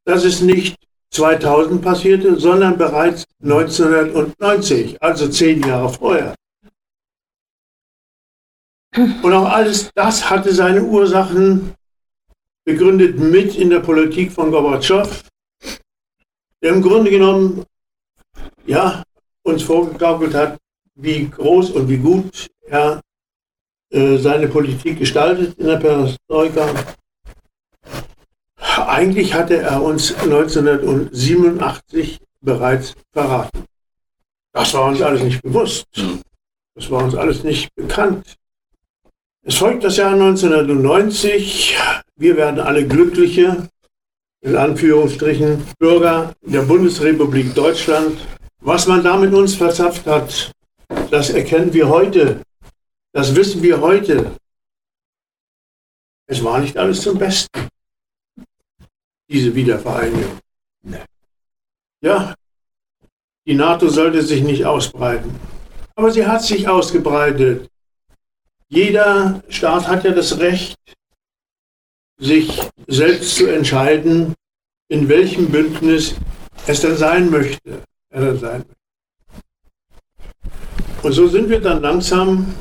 [0.05, 0.77] dass es nicht
[1.09, 6.35] 2000 passierte, sondern bereits 1990, also zehn Jahre vorher.
[8.95, 11.73] Und auch alles das hatte seine Ursachen
[12.63, 15.23] begründet mit in der Politik von Gorbatschow,
[16.61, 17.65] der im Grunde genommen
[18.67, 19.01] ja,
[19.47, 20.57] uns vorgegaukelt hat,
[20.95, 23.01] wie groß und wie gut er
[23.89, 26.69] äh, seine Politik gestaltet in der Perestroika.
[28.57, 33.63] Eigentlich hatte er uns 1987 bereits verraten.
[34.53, 35.85] Das war uns alles nicht bewusst.
[36.75, 38.35] Das war uns alles nicht bekannt.
[39.43, 41.77] Es folgt das Jahr 1990.
[42.17, 43.69] Wir werden alle glückliche,
[44.41, 48.17] in Anführungsstrichen, Bürger der Bundesrepublik Deutschland.
[48.59, 50.51] Was man da mit uns verzapft hat,
[51.11, 52.41] das erkennen wir heute.
[53.13, 54.35] Das wissen wir heute.
[56.27, 57.69] Es war nicht alles zum Besten,
[59.29, 60.39] diese Wiedervereinigung.
[62.01, 62.35] Ja,
[63.45, 65.39] die NATO sollte sich nicht ausbreiten.
[65.95, 67.69] Aber sie hat sich ausgebreitet.
[68.67, 70.77] Jeder Staat hat ja das Recht,
[72.19, 74.33] sich selbst zu entscheiden,
[74.89, 76.15] in welchem Bündnis
[76.67, 77.83] es denn sein möchte.
[78.09, 78.77] Er sein möchte.
[81.03, 82.53] Und so sind wir dann langsam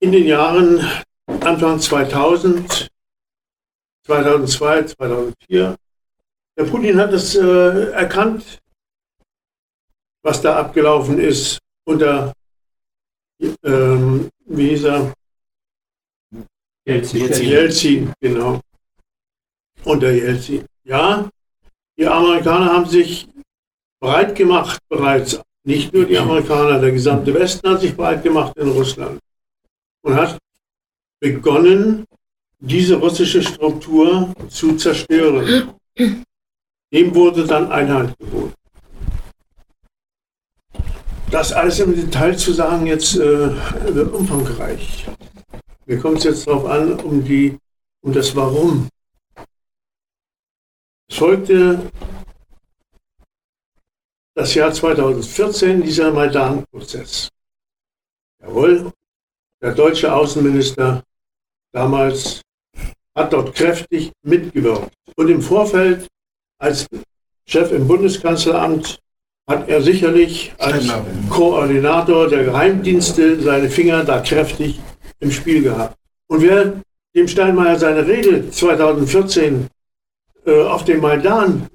[0.00, 0.80] in den Jahren
[1.26, 2.88] Anfang 2000,
[4.06, 5.76] 2002, 2004.
[6.56, 8.60] Der Putin hat es äh, erkannt,
[10.22, 12.32] was da abgelaufen ist unter,
[13.62, 15.14] ähm, wie hieß er?
[16.86, 17.32] Jelzin.
[17.42, 18.60] Jelzin, genau.
[19.84, 20.66] Unter Jelzin.
[20.84, 21.30] Ja,
[22.00, 23.28] die Amerikaner haben sich
[24.00, 25.40] breit gemacht bereits.
[25.64, 29.20] Nicht nur die Amerikaner, der gesamte Westen hat sich breit gemacht in Russland
[30.02, 30.38] und hat
[31.20, 32.06] begonnen,
[32.58, 35.74] diese russische Struktur zu zerstören.
[36.92, 38.54] Dem wurde dann Einhalt geboten.
[41.30, 43.50] Das alles im Detail zu sagen jetzt äh,
[43.94, 45.06] wird umfangreich.
[45.84, 47.58] Mir kommt es jetzt darauf an, um, die,
[48.02, 48.88] um das Warum.
[51.10, 51.90] Es folgte
[54.34, 57.28] das Jahr 2014, dieser Maidan-Prozess.
[58.40, 58.92] Jawohl,
[59.60, 61.02] der deutsche Außenminister
[61.72, 62.40] damals
[63.14, 64.94] hat dort kräftig mitgewirkt.
[65.16, 66.06] Und im Vorfeld
[66.58, 66.86] als
[67.44, 69.00] Chef im Bundeskanzleramt
[69.48, 70.88] hat er sicherlich als
[71.28, 74.80] Koordinator der Geheimdienste seine Finger da kräftig
[75.18, 75.96] im Spiel gehabt.
[76.28, 76.80] Und wer
[77.16, 79.68] dem Steinmeier seine Rede 2014
[80.44, 81.68] äh, auf dem Maidan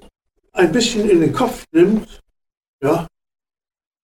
[0.53, 2.21] ein bisschen in den Kopf nimmt,
[2.81, 3.07] ja,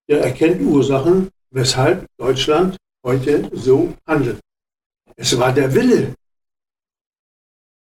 [0.09, 4.39] der erkennt Ursachen, weshalb Deutschland heute so handelt.
[5.15, 6.15] Es war der Wille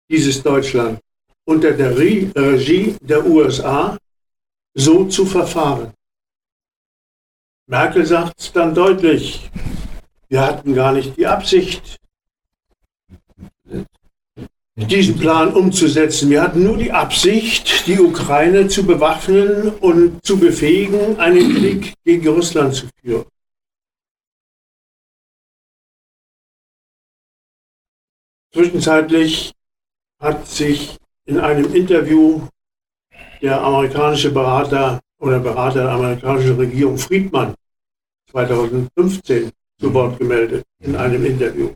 [0.08, 1.00] dieses Deutschland
[1.44, 3.96] unter der Regie der USA
[4.74, 5.92] so zu verfahren.
[7.66, 9.50] Merkel sagt es dann deutlich,
[10.28, 11.98] wir hatten gar nicht die Absicht,
[14.76, 16.30] diesen Plan umzusetzen.
[16.30, 22.28] Wir hatten nur die Absicht, die Ukraine zu bewaffnen und zu befähigen, einen Krieg gegen
[22.28, 23.26] Russland zu führen.
[28.52, 29.52] Zwischenzeitlich
[30.20, 32.46] hat sich in einem Interview
[33.40, 37.54] der amerikanische Berater oder Berater der amerikanischen Regierung Friedmann
[38.30, 41.72] 2015 zu Wort gemeldet in einem Interview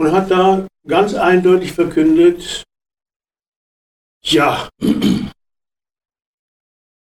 [0.00, 2.64] und hat da ganz eindeutig verkündet,
[4.24, 4.70] ja,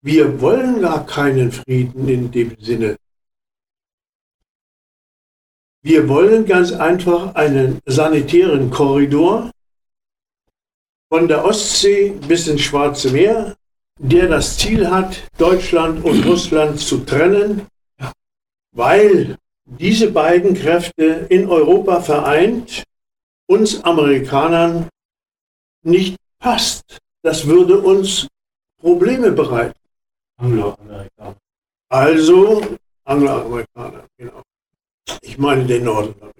[0.02, 2.98] wir wollen gar keinen Frieden in dem Sinne.
[5.84, 9.52] Wir wollen ganz einfach einen sanitären Korridor
[11.10, 13.56] von der Ostsee bis ins Schwarze Meer,
[14.00, 17.68] der das Ziel hat, Deutschland und Russland zu trennen,
[18.72, 19.38] weil
[19.68, 22.87] diese beiden Kräfte in Europa vereint
[23.48, 24.90] uns Amerikanern
[25.84, 27.00] nicht passt.
[27.24, 28.28] Das würde uns
[28.80, 29.80] Probleme bereiten.
[30.38, 31.36] Angloamerikaner.
[31.90, 32.62] Also,
[33.06, 34.42] Angloamerikaner, genau.
[35.22, 36.36] Ich meine den Norden damit.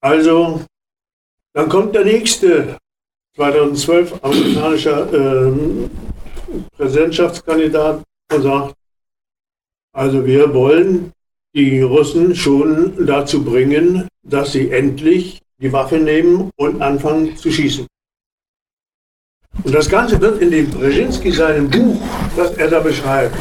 [0.00, 0.64] Also,
[1.52, 2.78] dann kommt der nächste
[3.34, 5.88] 2012 amerikanischer äh,
[6.76, 8.74] Präsidentschaftskandidat und sagt,
[9.92, 11.12] also wir wollen
[11.54, 17.86] die Russen schon dazu bringen, dass sie endlich die Waffe nehmen und anfangen zu schießen.
[19.64, 22.00] Und das Ganze wird in dem Brzezinski seinem Buch,
[22.36, 23.38] das er da beschreibt,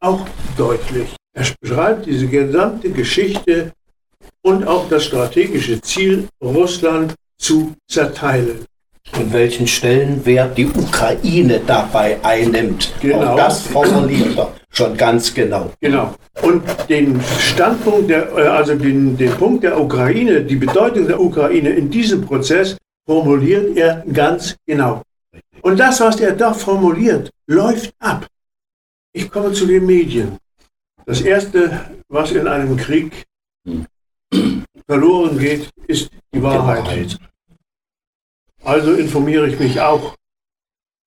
[0.00, 0.26] auch
[0.56, 1.14] deutlich.
[1.34, 3.72] Er beschreibt diese gesamte Geschichte
[4.42, 8.64] und auch das strategische Ziel, Russland zu zerteilen
[9.30, 12.92] welchen Stellenwert die Ukraine dabei einnimmt.
[13.00, 13.32] Genau.
[13.32, 15.72] Auch das formuliert er schon ganz genau.
[15.80, 16.14] Genau.
[16.42, 21.70] Und den Standpunkt, der, äh, also den, den Punkt der Ukraine, die Bedeutung der Ukraine
[21.70, 22.76] in diesem Prozess
[23.06, 25.02] formuliert er ganz genau.
[25.60, 28.26] Und das, was er da formuliert, läuft ab.
[29.12, 30.38] Ich komme zu den Medien.
[31.04, 33.24] Das Erste, was in einem Krieg
[34.86, 37.18] verloren geht, ist die Wahrheit.
[38.64, 40.14] Also informiere ich mich auch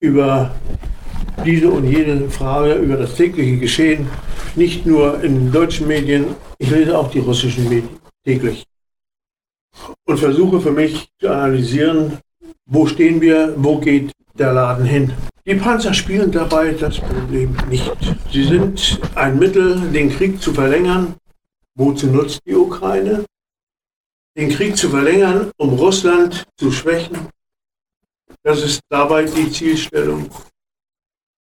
[0.02, 0.54] über
[1.46, 4.10] diese und jene Frage, über das tägliche Geschehen,
[4.56, 8.66] nicht nur in deutschen Medien, ich lese auch die russischen Medien täglich
[10.06, 12.20] und versuche für mich zu analysieren,
[12.66, 15.14] wo stehen wir, wo geht der Laden hin.
[15.46, 17.92] Die Panzer spielen dabei das Problem nicht.
[18.32, 21.16] Sie sind ein Mittel, den Krieg zu verlängern.
[21.76, 23.26] Wozu nutzt die Ukraine?
[24.36, 27.30] Den Krieg zu verlängern, um Russland zu schwächen,
[28.46, 30.30] das ist dabei die Zielstellung.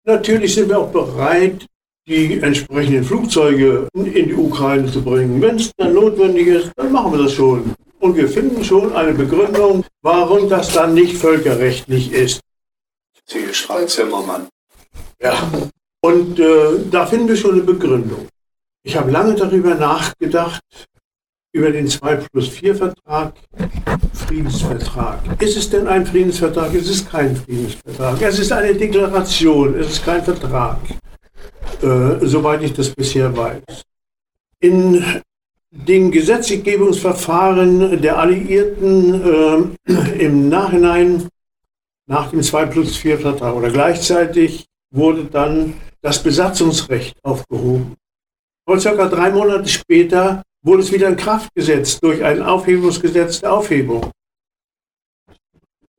[0.03, 1.65] Natürlich sind wir auch bereit,
[2.05, 5.41] die entsprechenden Flugzeuge in die Ukraine zu bringen.
[5.41, 7.73] Wenn es dann notwendig ist, dann machen wir das schon.
[7.99, 12.41] Und wir finden schon eine Begründung, warum das dann nicht völkerrechtlich ist.
[13.25, 14.49] Zielstrahl Zimmermann.
[15.21, 15.49] Ja.
[16.01, 18.27] Und äh, da finden wir schon eine Begründung.
[18.83, 20.63] Ich habe lange darüber nachgedacht,
[21.53, 23.35] über den 2 plus 4 Vertrag,
[24.29, 25.41] Friedensvertrag.
[25.41, 26.71] Ist es denn ein Friedensvertrag?
[26.75, 28.21] Es ist kein Friedensvertrag.
[28.21, 30.77] Es ist eine Deklaration, es ist kein Vertrag,
[31.81, 33.81] äh, soweit ich das bisher weiß.
[34.59, 35.03] In
[35.71, 41.27] den Gesetzgebungsverfahren der Alliierten äh, im Nachhinein,
[42.05, 45.73] nach dem 2 plus 4 Vertrag oder gleichzeitig, wurde dann
[46.03, 47.95] das Besatzungsrecht aufgehoben.
[48.67, 53.53] Und circa drei Monate später wurde es wieder in Kraft gesetzt durch ein Aufhebungsgesetz der
[53.53, 54.11] Aufhebung.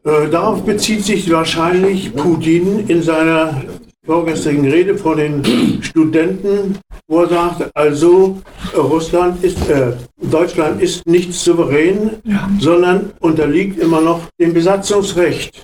[0.02, 3.62] Äh, darauf bezieht sich wahrscheinlich Putin in seiner
[4.04, 5.44] vorgestrigen Rede vor den
[5.82, 8.40] Studenten, wo er sagt, also
[8.74, 12.48] Russland ist, äh, Deutschland ist nicht souverän, ja.
[12.58, 15.62] sondern unterliegt immer noch dem Besatzungsrecht.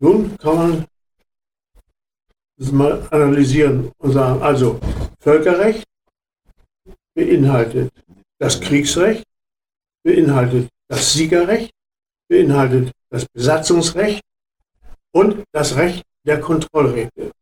[0.00, 0.84] Nun kann man
[2.56, 4.80] das mal analysieren und sagen, also
[5.20, 5.84] Völkerrecht
[7.14, 7.92] beinhaltet
[8.38, 9.24] das Kriegsrecht,
[10.02, 11.72] beinhaltet das Siegerrecht
[12.28, 14.22] beinhaltet das Besatzungsrecht
[15.12, 17.32] und das Recht der Kontrollrechte.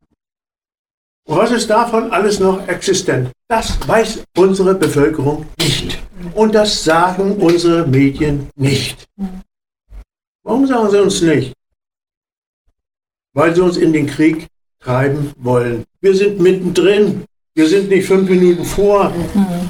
[1.27, 3.33] Und was ist davon alles noch existent?
[3.49, 5.99] Das weiß unsere Bevölkerung nicht.
[6.35, 9.07] Und das sagen unsere Medien nicht.
[10.45, 11.53] Warum sagen sie uns nicht?
[13.35, 14.47] Weil sie uns in den Krieg
[14.79, 15.85] treiben wollen.
[16.01, 17.25] Wir sind mittendrin.
[17.55, 19.13] Wir sind nicht fünf Minuten vor.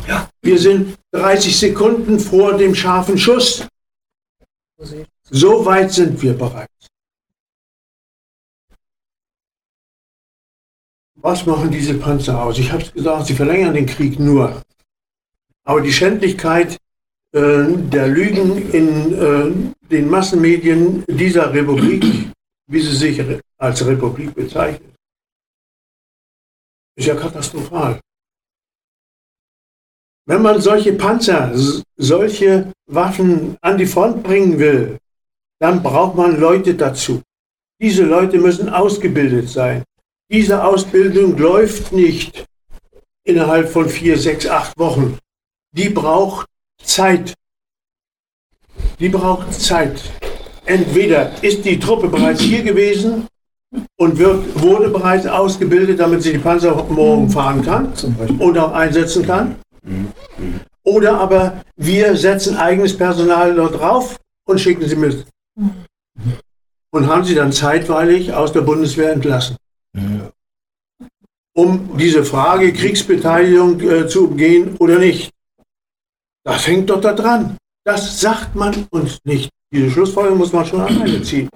[0.06, 3.66] Ja, wir sind 30 Sekunden vor dem scharfen Schuss.
[5.30, 6.88] So weit sind wir bereits.
[11.14, 12.58] Was machen diese Panzer aus?
[12.58, 14.62] Ich habe es gesagt, sie verlängern den Krieg nur.
[15.64, 16.76] Aber die Schändlichkeit
[17.32, 22.04] äh, der Lügen in äh, den Massenmedien dieser Republik,
[22.70, 23.20] wie sie sich
[23.58, 24.94] als Republik bezeichnet,
[26.96, 28.00] ist ja katastrophal.
[30.28, 31.52] Wenn man solche Panzer,
[31.96, 34.98] solche Waffen an die Front bringen will,
[35.60, 37.22] dann braucht man Leute dazu.
[37.80, 39.84] Diese Leute müssen ausgebildet sein.
[40.30, 42.44] Diese Ausbildung läuft nicht
[43.24, 45.18] innerhalb von vier, sechs, acht Wochen.
[45.72, 46.48] Die braucht
[46.82, 47.34] Zeit.
[48.98, 50.00] Die braucht Zeit.
[50.64, 53.28] Entweder ist die Truppe bereits hier gewesen
[53.96, 57.92] und wird, wurde bereits ausgebildet, damit sie die Panzer morgen fahren kann
[58.38, 59.56] und auch einsetzen kann.
[60.82, 65.26] Oder aber wir setzen eigenes Personal dort drauf und schicken sie mit.
[66.90, 69.56] Und haben sie dann zeitweilig aus der Bundeswehr entlassen.
[71.54, 75.32] Um diese Frage Kriegsbeteiligung äh, zu umgehen oder nicht.
[76.44, 77.56] Das hängt doch da dran.
[77.84, 79.50] Das sagt man uns nicht.
[79.72, 81.48] Diese Schlussfolgerung muss man schon alleine ziehen.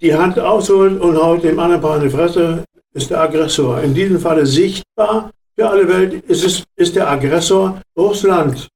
[0.00, 2.64] die Hand ausholt und haut dem anderen Paar in die Fresse,
[2.94, 3.82] ist der Aggressor.
[3.82, 8.68] In diesem Falle sichtbar für alle Welt ist, es, ist der Aggressor Russland.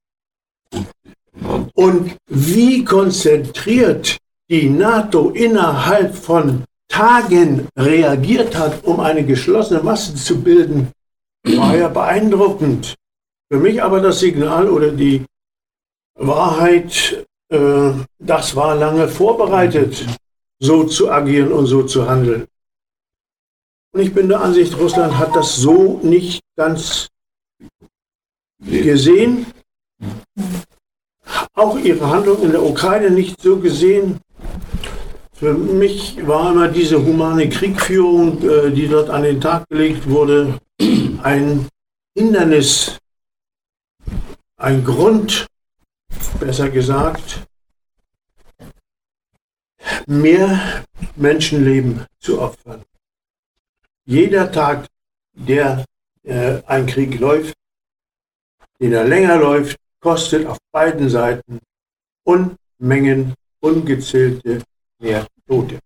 [1.75, 4.17] Und wie konzentriert
[4.49, 10.91] die NATO innerhalb von Tagen reagiert hat, um eine geschlossene Masse zu bilden,
[11.43, 12.95] war ja beeindruckend.
[13.51, 15.25] Für mich aber das Signal oder die
[16.15, 20.05] Wahrheit, äh, das war lange vorbereitet,
[20.59, 22.47] so zu agieren und so zu handeln.
[23.93, 27.09] Und ich bin der Ansicht, Russland hat das so nicht ganz
[28.59, 29.45] gesehen,
[31.53, 34.19] auch ihre Handlung in der Ukraine nicht so gesehen.
[35.43, 40.57] Für mich war immer diese humane Kriegführung, äh, die dort an den Tag gelegt wurde,
[41.21, 41.67] ein
[42.17, 42.97] Hindernis,
[44.55, 45.45] ein Grund,
[46.39, 47.45] besser gesagt,
[50.07, 50.85] mehr
[51.17, 52.81] Menschenleben zu opfern.
[54.05, 54.87] Jeder Tag,
[55.33, 55.83] der
[56.23, 57.53] äh, ein Krieg läuft,
[58.79, 61.59] den er länger läuft, kostet auf beiden Seiten
[62.23, 64.63] Unmengen, ungezählte
[64.99, 65.79] mehr Tote.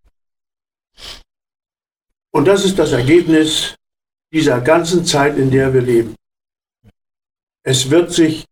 [2.31, 3.75] Und das ist das Ergebnis
[4.31, 6.15] dieser ganzen Zeit, in der wir leben.
[7.63, 8.45] Es wird sich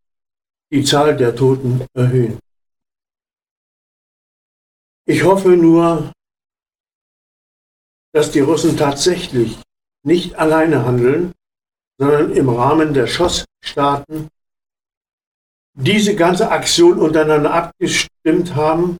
[0.71, 2.39] die Zahl der Toten erhöhen.
[5.05, 6.11] Ich hoffe nur,
[8.13, 9.57] dass die Russen tatsächlich
[10.03, 11.33] nicht alleine handeln,
[11.99, 14.29] sondern im Rahmen der Schossstaaten
[15.77, 18.97] diese ganze Aktion untereinander abgestimmt haben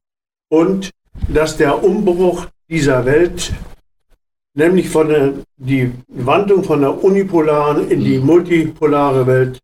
[0.50, 0.92] und
[1.28, 3.54] dass der Umbruch dieser Welt,
[4.54, 9.60] nämlich von der die Wandlung von der unipolaren in die multipolare Welt,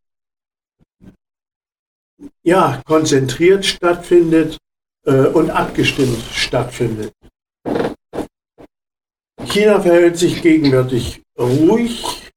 [2.43, 4.57] ja, konzentriert stattfindet
[5.05, 7.13] äh, und abgestimmt stattfindet.
[9.45, 12.30] China verhält sich gegenwärtig ruhig.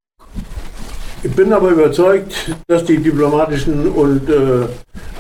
[1.25, 4.69] Ich bin aber überzeugt, dass die diplomatischen und äh,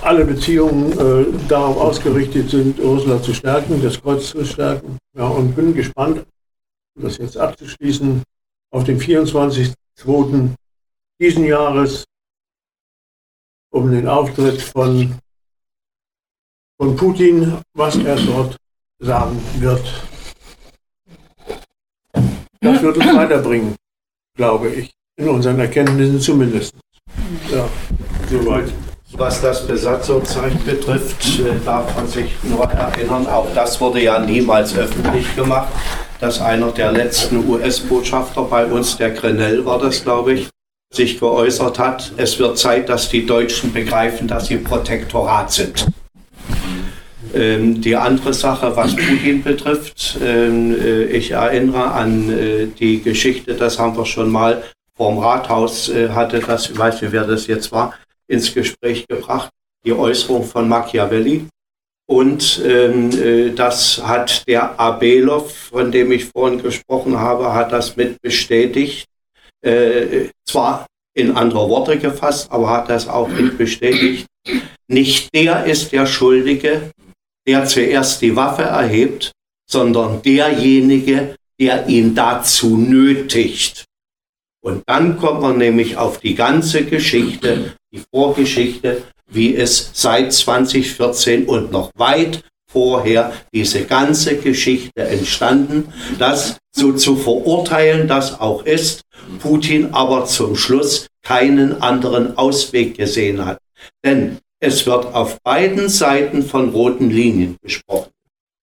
[0.02, 4.98] alle Beziehungen äh, darauf ausgerichtet sind, Russland zu stärken, das Kreuz zu stärken.
[5.16, 6.26] Ja, und bin gespannt,
[6.94, 8.22] das jetzt abzuschließen,
[8.70, 9.72] auf den 24.
[9.96, 10.50] 2.
[11.18, 12.04] diesen Jahres
[13.70, 15.18] um den Auftritt von,
[16.76, 18.58] von Putin, was er dort
[18.98, 20.06] sagen wird.
[22.60, 23.74] Das wird uns weiterbringen,
[24.36, 26.74] glaube ich, in unseren Erkenntnissen zumindest.
[27.52, 27.68] Ja,
[28.30, 28.72] soweit.
[29.16, 34.76] Was das Besatzungszeit betrifft, äh, darf man sich nur erinnern, auch das wurde ja niemals
[34.76, 35.68] öffentlich gemacht,
[36.18, 40.48] dass einer der letzten US-Botschafter bei uns, der Grenell war das, glaube ich,
[40.92, 45.86] sich geäußert hat, es wird Zeit, dass die Deutschen begreifen, dass sie Protektorat sind.
[47.32, 53.54] Ähm, die andere Sache, was Putin betrifft, ähm, äh, ich erinnere an äh, die Geschichte,
[53.54, 54.62] das haben wir schon mal
[54.96, 57.94] vorm Rathaus äh, hatte, das, ich weiß nicht, wer das jetzt war,
[58.26, 59.50] ins Gespräch gebracht,
[59.84, 61.46] die Äußerung von Machiavelli.
[62.06, 67.96] Und ähm, äh, das hat der Abelov, von dem ich vorhin gesprochen habe, hat das
[67.96, 69.06] mit bestätigt.
[69.62, 74.26] Äh, zwar in andere Worte gefasst, aber hat das auch mit bestätigt.
[74.88, 76.90] Nicht der ist der Schuldige,
[77.46, 79.32] der zuerst die Waffe erhebt,
[79.66, 83.84] sondern derjenige, der ihn dazu nötigt.
[84.64, 91.44] Und dann kommt man nämlich auf die ganze Geschichte, die Vorgeschichte, wie es seit 2014
[91.44, 99.02] und noch weit vorher diese ganze Geschichte entstanden, das so zu verurteilen das auch ist,
[99.38, 103.58] Putin aber zum Schluss keinen anderen Ausweg gesehen hat.
[104.02, 108.13] Denn es wird auf beiden Seiten von roten Linien gesprochen.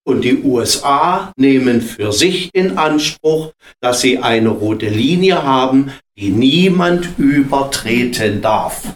[0.03, 6.29] Und die USA nehmen für sich in Anspruch, dass sie eine rote Linie haben, die
[6.29, 8.95] niemand übertreten darf.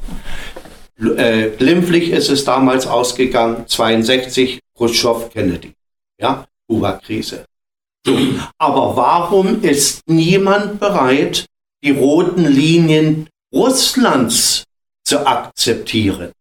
[0.97, 5.73] Äh, glimpflich ist es damals ausgegangen, 62, Khrushchev, Kennedy.
[6.19, 7.45] Ja, Kuba-Krise.
[8.57, 11.45] Aber warum ist niemand bereit,
[11.83, 14.63] die roten Linien Russlands
[15.03, 16.31] zu akzeptieren?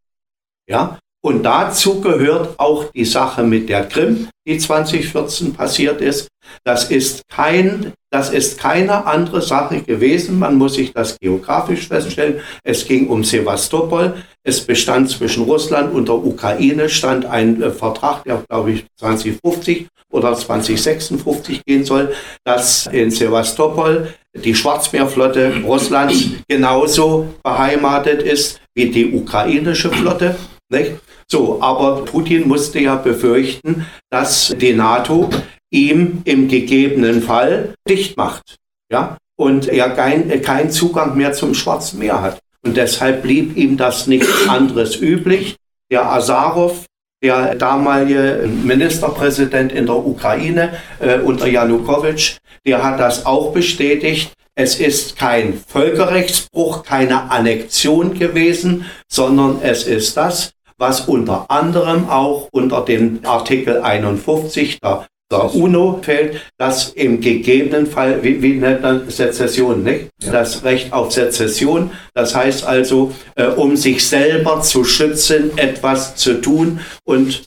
[0.67, 6.29] Ja, und dazu gehört auch die Sache mit der Krim, die 2014 passiert ist.
[6.65, 10.39] Das ist kein, das ist keine andere Sache gewesen.
[10.39, 12.41] Man muss sich das geografisch feststellen.
[12.63, 14.17] Es ging um Sevastopol.
[14.43, 19.87] Es bestand zwischen Russland und der Ukraine stand ein äh, Vertrag, der glaube ich 2050
[20.13, 22.13] oder 2056 gehen soll,
[22.45, 30.37] dass in Sevastopol die Schwarzmeerflotte Russlands genauso beheimatet ist wie die ukrainische Flotte.
[30.69, 30.93] Nicht?
[31.27, 35.31] So, aber Putin musste ja befürchten, dass die NATO
[35.71, 38.57] ihm im gegebenen Fall dicht macht.
[38.91, 39.17] Ja?
[39.37, 42.39] Und er keinen kein Zugang mehr zum Schwarzen Meer hat.
[42.65, 45.57] Und deshalb blieb ihm das nichts anderes üblich.
[45.91, 46.87] Der Azarov,
[47.23, 54.33] der damalige Ministerpräsident in der Ukraine äh, unter Janukowitsch, der hat das auch bestätigt.
[54.55, 62.49] Es ist kein Völkerrechtsbruch, keine Annexion gewesen, sondern es ist das, was unter anderem auch
[62.53, 68.83] unter dem Artikel 51 der, der UNO fällt, dass im gegebenen Fall, wie, wie nennt
[68.83, 70.11] man Sezession, nicht?
[70.23, 70.33] Ja.
[70.33, 76.41] das Recht auf Sezession, das heißt also, äh, um sich selber zu schützen, etwas zu
[76.41, 77.45] tun und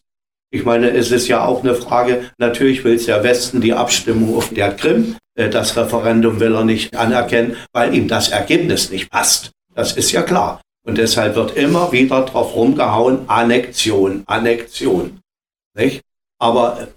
[0.50, 4.54] ich meine, es ist ja auch eine Frage, natürlich will der Westen die Abstimmung auf
[4.54, 9.52] der Krim, äh, das Referendum will er nicht anerkennen, weil ihm das Ergebnis nicht passt.
[9.76, 10.62] Das ist ja klar.
[10.88, 15.20] Und deshalb wird immer wieder drauf rumgehauen, Annexion, Annexion.
[15.76, 16.02] Nicht?
[16.40, 16.88] Aber äh,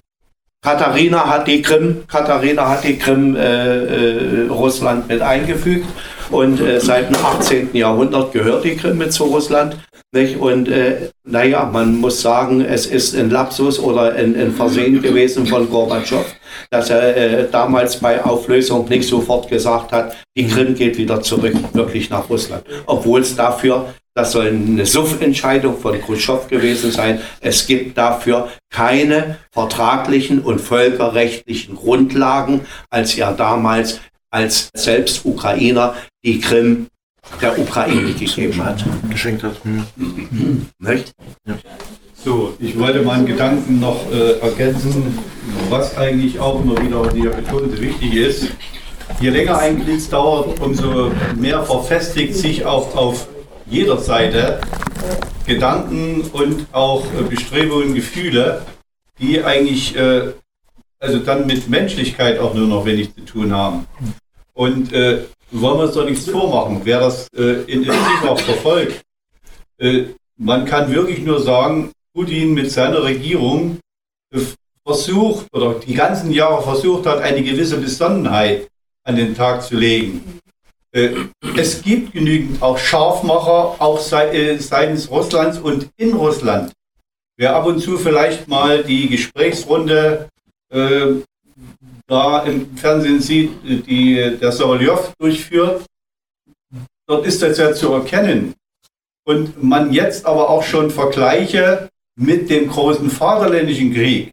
[0.62, 5.86] Katharina hat die Krim, Katharina hat die Krim äh, äh, Russland mit eingefügt
[6.30, 7.70] und äh, seit dem 18.
[7.74, 9.76] Jahrhundert gehört die Krim mit zu Russland.
[10.12, 10.38] Nicht?
[10.38, 15.46] Und äh, naja, man muss sagen, es ist ein Lapsus oder ein, ein Versehen gewesen
[15.46, 16.24] von Gorbatschow,
[16.68, 21.54] dass er äh, damals bei Auflösung nicht sofort gesagt hat, die Krim geht wieder zurück,
[21.74, 22.64] wirklich nach Russland.
[22.86, 29.38] Obwohl es dafür, das soll eine Suff-Entscheidung von Khrushchev gewesen sein, es gibt dafür keine
[29.52, 34.00] vertraglichen und völkerrechtlichen Grundlagen, als er damals
[34.32, 36.88] als selbst Ukrainer die Krim
[37.40, 38.84] der Ukraine gegeben hat.
[39.10, 39.62] Geschenkt hat.
[39.64, 40.66] Hm.
[40.78, 41.12] Nicht?
[41.46, 41.54] Ja.
[42.22, 45.18] So, ich wollte meinen Gedanken noch äh, ergänzen,
[45.70, 48.48] was eigentlich auch immer wieder hier betont wichtig ist.
[49.20, 53.26] Je länger ein Krieg dauert, umso mehr verfestigt sich auch auf
[53.66, 54.60] jeder Seite
[55.46, 58.62] Gedanken und auch äh, Bestrebungen, Gefühle,
[59.18, 60.32] die eigentlich äh,
[60.98, 63.86] also dann mit Menschlichkeit auch nur noch wenig zu tun haben.
[64.52, 69.02] Und äh, wollen wir uns doch nichts vormachen, wer das äh, intensiv auch verfolgt.
[69.78, 70.04] Äh,
[70.36, 73.78] man kann wirklich nur sagen, Putin mit seiner Regierung
[74.34, 74.40] äh,
[74.84, 78.68] versucht oder die ganzen Jahre versucht hat, eine gewisse Besonnenheit
[79.04, 80.40] an den Tag zu legen.
[80.92, 81.10] Äh,
[81.56, 86.72] es gibt genügend auch Scharfmacher, auch äh, seitens Russlands und in Russland.
[87.36, 90.28] Wer ab und zu vielleicht mal die Gesprächsrunde
[92.10, 95.86] da im Fernsehen sieht, die der Solovyov durchführt,
[97.06, 98.54] dort ist das ja zu erkennen.
[99.24, 101.88] Und man jetzt aber auch schon Vergleiche
[102.18, 104.32] mit dem großen Vaterländischen Krieg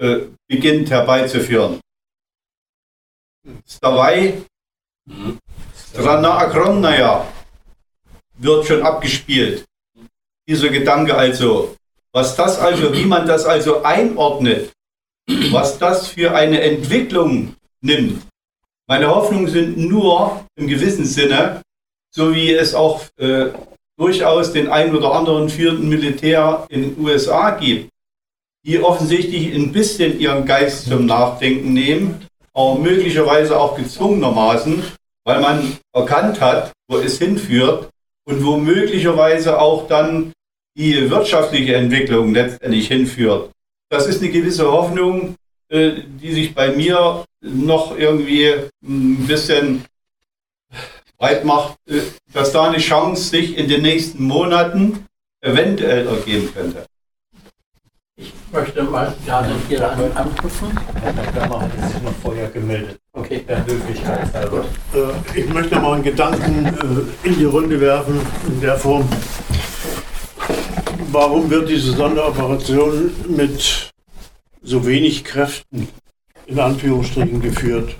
[0.00, 1.78] äh, beginnt herbeizuführen.
[3.66, 4.42] Stavai,
[5.92, 7.26] Strana Akronnaya
[8.38, 9.64] wird schon abgespielt.
[10.48, 11.76] Dieser Gedanke also,
[12.12, 14.72] was das also, wie man das also einordnet,
[15.50, 18.22] was das für eine Entwicklung nimmt.
[18.86, 21.62] Meine Hoffnungen sind nur im gewissen Sinne,
[22.10, 23.48] so wie es auch äh,
[23.98, 27.90] durchaus den ein oder anderen führenden Militär in den USA gibt,
[28.64, 34.82] die offensichtlich ein bisschen ihren Geist zum Nachdenken nehmen, aber möglicherweise auch gezwungenermaßen,
[35.24, 37.90] weil man erkannt hat, wo es hinführt
[38.24, 40.32] und wo möglicherweise auch dann
[40.76, 43.50] die wirtschaftliche Entwicklung letztendlich hinführt.
[43.90, 45.36] Das ist eine gewisse Hoffnung,
[45.68, 48.52] äh, die sich bei mir noch irgendwie
[48.82, 49.84] ein bisschen
[51.16, 52.02] breit macht, äh,
[52.32, 55.06] dass da eine Chance sich in den nächsten Monaten
[55.40, 56.86] eventuell ergeben könnte.
[58.16, 60.70] Ich möchte mal gerne hier anknüpfen.
[61.00, 62.98] Herr Klammer hat sich noch vorher gemeldet.
[63.12, 63.44] Okay.
[63.48, 64.64] Der Höflichkeit halber.
[64.92, 66.66] Äh, ich möchte mal einen Gedanken
[67.22, 69.08] in die Runde werfen, in der Form.
[71.10, 73.94] Warum wird diese Sonderoperation mit
[74.60, 75.88] so wenig Kräften
[76.44, 77.96] in Anführungsstrichen geführt?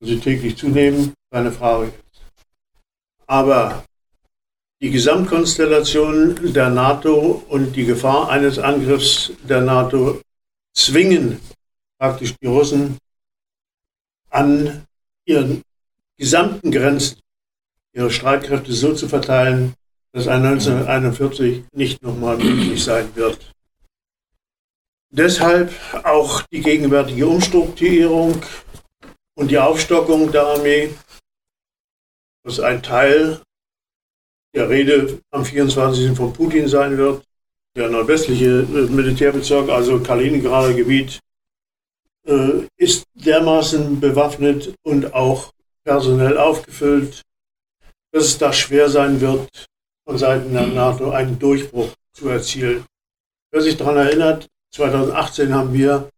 [0.00, 1.92] Sie täglich zunehmen, keine Frage.
[3.26, 3.84] Aber
[4.80, 10.22] die Gesamtkonstellation der NATO und die Gefahr eines Angriffs der NATO
[10.72, 11.38] zwingen
[11.98, 12.96] praktisch die Russen
[14.30, 14.86] an
[15.26, 15.60] ihren
[16.16, 17.18] gesamten Grenzen
[17.92, 19.74] ihre Streitkräfte so zu verteilen,
[20.12, 23.52] dass ein 1941 nicht nochmal möglich sein wird.
[25.12, 25.72] Deshalb
[26.04, 28.40] auch die gegenwärtige Umstrukturierung
[29.34, 30.94] und die Aufstockung der Armee,
[32.44, 33.40] was ein Teil
[34.54, 36.16] der Rede am 24.
[36.16, 37.24] von Putin sein wird.
[37.76, 41.20] Der nordwestliche äh, Militärbezirk, also Kaliningrader Gebiet,
[42.26, 45.52] äh, ist dermaßen bewaffnet und auch
[45.84, 47.22] personell aufgefüllt,
[48.12, 49.69] dass es da schwer sein wird,
[50.06, 52.84] von Seiten der NATO einen Durchbruch zu erzielen.
[53.52, 56.08] Wer sich daran erinnert, 2018 haben wir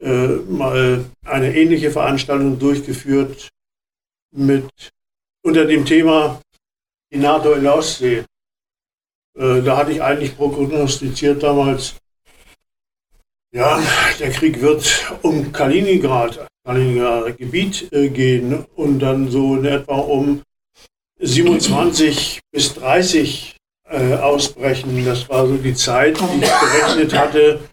[0.00, 3.50] äh, mal eine ähnliche Veranstaltung durchgeführt
[4.34, 4.70] mit
[5.42, 6.40] unter dem Thema
[7.12, 8.24] die NATO in der Ostsee.
[9.38, 11.96] Äh, da hatte ich eigentlich prognostiziert damals,
[13.54, 13.82] ja,
[14.18, 20.42] der Krieg wird um Kaliningrad, Kaliningrader Gebiet äh, gehen und dann so in etwa um
[21.22, 25.04] 27 bis 30 äh, ausbrechen.
[25.04, 27.68] Das war so die Zeit, die ich berechnet hatte,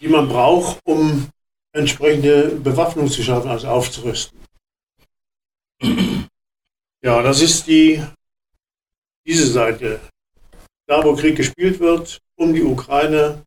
[0.00, 1.28] die man braucht, um
[1.72, 4.38] entsprechende Bewaffnung zu schaffen, also aufzurüsten.
[7.02, 8.02] Ja, das ist die,
[9.26, 10.00] diese Seite.
[10.86, 13.44] Da, wo Krieg gespielt wird, um die Ukraine.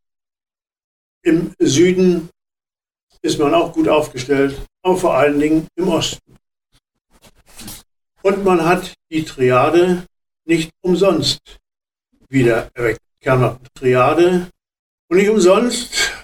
[1.23, 2.29] Im Süden
[3.21, 6.30] ist man auch gut aufgestellt, aber vor allen Dingen im Osten.
[8.23, 10.05] Und man hat die Triade
[10.45, 11.39] nicht umsonst
[12.29, 13.01] wieder erweckt.
[13.75, 14.49] Triade.
[15.09, 16.23] Und nicht umsonst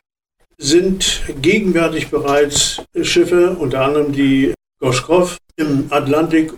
[0.57, 6.53] sind gegenwärtig bereits Schiffe, unter anderem die Goschkov im Atlantik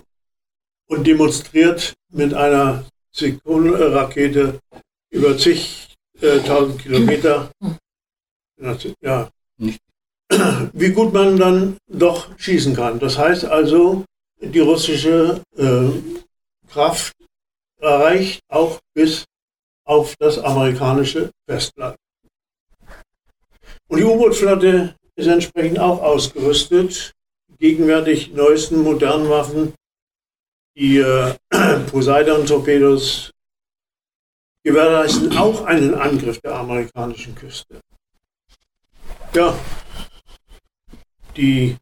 [0.87, 4.59] und demonstriert mit einer Sekundenrakete
[5.09, 7.51] über zigtausend äh, Kilometer.
[9.01, 9.29] Ja.
[10.73, 12.99] Wie gut man dann doch schießen kann.
[12.99, 14.05] Das heißt also,
[14.39, 15.89] die russische äh,
[16.69, 17.13] Kraft
[17.79, 19.25] erreicht auch bis
[19.85, 21.95] auf das amerikanische Festland.
[23.87, 27.13] Und die U-Boot-Flotte ist entsprechend auch ausgerüstet.
[27.57, 29.73] Gegenwärtig neuesten modernen Waffen
[30.79, 31.35] die äh,
[31.91, 33.31] Poseidon-Torpedos
[34.63, 37.81] gewährleisten auch einen Angriff der amerikanischen Küste.
[39.33, 39.57] Ja,
[41.35, 41.75] die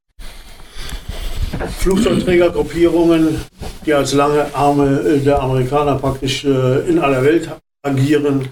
[1.79, 3.41] Flugzeugträgergruppierungen,
[3.85, 7.49] die als lange Arme äh, der Amerikaner praktisch äh, in aller Welt
[7.81, 8.49] agieren,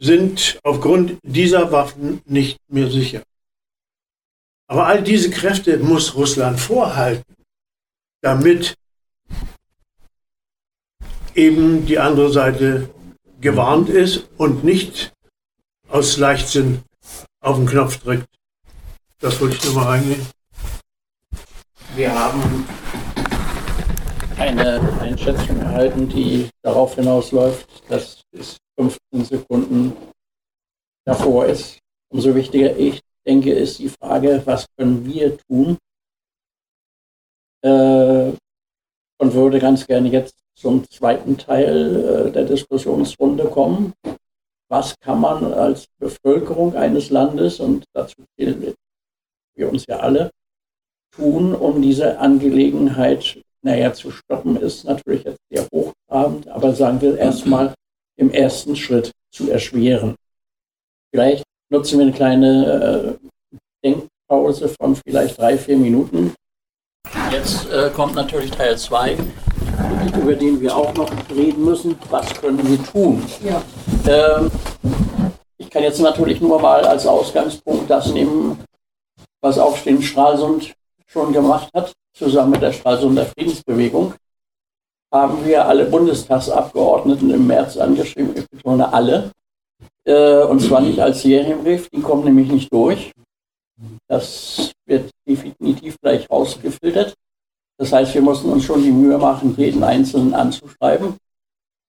[0.00, 3.22] sind aufgrund dieser Waffen nicht mehr sicher.
[4.68, 7.34] Aber all diese Kräfte muss Russland vorhalten,
[8.22, 8.74] damit
[11.34, 12.90] eben die andere Seite
[13.40, 15.12] gewarnt ist und nicht
[15.88, 16.82] aus Leichtsinn
[17.40, 18.28] auf den Knopf drückt.
[19.20, 20.26] Das wollte ich nur mal reingehen.
[21.94, 22.66] Wir haben
[24.36, 29.96] eine Einschätzung erhalten, die darauf hinausläuft, dass es 15 Sekunden
[31.04, 31.78] davor ist.
[32.10, 35.78] Umso wichtiger, ich denke, ist die Frage, was können wir tun?
[37.62, 38.32] Äh,
[39.20, 43.92] und würde ganz gerne jetzt zum zweiten Teil äh, der Diskussionsrunde kommen.
[44.68, 48.74] Was kann man als Bevölkerung eines Landes, und dazu zählen
[49.54, 50.30] wir uns ja alle,
[51.18, 57.18] tun, um diese Angelegenheit naja, zu stoppen, ist natürlich jetzt sehr hochtrabend, aber sagen wir
[57.18, 57.74] erstmal
[58.16, 60.14] im ersten Schritt zu erschweren.
[61.12, 63.28] Vielleicht nutzen wir eine kleine äh,
[63.84, 66.34] Denkpause von vielleicht drei, vier Minuten.
[67.30, 69.16] Jetzt äh, kommt natürlich Teil 2,
[70.20, 71.98] über den wir auch noch reden müssen.
[72.10, 73.22] Was können wir tun?
[73.44, 73.62] Ja.
[74.06, 74.50] Ähm,
[75.56, 78.58] ich kann jetzt natürlich nur mal als Ausgangspunkt das nehmen,
[79.40, 80.74] was Aufstehen Stralsund
[81.08, 84.14] schon gemacht hat, zusammen mit der Stralsunder Friedensbewegung,
[85.12, 89.32] haben wir alle Bundestagsabgeordneten im März angeschrieben, ich betone alle,
[90.04, 93.12] äh, und zwar nicht als Serienbrief, die kommen nämlich nicht durch.
[94.06, 97.14] Das wird definitiv gleich rausgefiltert.
[97.78, 101.16] Das heißt, wir mussten uns schon die Mühe machen, jeden Einzelnen anzuschreiben.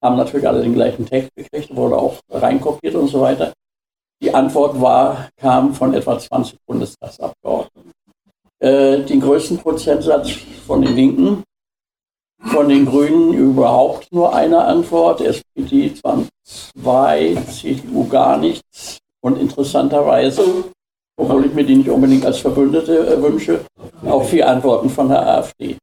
[0.01, 3.53] Haben natürlich alle den gleichen Text gekriegt, wurde auch reinkopiert und so weiter.
[4.21, 7.91] Die Antwort war, kam von etwa 20 Bundestagsabgeordneten.
[8.60, 10.31] Äh, den größten Prozentsatz
[10.68, 11.44] von den Linken,
[12.52, 20.65] von den Grünen überhaupt nur eine Antwort, SPD 2, CDU gar nichts und interessanterweise,
[21.18, 23.61] obwohl ich mir die nicht unbedingt als Verbündete äh, wünsche,
[24.06, 25.77] auch vier Antworten von der AfD,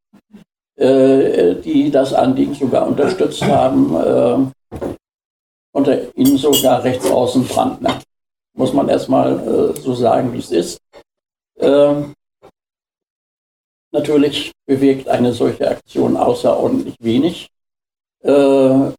[0.76, 4.86] äh, die das Anliegen sogar unterstützt haben, äh,
[5.72, 8.00] unter ihnen sogar rechtsaußen Brandner.
[8.54, 10.78] Muss man erstmal äh, so sagen, wie es ist.
[11.58, 12.14] Ähm,
[13.92, 17.48] Natürlich bewegt eine solche Aktion außerordentlich wenig.
[18.22, 18.92] Äh,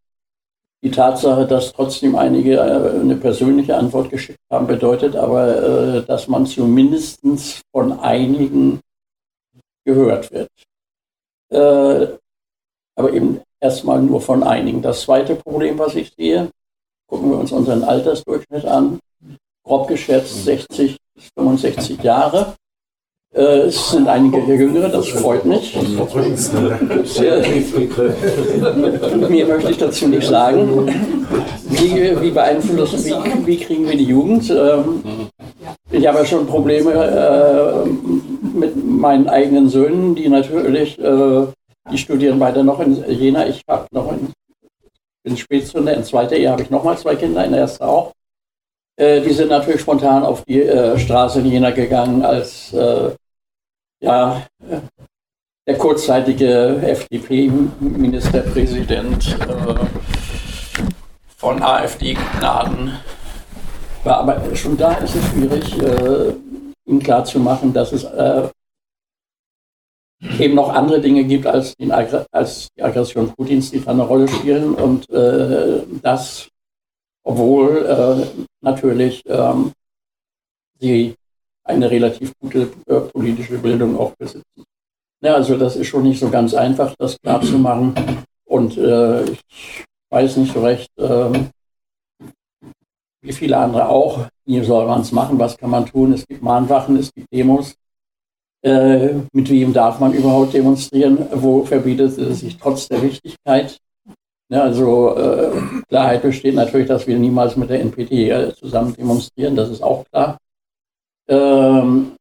[0.83, 6.27] die Tatsache, dass trotzdem einige äh, eine persönliche Antwort geschickt haben, bedeutet aber, äh, dass
[6.27, 7.21] man zumindest
[7.71, 8.79] von einigen
[9.85, 10.49] gehört wird.
[11.49, 14.81] Aber eben erstmal nur von einigen.
[14.81, 16.49] Das zweite Problem, was ich sehe,
[17.07, 18.99] gucken wir uns unseren Altersdurchschnitt an,
[19.63, 22.55] grob geschätzt 60 bis 65 Jahre.
[23.35, 25.75] Äh, es sind einige hier Jüngere, das freut mich.
[29.29, 30.87] Mehr möchte ich dazu nicht sagen.
[31.69, 34.49] Wie, wie beeinflussen, wie, wie, kriegen wir die Jugend?
[34.49, 35.03] Ähm,
[35.91, 37.85] ich habe ja schon Probleme äh,
[38.57, 41.47] mit meinen eigenen Söhnen, die natürlich, äh,
[41.91, 43.45] die studieren weiter noch in Jena.
[43.47, 44.29] Ich habe noch in,
[45.23, 48.13] in Spätzünder, in zweiter Ehe habe ich nochmal zwei Kinder, in der ersten auch.
[48.97, 53.11] Äh, die sind natürlich spontan auf die äh, Straße in Jena gegangen, als äh,
[54.01, 54.41] ja,
[55.67, 59.75] der kurzzeitige FDP-Ministerpräsident äh,
[61.35, 62.97] von AfD-Gnaden
[64.03, 64.17] war.
[64.17, 66.33] Aber schon da ist es schwierig, äh,
[66.85, 68.49] ihm klarzumachen, dass es äh,
[70.39, 71.75] eben noch andere Dinge gibt als,
[72.31, 74.73] als, die Aggression Putins, die da eine Rolle spielen.
[74.73, 76.49] Und äh, das
[77.27, 79.73] obwohl äh, natürlich ähm,
[80.79, 81.13] sie
[81.65, 84.63] eine relativ gute äh, politische Bildung auch besitzen.
[85.21, 87.93] Ja, also das ist schon nicht so ganz einfach, das klar zu machen.
[88.45, 91.31] Und äh, ich weiß nicht so recht, äh,
[93.21, 96.13] wie viele andere auch, wie soll man es machen, was kann man tun?
[96.13, 97.75] Es gibt Mahnwachen, es gibt Demos.
[98.63, 101.27] Äh, mit wem darf man überhaupt demonstrieren?
[101.33, 103.77] Wo verbietet es sich trotz der Wichtigkeit
[104.49, 105.51] ja, also äh,
[105.87, 110.05] Klarheit besteht natürlich, dass wir niemals mit der NPD äh, zusammen demonstrieren, das ist auch
[110.05, 110.37] klar.
[111.27, 112.15] Ähm,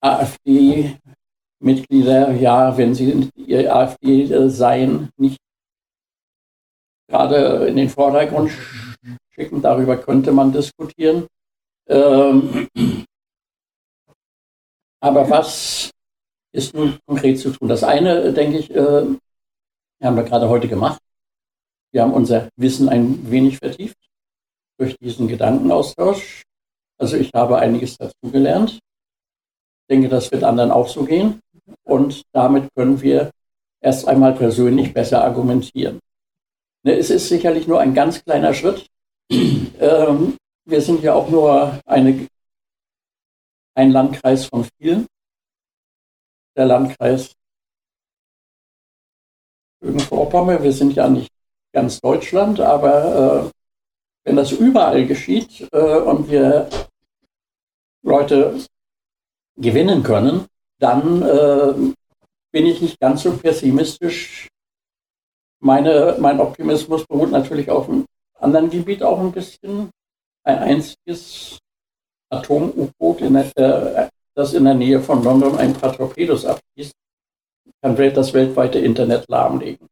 [0.00, 5.38] AfD-Mitglieder, ja, wenn sie ihr AfD äh, seien, nicht
[7.08, 8.52] gerade in den Vordergrund
[9.30, 11.26] schicken, darüber könnte man diskutieren.
[11.88, 12.68] Ähm,
[15.00, 15.90] aber was
[16.52, 17.68] ist nun konkret zu tun?
[17.68, 19.06] Das eine, denke ich, äh,
[20.06, 21.00] haben wir gerade heute gemacht.
[21.92, 23.96] Wir haben unser Wissen ein wenig vertieft
[24.78, 26.42] durch diesen Gedankenaustausch.
[26.98, 28.72] Also ich habe einiges dazugelernt.
[28.72, 31.40] Ich denke, das wird anderen auch so gehen.
[31.84, 33.30] Und damit können wir
[33.80, 36.00] erst einmal persönlich besser argumentieren.
[36.84, 38.86] Ne, es ist sicherlich nur ein ganz kleiner Schritt.
[39.80, 42.26] Ähm, wir sind ja auch nur eine,
[43.76, 45.06] ein Landkreis von vielen.
[46.56, 47.32] Der Landkreis
[49.80, 50.62] Vorpommern.
[50.62, 51.30] Wir sind ja nicht
[51.72, 53.50] ganz Deutschland, aber äh,
[54.24, 56.68] wenn das überall geschieht äh, und wir
[58.02, 58.58] Leute
[59.56, 60.46] gewinnen können,
[60.78, 61.72] dann äh,
[62.52, 64.48] bin ich nicht ganz so pessimistisch.
[65.60, 69.90] Meine, mein Optimismus beruht natürlich auf einem anderen Gebiet auch ein bisschen.
[70.44, 71.58] Ein einziges
[72.30, 73.20] Atom-U-Boot,
[74.34, 76.94] das in der Nähe von London ein paar Torpedos abschießt,
[77.82, 79.88] kann das weltweite Internet lahmlegen.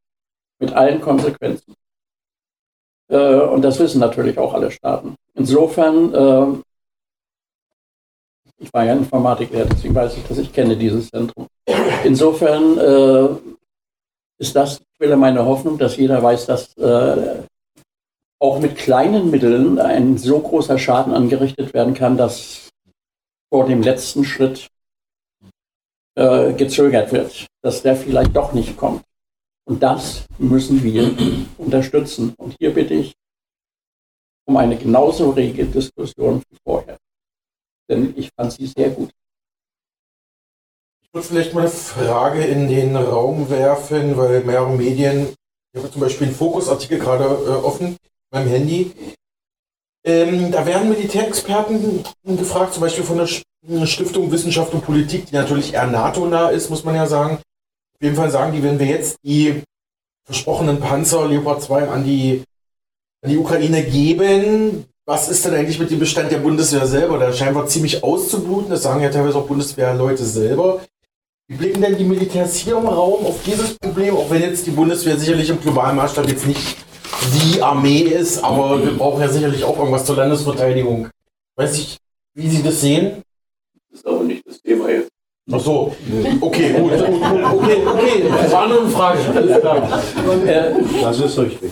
[0.58, 1.74] Mit allen Konsequenzen.
[3.08, 5.14] Äh, und das wissen natürlich auch alle Staaten.
[5.34, 6.62] Insofern, äh,
[8.58, 11.46] ich war ja Informatiker, deswegen weiß ich, dass ich kenne dieses Zentrum.
[12.04, 13.28] Insofern äh,
[14.38, 17.42] ist das die Quelle meiner Hoffnung, dass jeder weiß, dass äh,
[18.38, 22.68] auch mit kleinen Mitteln ein so großer Schaden angerichtet werden kann, dass
[23.50, 24.68] vor dem letzten Schritt
[26.16, 29.02] äh, gezögert wird, dass der vielleicht doch nicht kommt.
[29.68, 31.10] Und das müssen wir
[31.59, 32.32] unterstützen.
[32.38, 33.12] Und hier bitte ich
[34.47, 36.97] um eine genauso rege Diskussion wie vorher.
[37.90, 39.10] Denn ich fand sie sehr gut.
[41.02, 45.34] Ich würde vielleicht mal eine Frage in den Raum werfen, weil mehrere Medien,
[45.72, 47.97] ich habe zum Beispiel einen Fokusartikel gerade äh, offen,
[48.30, 48.93] meinem Handy.
[50.05, 55.74] Ähm, da werden Militärexperten gefragt, zum Beispiel von der Stiftung Wissenschaft und Politik, die natürlich
[55.74, 57.40] eher NATO-nah ist, muss man ja sagen.
[57.97, 59.62] Auf jeden Fall sagen die, wenn wir jetzt die
[60.27, 62.43] versprochenen Panzer Leopard 2 an die,
[63.23, 67.18] an die Ukraine geben, was ist denn eigentlich mit dem Bestand der Bundeswehr selber?
[67.18, 70.82] Der scheint war ziemlich auszubluten, das sagen ja teilweise auch Bundeswehrleute selber.
[71.48, 74.73] Wie blicken denn die Militärs hier im Raum auf dieses Problem, auch wenn jetzt die
[74.73, 76.77] Bundeswehr sicherlich im globalen Maßstab jetzt nicht
[77.32, 81.09] die Armee ist, aber wir brauchen ja sicherlich auch irgendwas zur Landesverteidigung.
[81.55, 81.97] Weiß ich,
[82.35, 83.23] wie Sie das sehen?
[83.89, 85.05] Das ist aber nicht das Thema jetzt.
[85.52, 85.94] Ach so,
[86.40, 89.18] okay, gut, okay, okay, das war nur eine Frage.
[91.02, 91.70] Das ist richtig.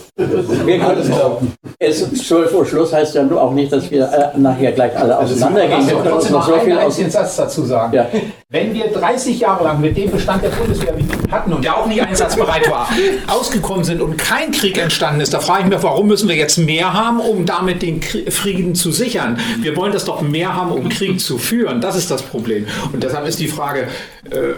[0.65, 4.71] Wir können es ist 12 Uhr Schluss heißt ja auch nicht, dass wir äh, nachher
[4.71, 5.85] gleich alle auseinandergehen.
[5.87, 7.93] Wir können uns noch so einen einzigen Satz dazu sagen.
[7.93, 8.07] Ja.
[8.49, 11.77] Wenn wir 30 Jahre lang mit dem Bestand der Bundeswehr, wie wir hatten und der
[11.77, 12.87] auch nicht einsatzbereit war,
[13.27, 16.57] ausgekommen sind und kein Krieg entstanden ist, da frage ich mich, warum müssen wir jetzt
[16.57, 19.37] mehr haben, um damit den Frieden zu sichern?
[19.59, 21.81] Wir wollen das doch mehr haben, um Krieg zu führen.
[21.81, 22.67] Das ist das Problem.
[22.93, 23.87] Und deshalb ist die Frage, Frage,
[24.29, 24.55] äh, äh,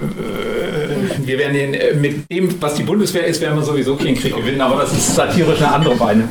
[1.25, 4.35] wir werden den, äh, mit dem, was die Bundeswehr ist, werden wir sowieso keinen Krieg
[4.35, 6.27] gewinnen, aber das ist satirisch eine andere Beine.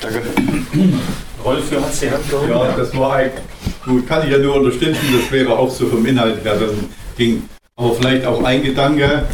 [0.00, 0.22] Danke.
[1.44, 2.50] Rolf, du hast die Hand gehoben.
[2.50, 3.42] Ja, das war eigentlich,
[3.84, 6.70] gut, kann ich ja nur unterstützen, das wäre auch so vom Inhalt her das
[7.18, 7.42] Ding.
[7.74, 9.24] Aber vielleicht auch ein Gedanke,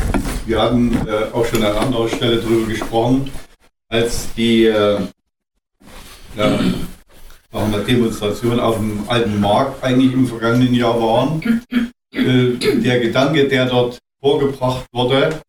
[0.47, 3.31] wir hatten äh, auch schon an anderer Stelle darüber gesprochen,
[3.90, 4.99] als die äh,
[6.36, 6.59] ja,
[7.86, 11.62] Demonstration auf dem alten Markt eigentlich im vergangenen Jahr waren,
[12.12, 15.40] äh, der Gedanke, der dort vorgebracht wurde,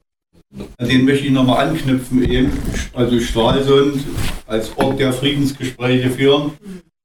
[0.80, 2.52] den möchte ich nochmal anknüpfen eben.
[2.94, 4.04] Also Stralsund
[4.46, 6.54] als Ort der Friedensgespräche führen,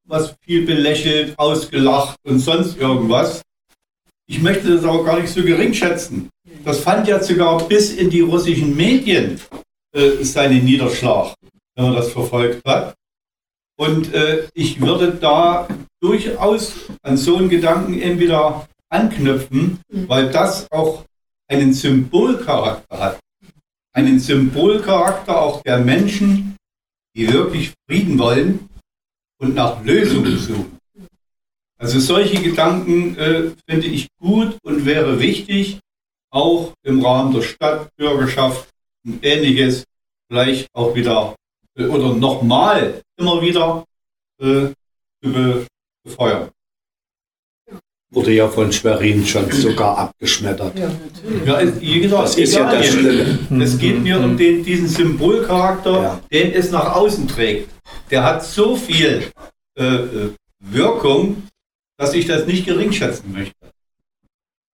[0.07, 3.43] was viel belächelt, ausgelacht und sonst irgendwas.
[4.27, 6.29] Ich möchte das aber gar nicht so gering schätzen.
[6.65, 9.41] Das fand ja sogar bis in die russischen Medien
[9.95, 11.35] äh, seinen Niederschlag,
[11.75, 12.95] wenn man das verfolgt hat.
[13.79, 15.69] Und äh, ich würde da
[16.01, 20.09] durchaus an so einen Gedanken entweder anknüpfen, mhm.
[20.09, 21.05] weil das auch
[21.49, 23.21] einen Symbolcharakter hat.
[23.93, 26.57] Einen Symbolcharakter auch der Menschen,
[27.17, 28.69] die wirklich Frieden wollen
[29.41, 30.79] und nach Lösungen suchen.
[31.79, 35.79] Also solche Gedanken äh, finde ich gut und wäre wichtig,
[36.31, 38.69] auch im Rahmen der Stadtbürgerschaft
[39.05, 39.85] und ähnliches
[40.29, 41.35] vielleicht auch wieder
[41.77, 43.85] äh, oder nochmal immer wieder
[44.41, 44.73] äh,
[45.23, 45.67] zu
[46.05, 46.51] befeuern
[48.11, 50.79] wurde ja von Schwerin schon sogar abgeschmettert.
[50.79, 53.39] Ja, ja wie gesagt, das ist ja das Schlimme.
[53.63, 56.21] Es geht mir um den, diesen Symbolcharakter, ja.
[56.33, 57.71] den es nach außen trägt.
[58.11, 59.25] Der hat so viel
[59.79, 60.31] äh, äh
[60.61, 61.45] Wirkung,
[61.99, 63.55] dass ich das nicht geringschätzen möchte.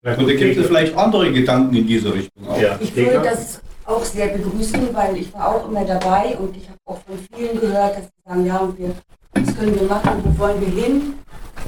[0.02, 2.60] Und da gibt es vielleicht andere Gedanken in diese Richtung auch.
[2.60, 2.78] Ja.
[2.80, 6.78] Ich würde das auch sehr begrüßen, weil ich war auch immer dabei und ich habe
[6.86, 8.94] auch von vielen gehört, dass sie sagen, ja, und wir,
[9.34, 11.14] was können wir machen, wo wollen wir hin?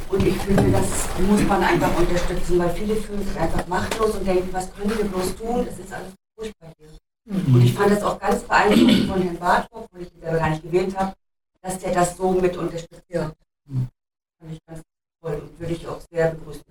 [0.09, 4.27] Und ich finde, das muss man einfach unterstützen, weil viele fühlen sich einfach machtlos und
[4.27, 5.67] denken, was können wir bloß tun?
[5.67, 6.89] Das ist alles furchtbar hier.
[7.27, 7.55] Mhm.
[7.55, 10.51] Und ich fand das auch ganz beeindruckend von Herrn Bartsch, obwohl ich ihn selber gar
[10.51, 11.13] nicht gewählt habe,
[11.61, 13.35] dass der das so mit unterstützt hat.
[13.67, 14.83] Fand ich ganz
[15.21, 16.63] toll und würde ich auch sehr begrüßen.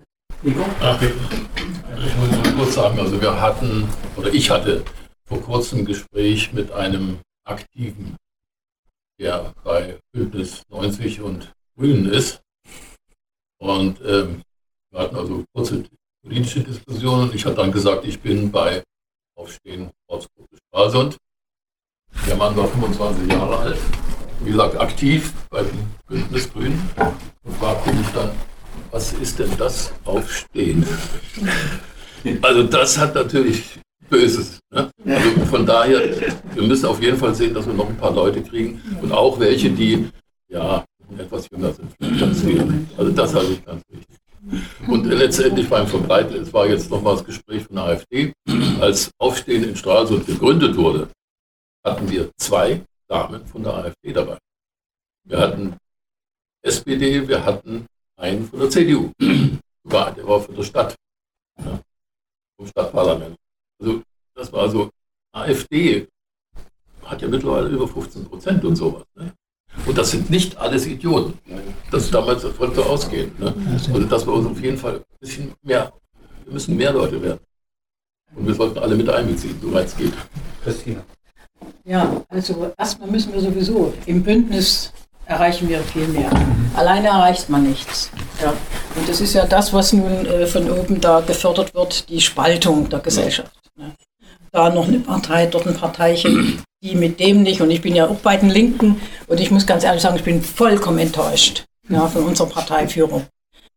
[0.42, 4.84] Ich muss mal kurz sagen, also wir hatten, oder ich hatte
[5.26, 8.16] vor kurzem ein Gespräch mit einem Aktiven,
[9.18, 12.40] der bei Bündnis 90 und Grünen ist.
[13.58, 14.42] Und ähm,
[14.90, 15.84] wir hatten also kurze
[16.22, 17.30] politische Diskussionen.
[17.34, 18.82] Ich habe dann gesagt, ich bin bei
[19.36, 21.16] Aufstehen Ortsgruppe Stralsund.
[22.26, 23.78] Der Mann war 25 Jahre alt.
[24.40, 25.68] Wie gesagt, aktiv beim
[26.08, 26.80] Bündnis Grün.
[27.44, 28.30] Und fragte mich dann,
[28.90, 30.86] was ist denn das Aufstehen?
[32.42, 33.78] Also das hat natürlich
[34.08, 34.58] Böses.
[34.72, 34.90] Ne?
[35.06, 36.00] Also von daher,
[36.54, 39.38] wir müssen auf jeden Fall sehen, dass wir noch ein paar Leute kriegen und auch
[39.38, 40.08] welche, die
[40.48, 40.84] ja
[41.18, 41.92] etwas jünger sind.
[42.96, 44.16] Also das halte ich ganz wichtig.
[44.86, 48.32] Und letztendlich beim Verbreiten, es war jetzt nochmal das Gespräch von der AfD,
[48.80, 51.08] als Aufstehen in Stralsund gegründet wurde,
[51.84, 54.38] hatten wir zwei Damen von der AfD dabei.
[55.24, 55.76] Wir hatten
[56.62, 59.12] SPD, wir hatten einen von der CDU.
[59.18, 60.94] Der war von der Stadt,
[61.58, 61.80] ja,
[62.56, 63.36] vom Stadtparlament.
[63.80, 64.02] Also
[64.34, 64.90] das war so,
[65.32, 66.06] AfD
[67.04, 69.04] hat ja mittlerweile über 15 Prozent und sowas.
[69.14, 69.32] Ne?
[69.84, 71.38] Und das sind nicht alles Idioten.
[71.90, 73.32] Das damals davon so ausgehen.
[73.38, 73.54] Ne?
[73.92, 75.92] Also dass wir uns auf jeden Fall ein bisschen mehr,
[76.44, 77.40] wir müssen mehr Leute werden.
[78.34, 80.12] Und wir sollten alle mit einbeziehen, soweit es geht.
[80.64, 81.02] Christina.
[81.84, 84.92] Ja, also erstmal müssen wir sowieso im Bündnis
[85.26, 86.30] erreichen wir viel mehr.
[86.74, 88.10] Alleine erreicht man nichts.
[88.40, 88.52] Ja.
[88.94, 92.88] Und das ist ja das, was nun äh, von oben da gefördert wird, die Spaltung
[92.88, 93.52] der Gesellschaft.
[93.76, 93.92] Ne?
[94.56, 97.60] Da noch eine Partei, dort ein Parteichen, die mit dem nicht.
[97.60, 100.24] Und ich bin ja auch bei den Linken und ich muss ganz ehrlich sagen, ich
[100.24, 103.26] bin vollkommen enttäuscht ja, von unserer Parteiführung.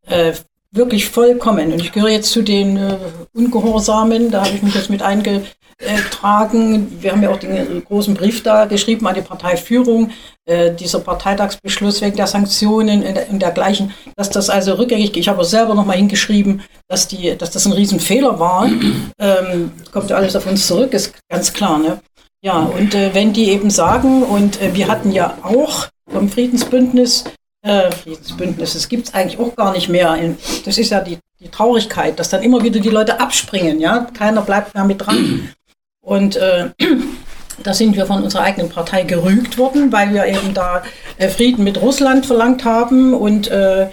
[0.07, 0.31] Äh,
[0.71, 1.73] wirklich vollkommen.
[1.73, 2.97] Und ich gehöre jetzt zu den äh,
[3.33, 7.01] Ungehorsamen, da habe ich mich jetzt mit eingetragen.
[7.01, 10.11] Wir haben ja auch den großen Brief da geschrieben an die Parteiführung,
[10.45, 15.21] äh, dieser Parteitagsbeschluss wegen der Sanktionen und dergleichen, dass das also rückgängig geht.
[15.21, 18.69] Ich habe auch selber nochmal hingeschrieben, dass, die, dass das ein Riesenfehler war.
[19.21, 21.77] Ähm, kommt ja alles auf uns zurück, ist ganz klar.
[21.77, 21.99] Ne?
[22.41, 27.25] Ja, und äh, wenn die eben sagen, und äh, wir hatten ja auch vom Friedensbündnis
[27.61, 30.17] äh, Friedensbündnis, das gibt es eigentlich auch gar nicht mehr.
[30.65, 34.41] Das ist ja die, die Traurigkeit, dass dann immer wieder die Leute abspringen, ja, keiner
[34.41, 35.53] bleibt mehr mit dran.
[36.01, 36.69] Und äh,
[37.63, 40.83] da sind wir von unserer eigenen Partei gerügt worden, weil wir eben da
[41.17, 43.83] äh, Frieden mit Russland verlangt haben und äh,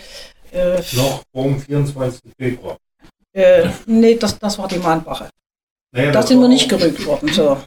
[0.53, 2.21] äh noch vom 24.
[2.39, 2.79] Februar.
[3.33, 5.29] Äh, nee, das, das war die Mahnwache.
[5.93, 7.29] Naja, da sind wir nicht gerügt worden.
[7.33, 7.59] So.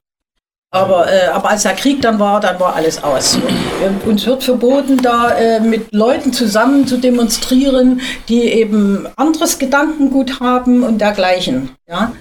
[0.72, 3.40] Aber, äh, aber als der Krieg dann war, dann war alles aus.
[3.84, 10.40] Und uns wird verboten, da äh, mit Leuten zusammen zu demonstrieren, die eben anderes Gedankengut
[10.40, 11.72] haben und dergleichen.
[11.88, 12.12] Ja?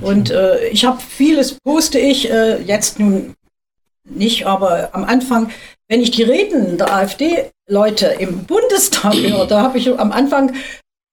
[0.00, 3.34] Und äh, ich habe vieles, poste ich äh, jetzt nun
[4.04, 5.50] nicht, aber am Anfang,
[5.88, 10.54] wenn ich die Reden der AfD-Leute im Bundestag höre, da habe ich am Anfang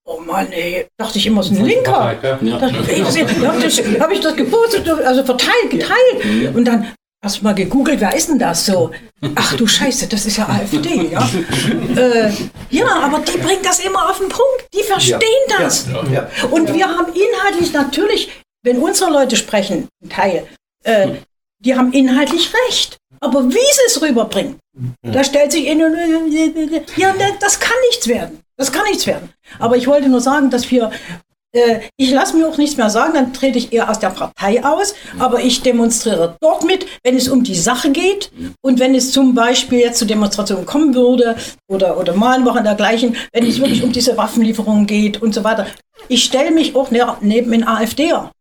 [0.07, 2.15] Oh Mann, ey, dachte ich immer, es ist ein Linker.
[2.22, 2.38] Ja.
[2.60, 6.56] Da habe hab ich das gepostet, also verteilt, geteilt.
[6.56, 8.91] Und dann hast du mal gegoogelt, wer ist denn das so?
[9.34, 11.27] Ach du Scheiße, das ist ja AfD, ja.
[11.95, 12.32] äh,
[12.69, 14.68] ja, aber die bringen das immer auf den Punkt.
[14.76, 15.19] Die verstehen
[15.49, 15.57] ja.
[15.57, 15.88] das.
[16.11, 16.30] Ja.
[16.52, 18.30] Und wir haben inhaltlich natürlich,
[18.61, 20.48] wenn unsere Leute sprechen, ein Teil,
[20.84, 21.15] äh,
[21.60, 22.98] die haben inhaltlich recht.
[23.19, 24.57] Aber wie sie es rüberbringen,
[25.01, 28.39] da stellt sich in, ja, das kann nichts werden.
[28.57, 29.29] Das kann nichts werden.
[29.59, 30.91] Aber ich wollte nur sagen, dass wir
[31.55, 34.63] äh, ich lasse mir auch nichts mehr sagen, dann trete ich eher aus der Partei
[34.63, 38.31] aus, aber ich demonstriere dort mit, wenn es um die Sache geht
[38.61, 41.35] und wenn es zum Beispiel jetzt zu Demonstrationen kommen würde
[41.67, 45.65] oder, oder Mahnwochen dergleichen, wenn es wirklich um diese Waffenlieferungen geht und so weiter.
[46.09, 48.31] Ich stelle mich auch ne, neben den AfDer.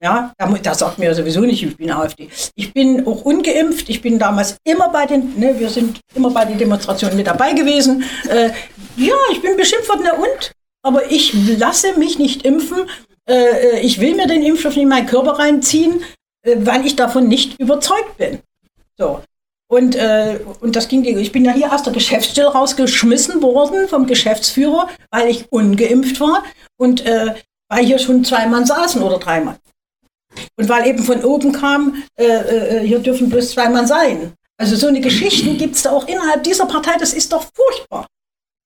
[0.00, 2.28] Ja, da sagt mir sowieso nicht, ich bin AfD.
[2.54, 3.88] Ich bin auch ungeimpft.
[3.88, 7.52] Ich bin damals immer bei den, ne, wir sind immer bei den Demonstrationen mit dabei
[7.52, 8.04] gewesen.
[8.28, 8.50] Äh,
[8.96, 10.52] ja, ich bin beschimpft worden, na und?
[10.82, 12.88] Aber ich lasse mich nicht impfen.
[13.28, 16.04] Äh, äh, ich will mir den Impfstoff in meinen Körper reinziehen,
[16.42, 18.38] äh, weil ich davon nicht überzeugt bin.
[18.96, 19.22] So.
[19.70, 24.06] Und, äh, und das ging, ich bin ja hier aus der Geschäftsstelle rausgeschmissen worden vom
[24.06, 26.44] Geschäftsführer, weil ich ungeimpft war
[26.78, 27.34] und äh,
[27.68, 29.56] weil hier schon zwei Mann saßen oder drei Mann.
[30.56, 34.32] Und weil eben von oben kam, äh, äh, hier dürfen bloß zwei Mann sein.
[34.60, 38.06] Also so eine Geschichten gibt es da auch innerhalb dieser Partei, das ist doch furchtbar.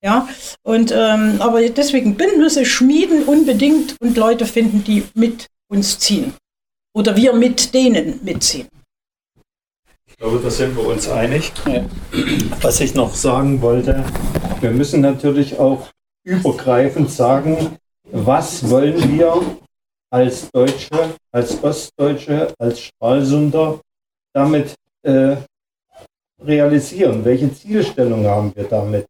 [0.04, 0.28] Ja,
[0.64, 6.34] und ähm, aber deswegen Bündnisse schmieden unbedingt und Leute finden, die mit uns ziehen.
[6.94, 8.66] Oder wir mit denen mitziehen.
[10.06, 11.52] Ich glaube, da sind wir uns einig.
[12.60, 14.04] Was ich noch sagen wollte,
[14.60, 15.88] wir müssen natürlich auch
[16.24, 17.76] übergreifend sagen,
[18.10, 19.40] was wollen wir
[20.12, 23.80] als Deutsche, als Ostdeutsche, als Stralsunder
[24.34, 25.36] damit äh,
[26.44, 27.24] realisieren?
[27.24, 29.06] Welche Zielstellung haben wir damit?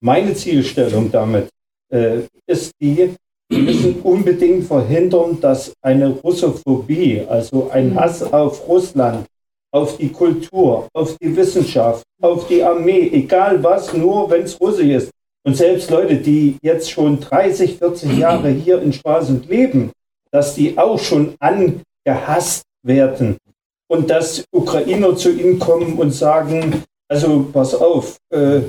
[0.00, 1.48] Meine Zielstellung damit
[1.88, 3.14] äh, ist die,
[3.48, 9.26] wir müssen unbedingt verhindern, dass eine Russophobie, also ein Hass auf Russland,
[9.70, 14.88] auf die Kultur, auf die Wissenschaft, auf die Armee, egal was, nur wenn es Russisch
[14.88, 15.10] ist.
[15.46, 19.92] Und selbst Leute, die jetzt schon 30, 40 Jahre hier in Stralsund leben,
[20.34, 23.36] dass die auch schon angehasst werden
[23.88, 28.60] und dass Ukrainer zu ihnen kommen und sagen, also pass auf, äh,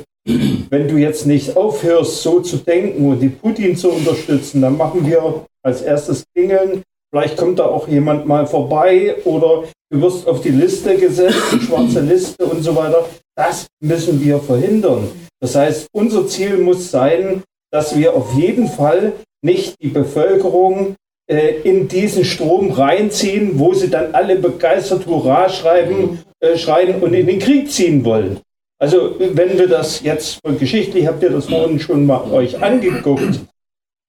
[0.70, 5.06] wenn du jetzt nicht aufhörst, so zu denken und die Putin zu unterstützen, dann machen
[5.06, 6.84] wir als erstes Klingeln,
[7.16, 11.62] Vielleicht kommt da auch jemand mal vorbei oder du wirst auf die Liste gesetzt, die
[11.62, 13.08] schwarze Liste und so weiter.
[13.38, 15.08] Das müssen wir verhindern.
[15.40, 20.96] Das heißt, unser Ziel muss sein, dass wir auf jeden Fall nicht die Bevölkerung
[21.28, 27.26] in diesen Strom reinziehen, wo sie dann alle begeistert Hurra schreiben, äh, schreien und in
[27.26, 28.40] den Krieg ziehen wollen.
[28.78, 33.40] Also wenn wir das jetzt geschichtlich, habt ihr das vorhin schon mal euch angeguckt,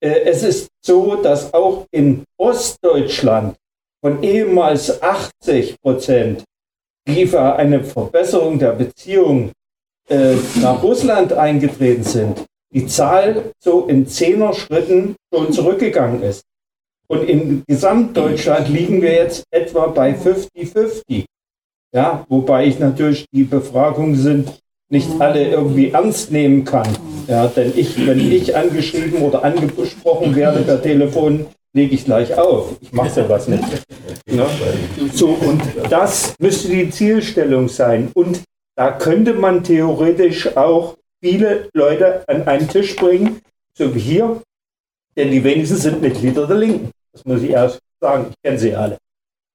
[0.00, 3.56] äh, es ist so, dass auch in Ostdeutschland
[4.02, 6.44] von ehemals 80 Prozent,
[7.08, 9.52] die für eine Verbesserung der Beziehung
[10.08, 12.44] äh, nach Russland eingetreten sind,
[12.74, 16.42] die Zahl so in zehner Schritten schon zurückgegangen ist.
[17.08, 21.24] Und in Gesamtdeutschland liegen wir jetzt etwa bei 50-50.
[21.92, 24.52] Ja, wobei ich natürlich die Befragungen sind
[24.88, 26.88] nicht alle irgendwie ernst nehmen kann.
[27.26, 32.76] Ja, denn ich, wenn ich angeschrieben oder angesprochen werde per Telefon, lege ich gleich auf.
[32.80, 33.64] Ich mache sowas nicht.
[34.26, 34.48] Ja?
[35.12, 38.10] So, und das müsste die Zielstellung sein.
[38.14, 38.42] Und
[38.76, 43.40] da könnte man theoretisch auch viele Leute an einen Tisch bringen,
[43.74, 44.42] so wie hier,
[45.16, 46.90] denn die wenigsten sind Mitglieder der Linken.
[47.16, 48.26] Das muss ich erst sagen.
[48.28, 48.98] Ich kenne sie alle.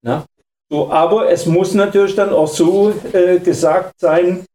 [0.02, 0.26] Na?
[0.68, 4.46] So, aber es muss natürlich dann auch so äh, gesagt sein,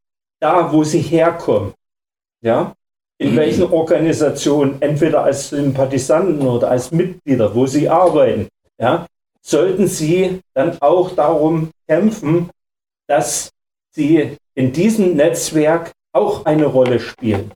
[0.41, 1.73] da wo sie herkommen.
[2.41, 2.75] Ja?
[3.19, 3.37] In mhm.
[3.37, 9.07] welchen Organisationen, entweder als Sympathisanten oder als Mitglieder, wo sie arbeiten, ja,
[9.41, 12.51] sollten sie dann auch darum kämpfen,
[13.07, 13.51] dass
[13.93, 17.53] sie in diesem Netzwerk auch eine Rolle spielen,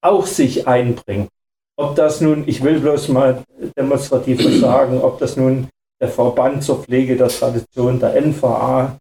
[0.00, 1.28] auch sich einbringen.
[1.76, 3.42] Ob das nun, ich will bloß mal
[3.76, 5.68] demonstrativ sagen, ob das nun
[6.00, 8.98] der Verband zur Pflege der Tradition der NVA,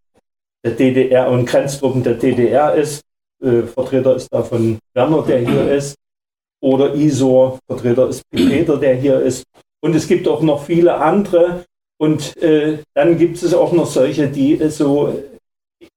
[0.64, 3.02] der DDR und Grenztruppen der DDR ist,
[3.43, 5.95] äh, Vertreter ist da von Werner, der hier ist,
[6.61, 9.43] oder ISOR, Vertreter ist Peter, der hier ist.
[9.81, 11.65] Und es gibt auch noch viele andere.
[11.98, 15.23] Und äh, dann gibt es auch noch solche, die äh, so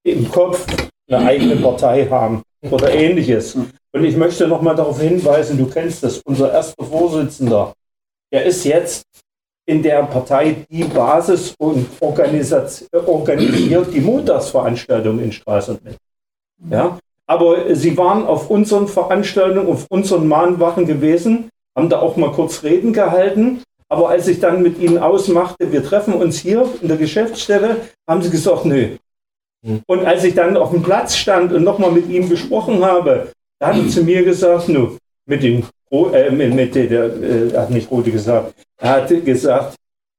[0.03, 0.65] im Kopf
[1.07, 3.57] eine eigene Partei haben oder ähnliches.
[3.95, 7.71] Und ich möchte noch mal darauf hinweisen, du kennst das, unser erster Vorsitzender,
[8.29, 9.05] der ist jetzt
[9.65, 15.95] in der Partei die Basis und organisiert die Montagsveranstaltung in Straße mit.
[16.69, 16.99] Ja?
[17.25, 22.63] Aber sie waren auf unseren Veranstaltungen, auf unseren Mahnwachen gewesen, haben da auch mal kurz
[22.63, 23.61] Reden gehalten.
[23.87, 28.21] Aber als ich dann mit ihnen ausmachte, wir treffen uns hier in der Geschäftsstelle, haben
[28.21, 28.97] sie gesagt, nö.
[29.65, 29.83] Hm.
[29.87, 33.67] Und als ich dann auf dem Platz stand und nochmal mit ihm gesprochen habe, da
[33.67, 37.69] hat er zu mir gesagt, nu, mit dem, äh, mit, mit der, äh, er hat
[37.71, 39.75] nicht Rote gesagt, er hat gesagt,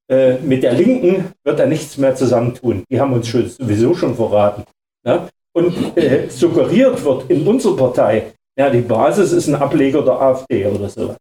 [0.08, 2.84] äh, mit der Linken wird er nichts mehr zusammentun.
[2.90, 4.64] Die haben uns schon, sowieso schon verraten.
[5.04, 5.28] Ja?
[5.52, 10.66] Und äh, suggeriert wird in unserer Partei, ja, die Basis ist ein Ableger der AfD
[10.66, 11.14] oder so.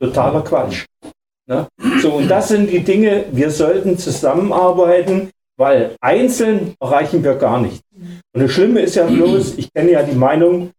[0.00, 0.84] Totaler Quatsch.
[1.46, 1.66] Ne?
[2.00, 7.80] So, und das sind die Dinge, wir sollten zusammenarbeiten, weil einzeln erreichen wir gar nichts.
[8.32, 10.70] Und das Schlimme ist ja bloß, ich kenne ja die Meinung,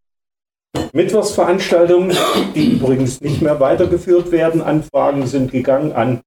[0.95, 2.15] Mittwochsveranstaltungen,
[2.53, 4.61] die übrigens nicht mehr weitergeführt werden.
[4.61, 6.21] Anfragen sind gegangen an,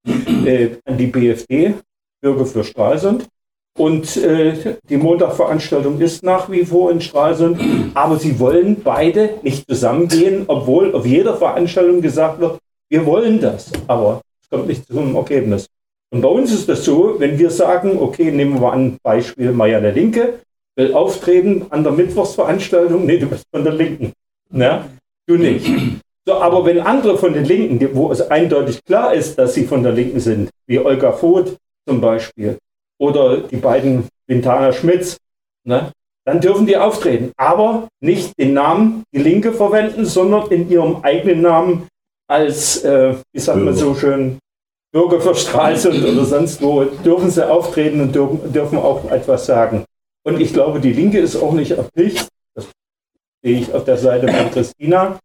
[0.44, 1.74] äh, an die BFD,
[2.20, 3.28] Bürger für Stralsund.
[3.78, 7.60] Und äh, die Montagveranstaltung ist nach wie vor in Stralsund.
[7.94, 12.58] Aber sie wollen beide nicht zusammengehen, obwohl auf jeder Veranstaltung gesagt wird,
[12.88, 13.70] wir wollen das.
[13.86, 15.66] Aber es kommt nicht zum Ergebnis.
[16.10, 19.92] Und bei uns ist das so, wenn wir sagen, okay, nehmen wir ein Beispiel Marianne
[19.92, 20.40] Linke,
[20.74, 24.12] will auftreten an der Mittwochsveranstaltung, nee, du bist von der Linken.
[24.56, 24.90] Ne?
[25.28, 25.70] Du nicht.
[26.26, 29.82] So, aber wenn andere von den Linken, wo es eindeutig klar ist, dass sie von
[29.82, 31.56] der Linken sind, wie Olga Voth
[31.86, 32.58] zum Beispiel,
[32.98, 35.18] oder die beiden Vintana Schmitz,
[35.64, 35.92] ne,
[36.24, 37.32] dann dürfen die auftreten.
[37.36, 41.88] Aber nicht den Namen Die Linke verwenden, sondern in ihrem eigenen Namen
[42.28, 44.38] als, äh, wie sagt man so schön,
[44.92, 49.84] Bürger für Stralsund oder sonst wo, dürfen sie auftreten und dürfen, dürfen auch etwas sagen.
[50.24, 52.26] Und ich glaube, die Linke ist auch nicht erpicht,
[53.46, 55.20] sehe ich auf der Seite von Christina,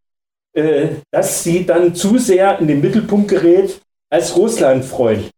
[0.53, 3.81] äh, dass sie dann zu sehr in den Mittelpunkt gerät
[4.11, 5.31] als Russlandfreund.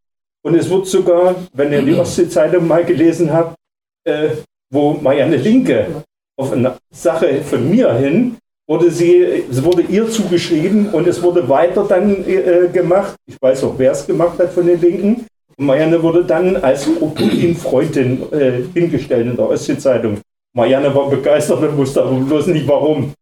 [0.43, 3.55] Und es wird sogar, wenn ihr die Ostsee-Zeitung mal gelesen habt,
[4.03, 4.31] äh,
[4.69, 6.03] wo Marianne Linke
[6.37, 8.35] auf eine Sache von mir hin,
[8.67, 13.15] wurde sie, es wurde ihr zugeschrieben und es wurde weiter dann äh, gemacht.
[13.25, 15.25] Ich weiß auch, wer es gemacht hat von den Linken.
[15.57, 20.17] Marianne wurde dann als Putin-Freundin äh, hingestellt in der Ostsee-Zeitung.
[20.55, 23.13] Marianne war begeistert und wusste aber bloß nicht warum.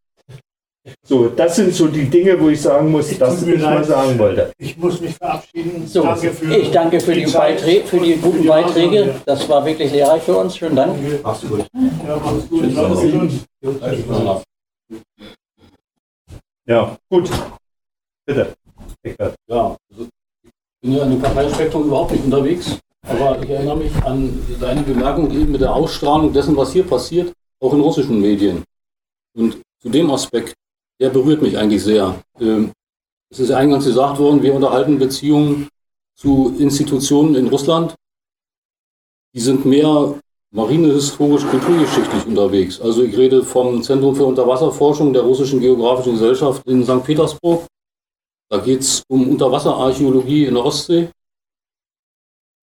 [1.05, 4.17] So, das sind so die Dinge, wo ich sagen muss, ich das ich mal sagen
[4.17, 4.51] wollte.
[4.57, 5.85] Ich muss mich verabschieden.
[5.87, 9.15] So, danke für ich danke für die, die Beiträ für die guten Beiträge.
[9.25, 10.57] Das war wirklich lehrreich für uns.
[10.57, 10.97] Schönen Dank.
[11.21, 11.67] Mach's gut.
[12.07, 12.65] Ja, mach's gut.
[16.65, 17.29] Ja, gut.
[18.25, 18.53] Bitte.
[19.47, 20.09] Ja, also ich
[20.81, 22.79] bin ja in dem Parteienspektrum überhaupt nicht unterwegs.
[23.07, 27.33] Aber ich erinnere mich an deine Bemerkung eben mit der Ausstrahlung dessen, was hier passiert,
[27.59, 28.63] auch in russischen Medien.
[29.35, 30.53] Und zu dem Aspekt,
[30.99, 32.21] der berührt mich eigentlich sehr.
[32.39, 32.71] Ähm,
[33.29, 35.69] es ist eingangs gesagt worden, wir unterhalten Beziehungen
[36.15, 37.95] zu Institutionen in Russland.
[39.33, 40.19] Die sind mehr
[40.53, 42.81] marinehistorisch, kulturgeschichtlich unterwegs.
[42.81, 47.03] Also ich rede vom Zentrum für Unterwasserforschung der Russischen Geografischen Gesellschaft in St.
[47.03, 47.65] Petersburg.
[48.49, 51.09] Da geht es um Unterwasserarchäologie in der Ostsee.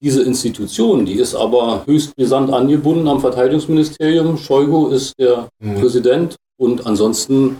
[0.00, 4.36] Diese Institution, die ist aber höchst brisant angebunden am Verteidigungsministerium.
[4.36, 5.74] Shoigu ist der mhm.
[5.74, 7.58] Präsident und ansonsten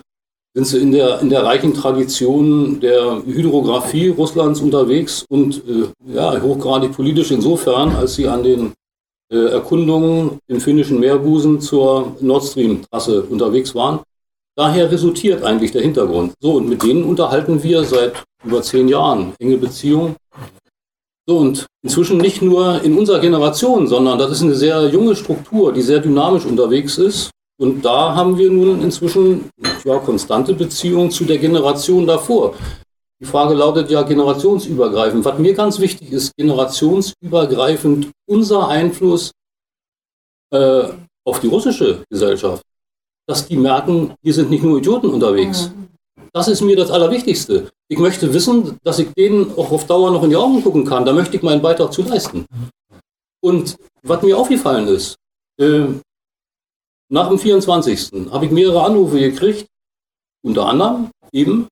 [0.55, 6.41] sind sie in der, in der reichen Tradition der Hydrographie Russlands unterwegs und äh, ja,
[6.41, 8.73] hochgradig politisch insofern, als sie an den
[9.33, 14.01] äh, Erkundungen im finnischen Meerbusen zur Nord Stream-Trasse unterwegs waren.
[14.57, 16.35] Daher resultiert eigentlich der Hintergrund.
[16.41, 20.17] So, und mit denen unterhalten wir seit über zehn Jahren enge Beziehungen.
[21.29, 25.75] So, und inzwischen nicht nur in unserer Generation, sondern das ist eine sehr junge Struktur,
[25.75, 27.31] die sehr dynamisch unterwegs ist.
[27.61, 29.51] Und da haben wir nun inzwischen
[29.85, 32.55] ja, konstante Beziehungen zu der Generation davor.
[33.21, 35.23] Die Frage lautet ja generationsübergreifend.
[35.23, 39.33] Was mir ganz wichtig ist, generationsübergreifend unser Einfluss
[40.51, 40.85] äh,
[41.27, 42.63] auf die russische Gesellschaft.
[43.27, 45.71] Dass die merken, hier sind nicht nur Idioten unterwegs.
[46.33, 47.69] Das ist mir das Allerwichtigste.
[47.91, 51.07] Ich möchte wissen, dass ich denen auch auf Dauer noch in die Augen gucken kann.
[51.07, 52.45] Da möchte ich meinen Beitrag zu leisten.
[53.41, 55.17] Und was mir aufgefallen ist,
[55.59, 55.87] äh,
[57.11, 58.31] nach dem 24.
[58.31, 59.67] habe ich mehrere Anrufe gekriegt,
[60.43, 61.69] unter anderem eben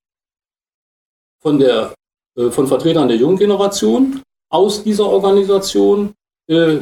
[1.43, 1.94] von, der,
[2.36, 6.14] äh, von Vertretern der jungen Generation aus dieser Organisation,
[6.48, 6.78] äh,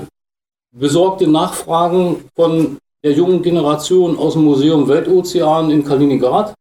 [0.70, 6.54] besorgte Nachfragen von der jungen Generation aus dem Museum Weltozean in Kaliningrad,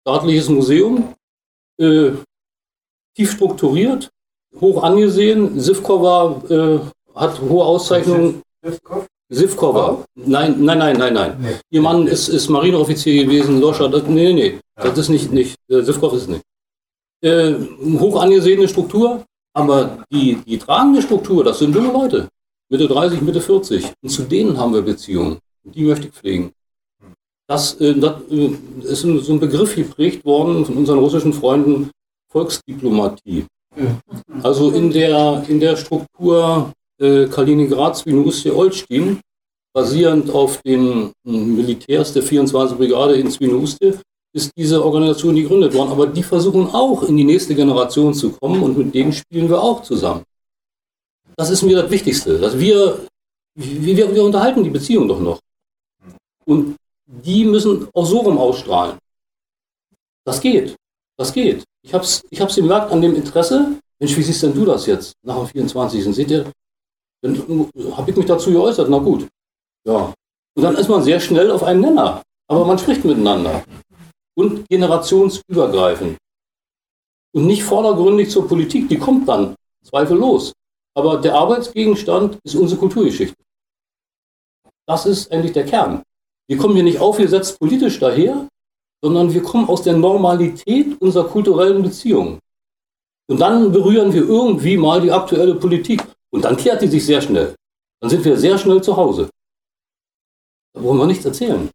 [0.00, 1.14] staatliches Museum,
[1.78, 2.12] äh,
[3.14, 4.10] tief strukturiert,
[4.60, 5.58] hoch angesehen.
[5.58, 6.78] Sivkova äh,
[7.14, 8.42] hat hohe Auszeichnungen.
[9.28, 10.04] Sivkova?
[10.14, 11.36] Nein, nein, nein, nein, nein.
[11.40, 11.54] Nee.
[11.70, 13.88] Ihr Mann ist, ist Marineoffizier gewesen, Loscher.
[13.88, 14.58] Das, nee, nee.
[14.76, 14.84] Ja.
[14.84, 15.56] Das ist nicht, nicht.
[15.68, 16.44] Äh, Sivkov ist nicht
[17.24, 17.54] äh,
[17.98, 19.24] hoch angesehene Struktur,
[19.54, 22.28] aber die, die tragende Struktur, das sind junge Leute,
[22.68, 23.92] Mitte 30, Mitte 40.
[24.02, 25.38] Und zu denen haben wir Beziehungen.
[25.64, 26.52] Und die möchte ich pflegen.
[27.46, 28.50] Das, äh, das äh,
[28.82, 31.90] ist so ein Begriff geprägt worden von unseren russischen Freunden,
[32.30, 33.46] Volksdiplomatie.
[34.42, 39.20] Also in der, in der Struktur äh, Kaliningrad, Swinoujstie, Olsztyn,
[39.74, 42.78] basierend auf den Militärs der 24.
[42.78, 43.94] Brigade in Swinoujstie,
[44.32, 45.90] ist diese Organisation gegründet worden.
[45.90, 49.60] Aber die versuchen auch in die nächste Generation zu kommen und mit denen spielen wir
[49.60, 50.22] auch zusammen.
[51.36, 53.06] Das ist mir das Wichtigste, dass wir,
[53.54, 55.40] wir, wir unterhalten die Beziehung doch noch.
[56.46, 56.76] Und
[57.22, 58.98] die müssen auch so rum ausstrahlen.
[60.24, 60.74] Das geht.
[61.16, 61.64] Das geht.
[61.82, 63.78] Ich habe es ich hab's gemerkt an dem Interesse.
[63.98, 66.14] Mensch, wie siehst denn du das jetzt nach dem 24.
[66.14, 66.50] Seht ihr,
[67.22, 68.88] dann habe ich mich dazu geäußert.
[68.88, 69.28] Na gut.
[69.86, 70.12] Ja.
[70.56, 72.22] Und dann ist man sehr schnell auf einen Nenner.
[72.48, 73.64] Aber man spricht miteinander
[74.36, 76.18] und generationsübergreifend.
[77.32, 80.52] Und nicht vordergründig zur Politik, die kommt dann, zweifellos.
[80.94, 83.36] Aber der Arbeitsgegenstand ist unsere Kulturgeschichte.
[84.86, 86.02] Das ist eigentlich der Kern.
[86.46, 88.48] Wir kommen hier nicht aufgesetzt politisch daher,
[89.02, 92.38] sondern wir kommen aus der Normalität unserer kulturellen Beziehungen.
[93.26, 96.02] Und dann berühren wir irgendwie mal die aktuelle Politik.
[96.30, 97.54] Und dann kehrt die sich sehr schnell.
[98.00, 99.30] Dann sind wir sehr schnell zu Hause.
[100.74, 101.70] Da wollen wir nichts erzählen.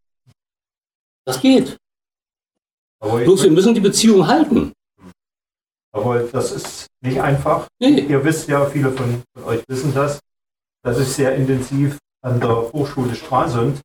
[1.26, 1.78] Das geht.
[3.02, 4.74] Aber Bloß wir müssen die Beziehung halten.
[5.91, 7.68] Aber das ist nicht einfach.
[7.80, 8.02] Nee.
[8.02, 10.20] Ihr wisst ja, viele von, von euch wissen das,
[10.84, 13.80] dass ich sehr intensiv an der Hochschule Stralsund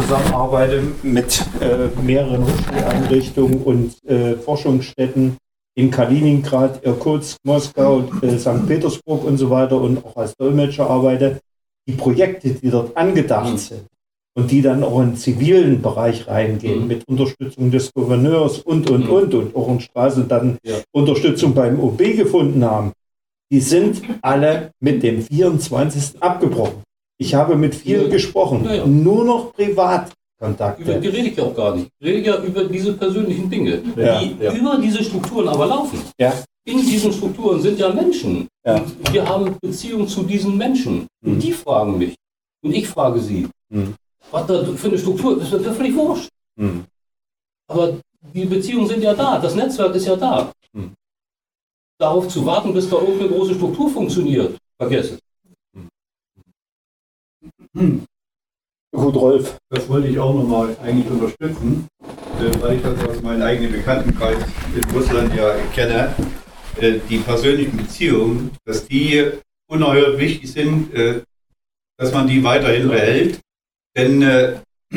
[0.00, 5.36] zusammenarbeite mit äh, mehreren Hochschuleinrichtungen und äh, Forschungsstätten
[5.74, 8.66] in Kaliningrad, Irkutsk, Moskau, äh, St.
[8.66, 11.40] Petersburg und so weiter und auch als Dolmetscher arbeite.
[11.86, 13.86] Die Projekte, die dort angedacht sind,
[14.34, 16.86] und die dann auch in den zivilen Bereich reingehen, mhm.
[16.86, 19.10] mit Unterstützung des Gouverneurs und, und, mhm.
[19.10, 20.76] und, und auch in Straßen dann ja.
[20.92, 22.92] Unterstützung beim OB gefunden haben,
[23.50, 26.22] die sind alle mit dem 24.
[26.22, 26.82] abgebrochen.
[27.20, 28.08] Ich habe mit vielen ja.
[28.08, 30.82] gesprochen, ja, nur noch Privatkontakte.
[30.82, 31.88] Über die rede ich ja auch gar nicht.
[31.98, 35.98] Ich rede ja über diese persönlichen Dinge, die über diese Strukturen aber laufen.
[36.64, 38.48] In diesen Strukturen sind ja Menschen.
[38.64, 41.06] Und wir haben Beziehungen zu diesen Menschen.
[41.24, 41.40] Und mhm.
[41.40, 42.14] die fragen mich.
[42.62, 43.48] Und ich frage sie.
[43.68, 43.94] Mhm
[44.30, 46.28] was da für eine Struktur ist, das völlig wurscht.
[46.56, 46.84] Mhm.
[47.68, 47.98] Aber
[48.34, 50.52] die Beziehungen sind ja da, das Netzwerk ist ja da.
[50.72, 50.92] Mhm.
[51.98, 55.18] Darauf zu warten, bis da irgendeine große Struktur funktioniert, vergessen.
[57.72, 58.04] Mhm.
[58.92, 59.58] Gut, Rolf.
[59.68, 61.86] Das wollte ich auch nochmal eigentlich unterstützen,
[62.60, 64.38] weil ich das aus meinem eigenen Bekanntenkreis
[64.74, 66.14] in Russland ja kenne.
[66.76, 69.30] Äh, die persönlichen Beziehungen, dass die
[69.68, 71.22] ungeheuer wichtig sind, äh,
[71.96, 73.40] dass man die weiterhin behält.
[73.96, 74.56] Denn äh,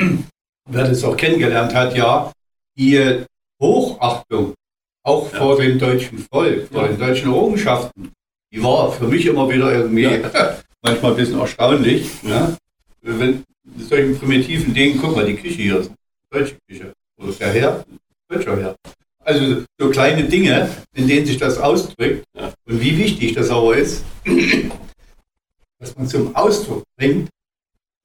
[0.70, 2.32] wer das auch kennengelernt hat, ja,
[2.76, 3.24] die
[3.62, 4.56] Hochachtung
[5.04, 5.38] auch ja.
[5.38, 6.88] vor dem deutschen Volk, vor ja.
[6.88, 8.12] den deutschen Errungenschaften,
[8.52, 10.58] die war für mich immer wieder irgendwie ja.
[10.82, 12.24] manchmal ein bisschen erstaunlich.
[12.24, 12.58] Ne?
[13.06, 13.44] Wenn
[13.78, 15.92] solchen primitiven Dingen, guck mal, die Küche hier ist
[16.34, 16.94] deutsche Küche.
[17.18, 17.86] Oder der Herr,
[18.28, 18.76] deutscher Herr.
[19.20, 22.26] Also so kleine Dinge, in denen sich das ausdrückt.
[22.34, 24.04] Und wie wichtig das aber ist,
[25.80, 27.30] dass man zum Ausdruck bringt,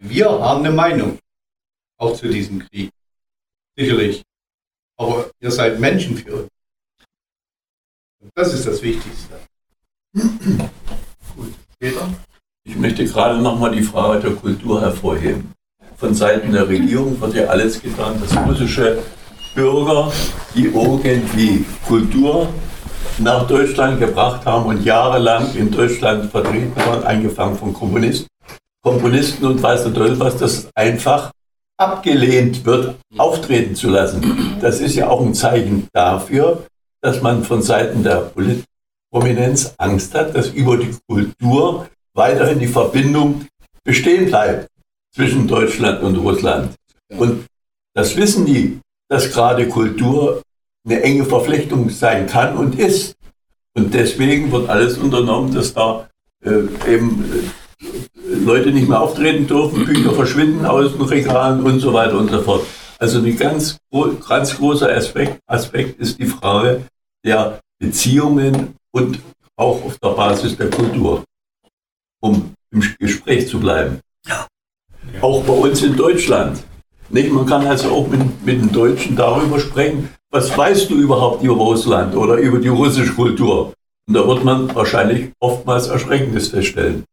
[0.00, 1.18] wir haben eine Meinung,
[1.96, 2.90] auch zu diesem Krieg.
[3.76, 4.22] Sicherlich.
[4.96, 6.48] Aber ihr seid Menschen für uns.
[8.20, 9.40] Und das ist das Wichtigste.
[11.36, 12.08] Gut, Peter?
[12.69, 15.55] Ich möchte gerade nochmal die Frage der Kultur hervorheben.
[15.97, 18.99] Von Seiten der Regierung wird ja alles getan, dass russische
[19.55, 20.12] Bürger,
[20.55, 22.47] die irgendwie Kultur
[23.16, 28.28] nach Deutschland gebracht haben und jahrelang in Deutschland vertreten waren, angefangen von Kommunisten,
[28.82, 31.31] Komponisten und weiß der Teufel was, das einfach
[31.78, 34.59] abgelehnt wird, auftreten zu lassen.
[34.61, 36.66] Das ist ja auch ein Zeichen dafür,
[37.01, 38.31] dass man von Seiten der
[39.11, 41.89] Prominenz Angst hat, dass über die Kultur
[42.19, 43.47] weiterhin die Verbindung
[43.85, 44.69] bestehen bleibt
[45.15, 46.74] zwischen Deutschland und Russland.
[47.16, 47.47] Und
[47.95, 50.43] das wissen die, dass gerade Kultur
[50.85, 53.15] eine enge Verflechtung sein kann und ist.
[53.74, 56.09] Und deswegen wird alles unternommen, dass da
[56.45, 57.24] äh, eben
[57.81, 62.31] äh, Leute nicht mehr auftreten dürfen, Bücher verschwinden aus den Regalen und so weiter und
[62.31, 62.66] so fort.
[62.99, 63.78] Also ein ganz,
[64.28, 66.82] ganz großer Aspekt, Aspekt ist die Frage
[67.24, 69.20] der Beziehungen und
[69.57, 71.24] auch auf der Basis der Kultur,
[72.20, 74.01] um im Gespräch zu bleiben.
[75.20, 76.62] Auch bei uns in Deutschland.
[77.11, 77.32] Nicht?
[77.32, 81.55] Man kann also auch mit, mit den Deutschen darüber sprechen, was weißt du überhaupt über
[81.55, 83.73] Russland oder über die russische Kultur?
[84.07, 87.05] Und da wird man wahrscheinlich oftmals Erschreckendes feststellen.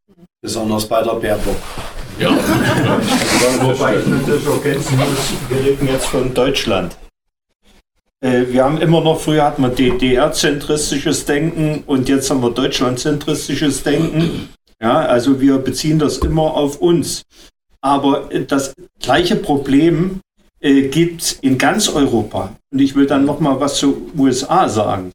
[0.42, 1.56] Besonders bei der Baerbock.
[2.20, 2.30] Ja.
[3.62, 6.96] Wobei ich natürlich ergänzen muss, wir reden jetzt von Deutschland.
[8.22, 13.84] Äh, wir haben immer noch, früher hatten wir DDR-zentristisches Denken und jetzt haben wir Deutschland-zentristisches
[13.84, 14.50] Denken.
[14.86, 17.24] Ja, also wir beziehen das immer auf uns.
[17.82, 20.20] Aber das gleiche Problem
[20.60, 22.56] äh, gibt es in ganz Europa.
[22.72, 25.12] Und ich will dann noch mal was zu USA sagen.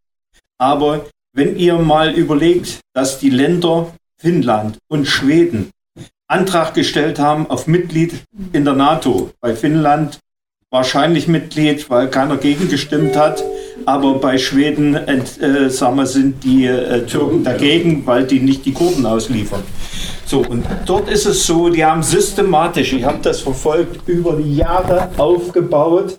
[0.58, 5.70] Aber wenn ihr mal überlegt, dass die Länder Finnland und Schweden
[6.26, 9.30] Antrag gestellt haben auf Mitglied in der NATO.
[9.40, 10.18] Bei Finnland
[10.70, 13.44] wahrscheinlich Mitglied, weil keiner gegen gestimmt hat.
[13.86, 18.72] Aber bei Schweden äh, sagen wir, sind die äh, Türken dagegen, weil die nicht die
[18.72, 19.62] Kurden ausliefern.
[20.24, 24.56] So, und dort ist es so, die haben systematisch, ich habe das verfolgt, über die
[24.56, 26.18] Jahre aufgebaut,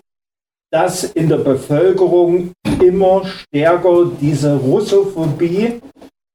[0.70, 5.80] dass in der Bevölkerung immer stärker diese Russophobie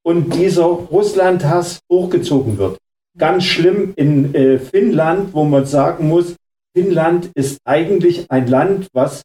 [0.04, 2.78] und dieser Russlandhass hochgezogen wird.
[3.18, 6.36] Ganz schlimm in äh, Finnland, wo man sagen muss,
[6.76, 9.24] Finnland ist eigentlich ein Land, was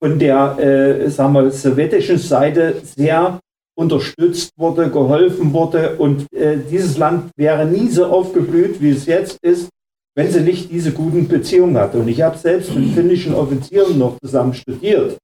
[0.00, 3.38] von der äh, sagen wir, sowjetischen Seite sehr
[3.76, 5.96] unterstützt wurde, geholfen wurde.
[5.96, 9.68] Und äh, dieses Land wäre nie so aufgeblüht, wie es jetzt ist,
[10.14, 11.98] wenn sie nicht diese guten Beziehungen hatte.
[11.98, 15.18] Und ich habe selbst mit finnischen Offizieren noch zusammen studiert.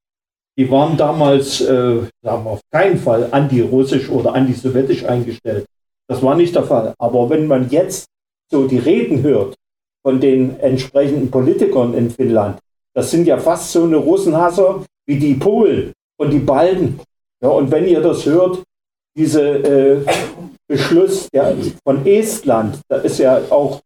[0.59, 5.67] Die waren damals, äh, sagen wir, auf keinen Fall anti-russisch oder anti-sowjetisch eingestellt.
[6.09, 6.95] Das war nicht der Fall.
[6.99, 8.07] Aber wenn man jetzt
[8.51, 9.55] so die Reden hört
[10.03, 12.59] von den entsprechenden Politikern in Finnland,
[12.97, 16.99] das sind ja fast so eine Russenhasser wie die Polen und die Balten.
[17.43, 18.63] Ja, und wenn ihr das hört,
[19.17, 20.01] diese äh,
[20.67, 21.53] Beschluss ja,
[21.85, 23.81] von Estland, da ist ja auch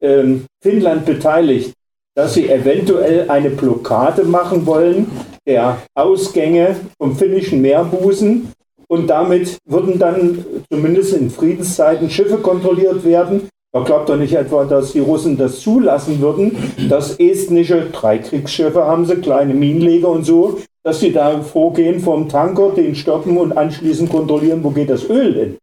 [0.00, 1.74] ähm, Finnland beteiligt,
[2.14, 5.10] dass sie eventuell eine Blockade machen wollen
[5.46, 8.50] der Ausgänge vom finnischen Meerbusen
[8.88, 13.48] und damit würden dann zumindest in Friedenszeiten Schiffe kontrolliert werden.
[13.74, 16.56] Man glaubt doch nicht etwa, dass die Russen das zulassen würden,
[16.88, 22.28] dass estnische, drei Kriegsschiffe haben sie, kleine Minenleger und so, dass sie da vorgehen vom
[22.28, 25.56] Tanker, den stoppen und anschließend kontrollieren, wo geht das Öl hin.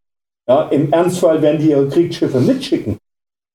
[0.45, 2.97] Ja, Im Ernstfall werden die ihre Kriegsschiffe mitschicken.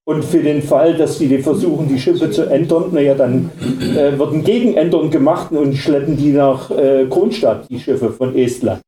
[0.06, 3.50] Und für den Fall, dass die versuchen, die Schiffe zu ändern, naja, dann
[3.94, 8.80] äh, wird ein Gegenändern gemacht und schleppen die nach äh, Kronstadt, die Schiffe von Estland.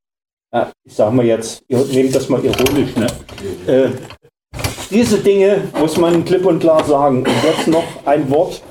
[0.50, 2.96] Ja, ich sage mal jetzt, ihr nehmt das mal ironisch.
[2.96, 3.06] Ne?
[3.66, 3.90] Äh,
[4.90, 7.18] diese Dinge muss man klipp und klar sagen.
[7.18, 8.62] Und jetzt noch ein Wort.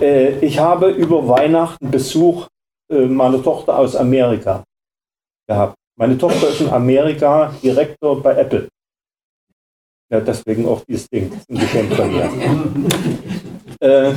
[0.00, 2.48] Äh, ich habe über Weihnachten Besuch
[2.90, 4.64] äh, meiner Tochter aus Amerika
[5.48, 5.74] gehabt.
[5.96, 8.68] Meine Tochter ist in Amerika Direktor bei Apple.
[10.10, 12.30] Ja, deswegen auch dieses Ding, ein Geschenk von mir.
[13.80, 14.12] äh,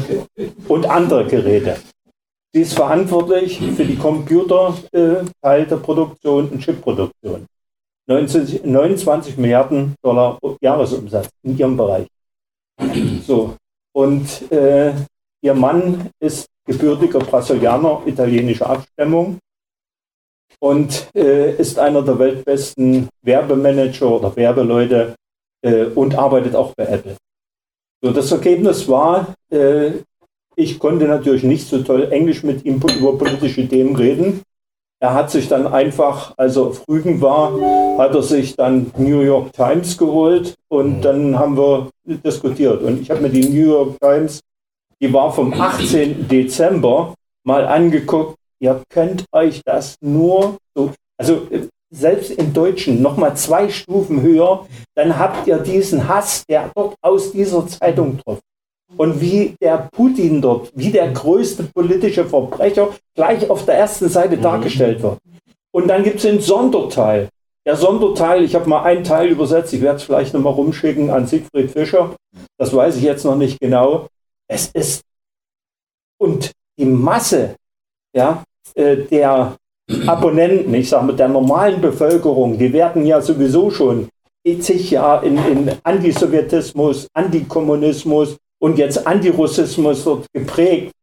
[0.67, 1.77] und andere Geräte.
[2.51, 7.45] Sie ist verantwortlich für die Computer-Teil äh, der Produktion und Chip-Produktion.
[8.07, 12.07] 29, 29 Milliarden Dollar Jahresumsatz in ihrem Bereich.
[13.25, 13.55] So.
[13.93, 14.93] Und äh,
[15.41, 19.37] ihr Mann ist gebürtiger Brasilianer italienischer Abstammung
[20.59, 25.15] und äh, ist einer der weltbesten Werbemanager oder Werbeleute
[25.61, 27.17] äh, und arbeitet auch bei Apple.
[28.01, 29.91] So, das Ergebnis war, äh,
[30.55, 34.41] ich konnte natürlich nicht so toll Englisch mit ihm über politische Themen reden.
[35.03, 37.51] Er hat sich dann einfach, als er auf Rügen war,
[37.97, 41.01] hat er sich dann New York Times geholt und mhm.
[41.01, 42.81] dann haben wir diskutiert.
[42.81, 44.39] Und ich habe mir die New York Times,
[45.01, 46.29] die war vom 18.
[46.29, 48.37] Dezember, mal angeguckt.
[48.59, 51.49] Ihr könnt euch das nur so, also
[51.89, 54.65] selbst im Deutschen noch mal zwei Stufen höher,
[54.95, 58.39] dann habt ihr diesen Hass, der dort aus dieser Zeitung drauf
[58.97, 64.37] und wie der Putin dort, wie der größte politische Verbrecher gleich auf der ersten Seite
[64.37, 64.41] mhm.
[64.41, 65.17] dargestellt wird.
[65.71, 67.29] Und dann gibt es den Sonderteil.
[67.65, 71.27] Der Sonderteil, ich habe mal einen Teil übersetzt, ich werde es vielleicht nochmal rumschicken an
[71.27, 72.15] Siegfried Fischer,
[72.57, 74.07] das weiß ich jetzt noch nicht genau.
[74.47, 75.01] Es ist,
[76.19, 77.55] und die Masse
[78.15, 78.43] ja,
[78.75, 79.55] äh, der
[80.07, 84.07] Abonnenten, ich sage mal der normalen Bevölkerung, die werden ja sowieso schon
[84.59, 90.93] zig Jahre in, in Antisowjetismus, Antikommunismus, und jetzt Antirussismus wird geprägt.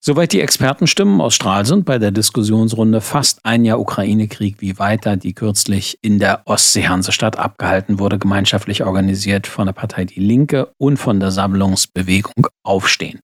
[0.00, 5.34] Soweit die Expertenstimmen aus Stralsund bei der Diskussionsrunde Fast ein Jahr Ukraine-Krieg wie weiter, die
[5.34, 11.20] kürzlich in der Ostsee-Hansestadt abgehalten wurde, gemeinschaftlich organisiert von der Partei Die Linke und von
[11.20, 13.20] der Sammlungsbewegung Aufstehen.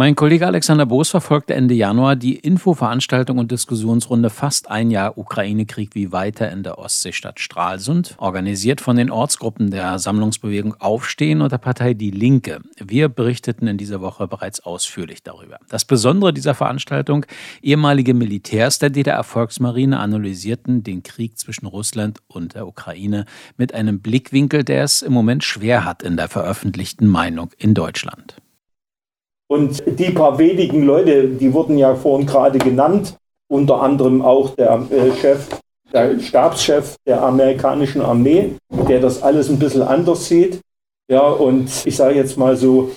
[0.00, 5.96] Mein Kollege Alexander Boos verfolgte Ende Januar die Infoveranstaltung und Diskussionsrunde Fast ein Jahr Ukraine-Krieg
[5.96, 11.58] wie weiter in der Ostseestadt Stralsund, organisiert von den Ortsgruppen der Sammlungsbewegung Aufstehen und der
[11.58, 12.60] Partei Die Linke.
[12.78, 15.58] Wir berichteten in dieser Woche bereits ausführlich darüber.
[15.68, 17.26] Das Besondere dieser Veranstaltung,
[17.60, 23.24] ehemalige Militärs der DDR-Volksmarine analysierten den Krieg zwischen Russland und der Ukraine
[23.56, 28.36] mit einem Blickwinkel, der es im Moment schwer hat in der veröffentlichten Meinung in Deutschland.
[29.48, 33.16] Und die paar wenigen Leute, die wurden ja vorhin gerade genannt,
[33.50, 35.48] unter anderem auch der äh, Chef,
[35.92, 38.52] der Stabschef der amerikanischen Armee,
[38.88, 40.60] der das alles ein bisschen anders sieht.
[41.10, 42.90] Ja, und ich sage jetzt mal so,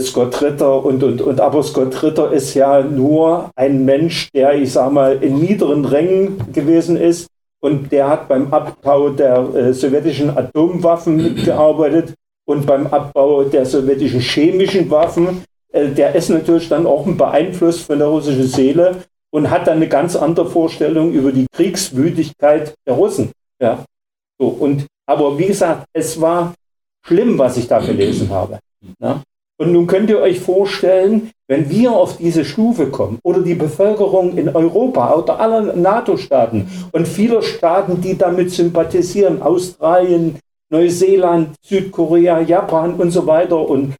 [0.00, 4.72] Scott Ritter und, und, und, aber Scott Ritter ist ja nur ein Mensch, der, ich
[4.72, 7.28] sage mal, in niederen Rängen gewesen ist
[7.60, 12.14] und der hat beim Abbau der äh, sowjetischen Atomwaffen mitgearbeitet
[12.44, 15.42] und beim Abbau der sowjetischen chemischen Waffen
[15.76, 20.16] der ist natürlich dann auch beeinflusst von der russischen Seele und hat dann eine ganz
[20.16, 23.30] andere Vorstellung über die Kriegswütigkeit der Russen.
[23.60, 23.84] Ja.
[24.38, 26.54] So, und, aber wie gesagt, es war
[27.06, 28.58] schlimm, was ich da gelesen habe.
[29.00, 29.22] Ja.
[29.58, 34.36] Und nun könnt ihr euch vorstellen, wenn wir auf diese Stufe kommen oder die Bevölkerung
[34.36, 40.38] in Europa oder aller NATO-Staaten und viele Staaten, die damit sympathisieren, Australien,
[40.68, 43.94] Neuseeland, Südkorea, Japan und so weiter und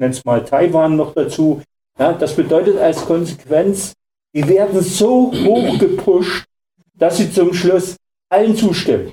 [0.00, 1.62] nenne es mal Taiwan noch dazu.
[1.98, 3.92] Ja, das bedeutet als Konsequenz,
[4.34, 6.46] die werden so hoch gepusht,
[6.94, 7.96] dass sie zum Schluss
[8.28, 9.12] allen zustimmen.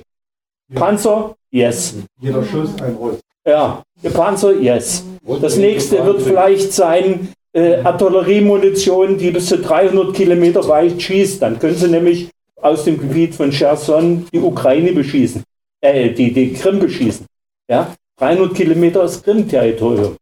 [0.72, 0.80] Ja.
[0.80, 1.94] Panzer, yes.
[2.20, 3.20] Jeder Schuss ein Rost.
[3.44, 5.04] Ja, der Panzer, yes.
[5.40, 11.42] Das nächste wird vielleicht sein äh, Artilleriemunition, die bis zu 300 Kilometer weit schießt.
[11.42, 15.42] Dann können sie nämlich aus dem Gebiet von Cherson die Ukraine beschießen,
[15.80, 17.26] äh, die, die Krim beschießen.
[17.68, 20.16] Ja, 300 Kilometer ist Krim-Territorium.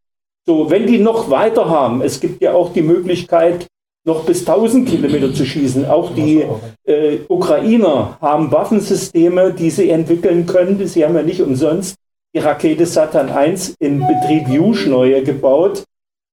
[0.47, 3.67] So, wenn die noch weiter haben, es gibt ja auch die Möglichkeit,
[4.05, 5.85] noch bis 1000 Kilometer zu schießen.
[5.85, 6.45] Auch die
[6.85, 10.87] äh, Ukrainer haben Waffensysteme, die sie entwickeln können.
[10.87, 11.97] Sie haben ja nicht umsonst
[12.33, 15.83] die Rakete Satan 1 in Betrieb Juschneue gebaut,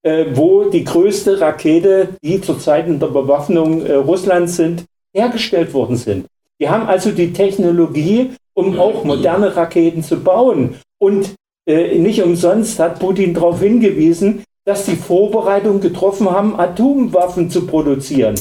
[0.04, 5.96] äh, wo die größte Rakete, die zurzeit in der Bewaffnung äh, Russlands sind, hergestellt worden
[5.96, 6.26] sind.
[6.60, 10.76] Die haben also die Technologie, um auch moderne Raketen zu bauen.
[10.98, 11.34] Und
[11.66, 18.34] nicht umsonst hat Putin darauf hingewiesen, dass die Vorbereitungen getroffen haben, Atomwaffen zu produzieren.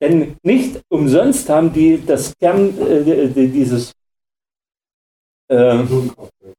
[0.00, 3.92] Denn nicht umsonst haben die das Kern, äh, dieses,
[5.48, 5.78] äh,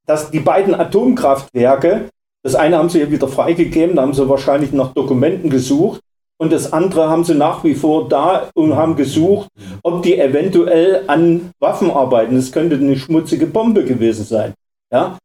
[0.05, 2.09] dass die beiden Atomkraftwerke,
[2.43, 6.01] das eine haben sie ja wieder freigegeben, da haben sie wahrscheinlich nach Dokumenten gesucht,
[6.39, 9.49] und das andere haben sie nach wie vor da und haben gesucht,
[9.81, 12.35] ob die eventuell an Waffen arbeiten.
[12.35, 14.53] Das könnte eine schmutzige Bombe gewesen sein.
[14.91, 15.17] Ja?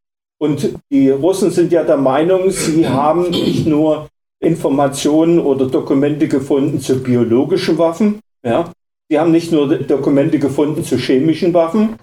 [0.42, 4.08] Und die Russen sind ja der Meinung, sie haben nicht nur
[4.40, 8.72] Informationen oder Dokumente gefunden zu biologischen Waffen, ja,
[9.08, 11.94] sie haben nicht nur Dokumente gefunden zu chemischen Waffen,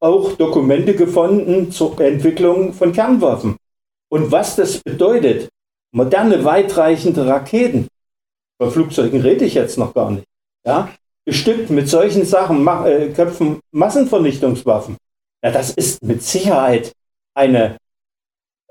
[0.00, 3.56] auch Dokumente gefunden zur Entwicklung von Kernwaffen.
[4.10, 5.48] Und was das bedeutet,
[5.90, 7.88] moderne, weitreichende Raketen,
[8.58, 10.26] bei Flugzeugen rede ich jetzt noch gar nicht,
[10.66, 10.90] ja,
[11.24, 14.98] bestückt mit solchen Sachen, äh, Köpfen Massenvernichtungswaffen,
[15.42, 16.92] ja, das ist mit Sicherheit
[17.38, 17.78] eine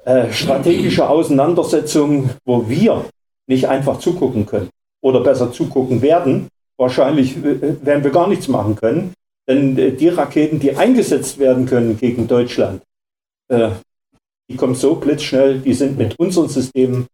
[0.04, 3.06] äh, strategische Auseinandersetzung, wo wir
[3.48, 4.70] nicht einfach zugucken können
[5.02, 6.50] oder besser zugucken werden.
[6.78, 9.14] Wahrscheinlich äh, werden wir gar nichts machen können,
[9.48, 12.84] denn äh, die Raketen, die eingesetzt werden können gegen Deutschland,
[13.48, 13.70] äh,
[14.50, 17.08] die kommen so blitzschnell, die sind mit unseren Systemen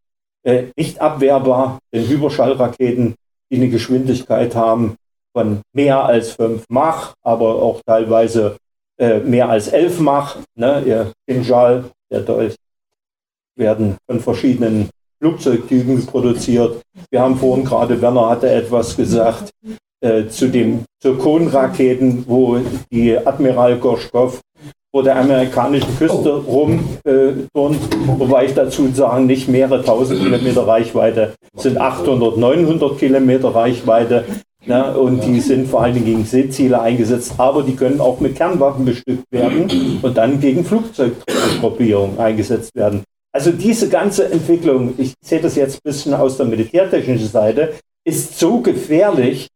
[0.43, 3.15] äh, nicht abwehrbar, denn Überschallraketen,
[3.51, 4.95] die eine Geschwindigkeit haben
[5.33, 8.57] von mehr als 5 Mach, aber auch teilweise
[9.03, 12.55] äh, mehr als 11 Mach, ne, ihr Kinjal, der Dolch,
[13.57, 14.89] werden von verschiedenen
[15.19, 16.81] Flugzeugtypen produziert.
[17.09, 19.51] Wir haben vorhin gerade, Werner hatte etwas gesagt,
[19.99, 22.59] äh, zu den Zirkonraketen, wo
[22.91, 24.39] die Admiral Gorschkow
[24.91, 31.33] vor der amerikanischen Küste rumturnt, äh, wobei ich dazu sagen, nicht mehrere tausend Kilometer Reichweite,
[31.55, 34.23] sind 800, 900 Kilometer Reichweite.
[34.65, 38.37] Ne, und die sind vor allen Dingen gegen Seeziele eingesetzt, aber die können auch mit
[38.37, 43.03] Kernwaffen bestückt werden und dann gegen Flugzeugtruppierungen eingesetzt werden.
[43.33, 47.73] Also diese ganze Entwicklung, ich sehe das jetzt ein bisschen aus der militärtechnischen Seite,
[48.05, 49.49] ist so gefährlich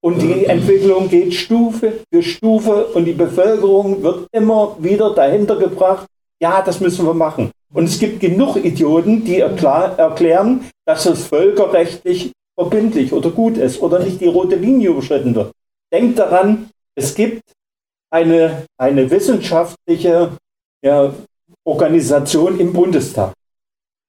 [0.00, 6.06] und die Entwicklung geht Stufe für Stufe und die Bevölkerung wird immer wieder dahinter gebracht,
[6.40, 7.50] ja, das müssen wir machen.
[7.72, 13.98] Und es gibt genug Idioten, die erklären, dass es völkerrechtlich verbindlich oder gut ist oder
[13.98, 15.52] nicht die rote Linie überschritten wird.
[15.92, 17.42] Denkt daran, es gibt
[18.10, 20.36] eine, eine wissenschaftliche
[20.82, 21.14] ja,
[21.64, 23.34] Organisation im Bundestag.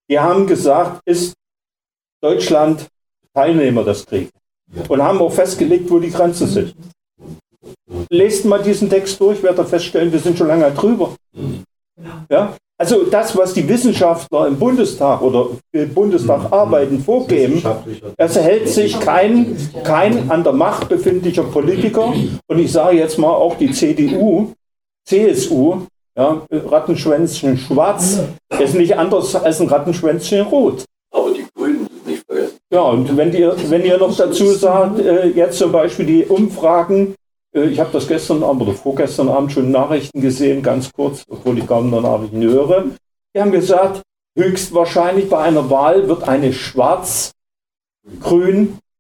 [0.10, 1.34] Die haben gesagt, ist
[2.22, 2.88] Deutschland
[3.34, 4.32] Teilnehmer des Krieges
[4.88, 6.76] und haben auch festgelegt, wo die Grenzen sind.
[8.10, 11.16] Lest mal diesen Text durch, werdet ihr feststellen, wir sind schon lange drüber.
[12.30, 12.56] Ja?
[12.78, 16.54] Also das, was die Wissenschaftler im Bundestag oder im Bundestag mhm.
[16.54, 17.64] arbeiten, vorgeben,
[18.18, 22.14] es hält sich kein, kein an der Macht befindlicher Politiker
[22.48, 24.52] und ich sage jetzt mal auch die CDU,
[25.06, 25.84] CSU,
[26.18, 28.20] ja, Rattenschwänzchen schwarz
[28.60, 30.84] ist nicht anders als ein Rattenschwänzchen rot.
[31.12, 32.58] Aber die Grünen sind nicht vergessen.
[32.72, 37.16] Ja, und wenn ihr, wenn ihr noch dazu sagt, äh, jetzt zum Beispiel die Umfragen,
[37.64, 41.66] ich habe das gestern Abend oder vorgestern Abend schon Nachrichten gesehen, ganz kurz, obwohl ich
[41.66, 42.86] kaum noch Nachrichten höre.
[43.34, 44.02] Die haben gesagt,
[44.38, 47.34] höchstwahrscheinlich bei einer Wahl wird eine schwarz-grün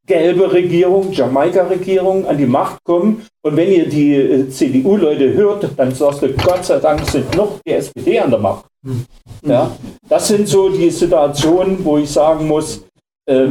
[0.08, 3.26] gelbe Regierung, Jamaika-Regierung an die Macht kommen.
[3.42, 7.60] Und wenn ihr die äh, CDU-Leute hört, dann sagst du, Gott sei Dank sind noch
[7.66, 8.66] die SPD an der Macht.
[8.84, 9.06] Hm.
[9.44, 9.76] Ja,
[10.08, 12.86] das sind so die Situationen, wo ich sagen muss,
[13.26, 13.48] äh,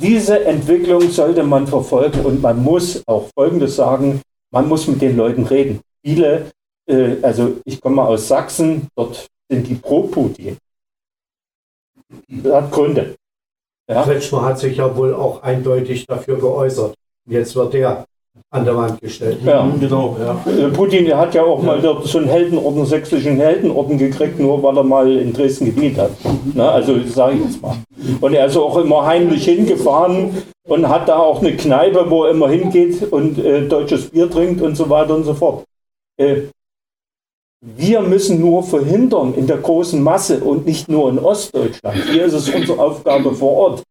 [0.00, 4.20] diese Entwicklung sollte man verfolgen und man muss auch Folgendes sagen,
[4.56, 5.80] man muss mit den Leuten reden.
[6.02, 6.50] Viele,
[6.88, 10.56] äh, also ich komme aus Sachsen, dort sind die pro Putin.
[12.26, 13.16] Das hat Gründe.
[13.86, 14.02] Ja?
[14.02, 16.94] Kretschmer hat sich ja wohl auch eindeutig dafür geäußert.
[17.26, 18.06] Jetzt wird er
[18.50, 19.40] an der Wand gestellt.
[19.44, 20.16] Ja, genau.
[20.20, 20.50] Ja.
[20.50, 24.76] Äh, Putin der hat ja auch mal so einen Heldenorden, sächsischen Heldenorden gekriegt, nur weil
[24.76, 26.12] er mal in Dresden gedient hat.
[26.54, 27.76] Na, also sage ich jetzt mal.
[28.20, 32.30] Und er ist auch immer heimlich hingefahren und hat da auch eine Kneipe, wo er
[32.30, 35.64] immer hingeht und äh, deutsches Bier trinkt und so weiter und so fort.
[36.16, 36.42] Äh,
[37.60, 41.96] wir müssen nur verhindern in der großen Masse und nicht nur in Ostdeutschland.
[42.10, 43.82] Hier ist es unsere Aufgabe vor Ort,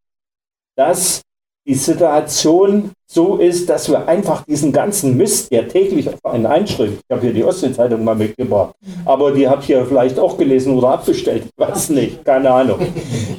[0.78, 1.22] dass
[1.66, 7.00] die Situation so ist, dass wir einfach diesen ganzen Mist, der täglich auf einen einschreibt,
[7.08, 8.76] ich habe hier die Ostsee-Zeitung mal mitgebracht,
[9.06, 12.80] aber die habt ihr vielleicht auch gelesen oder abbestellt, ich weiß nicht, keine Ahnung.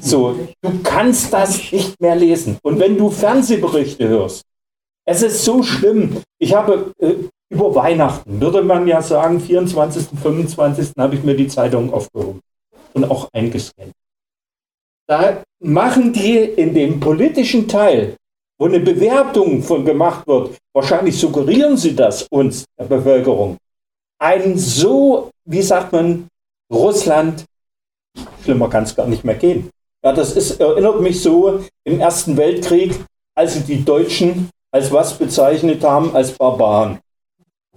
[0.01, 2.59] So, du kannst das nicht mehr lesen.
[2.63, 4.45] Und wenn du Fernsehberichte hörst,
[5.05, 6.23] es ist so schlimm.
[6.39, 7.15] Ich habe äh,
[7.49, 10.93] über Weihnachten, würde man ja sagen, 24., 25.
[10.99, 12.41] habe ich mir die Zeitung aufgehoben
[12.93, 13.93] und auch eingescannt.
[15.09, 18.17] Da machen die in dem politischen Teil,
[18.59, 23.57] wo eine Bewertung von gemacht wird, wahrscheinlich suggerieren sie das uns, der Bevölkerung,
[24.19, 26.29] ein so, wie sagt man,
[26.73, 27.45] Russland,
[28.43, 29.71] schlimmer kann es gar nicht mehr gehen.
[30.03, 32.95] Ja, das ist, erinnert mich so im Ersten Weltkrieg,
[33.35, 36.99] als sie die Deutschen als was bezeichnet haben, als Barbaren.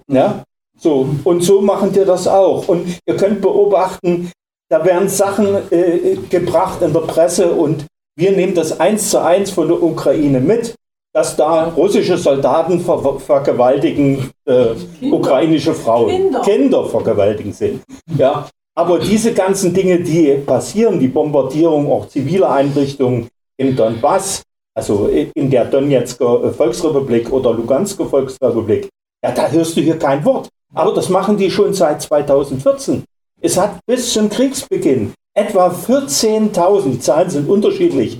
[0.07, 0.43] Ja?
[0.77, 2.68] So, und so machen die das auch.
[2.68, 4.31] Und ihr könnt beobachten,
[4.70, 7.86] da werden Sachen äh, gebracht in der Presse und
[8.16, 10.76] wir nehmen das eins zu eins von der Ukraine mit,
[11.14, 16.41] dass da russische Soldaten ver vergewaltigen äh, ukrainische Frauen, Kinder.
[16.41, 17.82] Kinder vergewaltigen sind.
[18.18, 23.28] Ja, aber diese ganzen Dinge, die passieren, die Bombardierung auch ziviler Einrichtungen
[23.58, 24.44] im Donbass,
[24.76, 28.88] also in der Donetsker Volksrepublik oder Lugansker Volksrepublik,
[29.24, 30.48] ja, da hörst du hier kein Wort.
[30.74, 33.04] Aber das machen die schon seit 2014.
[33.41, 38.20] Es hat bis zum Kriegsbeginn etwa 14.000, die Zahlen sind unterschiedlich,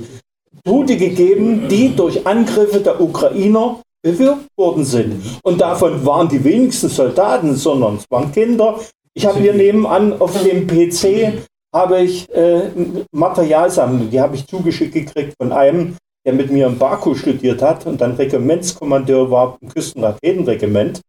[0.64, 5.22] Tote gegeben, die durch Angriffe der Ukrainer bewirkt worden sind.
[5.44, 8.80] Und davon waren die wenigsten Soldaten, sondern es waren Kinder.
[9.14, 11.34] Ich habe hier nebenan auf dem PC
[11.76, 12.70] habe ich äh,
[13.12, 17.86] Materialsammlung, die habe ich zugeschickt gekriegt von einem, der mit mir in Baku studiert hat
[17.86, 21.02] und dann Regimentskommandeur war im Küstenraketenregiment.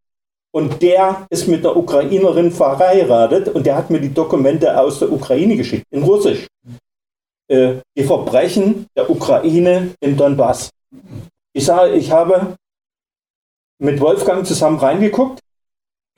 [0.53, 5.13] Und der ist mit einer Ukrainerin verheiratet und der hat mir die Dokumente aus der
[5.13, 6.49] Ukraine geschickt, in Russisch.
[7.49, 10.71] Äh, die Verbrechen der Ukraine im Donbass.
[11.53, 12.57] Ich sage, ich habe
[13.81, 15.41] mit Wolfgang zusammen reingeguckt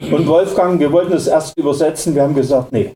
[0.00, 2.92] und Wolfgang, wir wollten es erst übersetzen, wir haben gesagt, nee,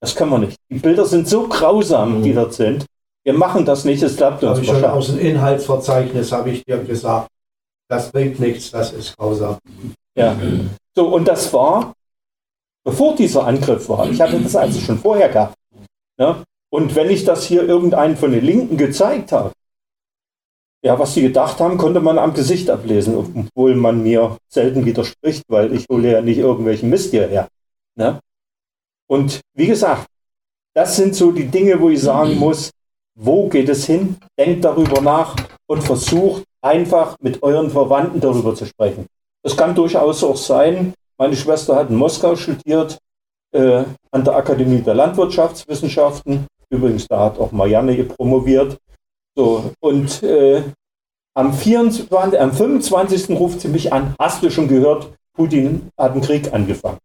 [0.00, 0.58] das können wir nicht.
[0.70, 2.84] Die Bilder sind so grausam, die dort sind.
[3.24, 6.64] Wir machen das nicht, es klappt uns Hab ich schon aus dem Inhaltsverzeichnis habe ich
[6.64, 7.28] dir gesagt,
[7.88, 9.58] das bringt nichts, das ist grausam.
[10.18, 10.36] Ja.
[10.94, 11.92] So, und das war,
[12.84, 14.10] bevor dieser Angriff war.
[14.10, 15.54] Ich hatte das also schon vorher gehabt.
[16.18, 16.42] Ja?
[16.70, 19.52] Und wenn ich das hier irgendeinen von den Linken gezeigt habe,
[20.82, 25.44] ja, was sie gedacht haben, konnte man am Gesicht ablesen, obwohl man mir selten widerspricht,
[25.48, 27.48] weil ich hole ja nicht irgendwelchen Mist hierher.
[27.96, 28.20] Ne?
[29.08, 30.06] Und wie gesagt,
[30.74, 32.70] das sind so die Dinge, wo ich sagen muss,
[33.16, 34.16] wo geht es hin?
[34.38, 35.34] Denkt darüber nach
[35.66, 39.06] und versucht einfach mit euren Verwandten darüber zu sprechen.
[39.48, 42.98] Es kann durchaus auch sein, meine Schwester hat in Moskau studiert,
[43.52, 46.46] äh, an der Akademie der Landwirtschaftswissenschaften.
[46.68, 48.76] Übrigens, da hat auch Marianne promoviert.
[49.34, 50.64] So, und äh,
[51.34, 53.30] am, 24, am 25.
[53.40, 56.98] ruft sie mich an, hast du schon gehört, Putin hat einen Krieg angefangen.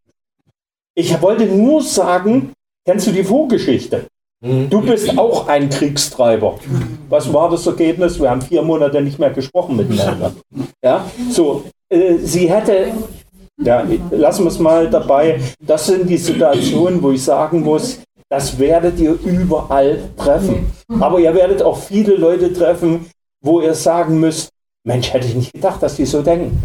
[0.95, 2.51] Ich wollte nur sagen,
[2.85, 4.07] kennst du die Vorgeschichte?
[4.41, 4.69] Mhm.
[4.69, 6.59] Du bist auch ein Kriegstreiber.
[7.07, 8.19] Was war das Ergebnis?
[8.19, 10.33] Wir haben vier Monate nicht mehr gesprochen miteinander.
[10.83, 11.63] Ja, so,
[11.93, 12.93] äh, sie hätte,
[13.61, 15.39] ja, lassen wir es mal dabei.
[15.59, 17.99] Das sind die Situationen, wo ich sagen muss,
[18.29, 20.71] das werdet ihr überall treffen.
[20.99, 23.05] Aber ihr werdet auch viele Leute treffen,
[23.41, 24.49] wo ihr sagen müsst,
[24.85, 26.61] Mensch, hätte ich nicht gedacht, dass die so denken.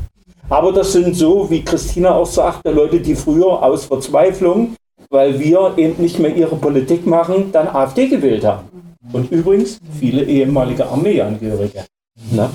[0.49, 4.75] Aber das sind so, wie Christina auch sagte, Leute, die früher aus Verzweiflung,
[5.11, 8.69] weil wir eben nicht mehr ihre Politik machen, dann AfD gewählt haben.
[9.13, 11.85] Und übrigens viele ehemalige Armeeangehörige.
[12.33, 12.51] Na?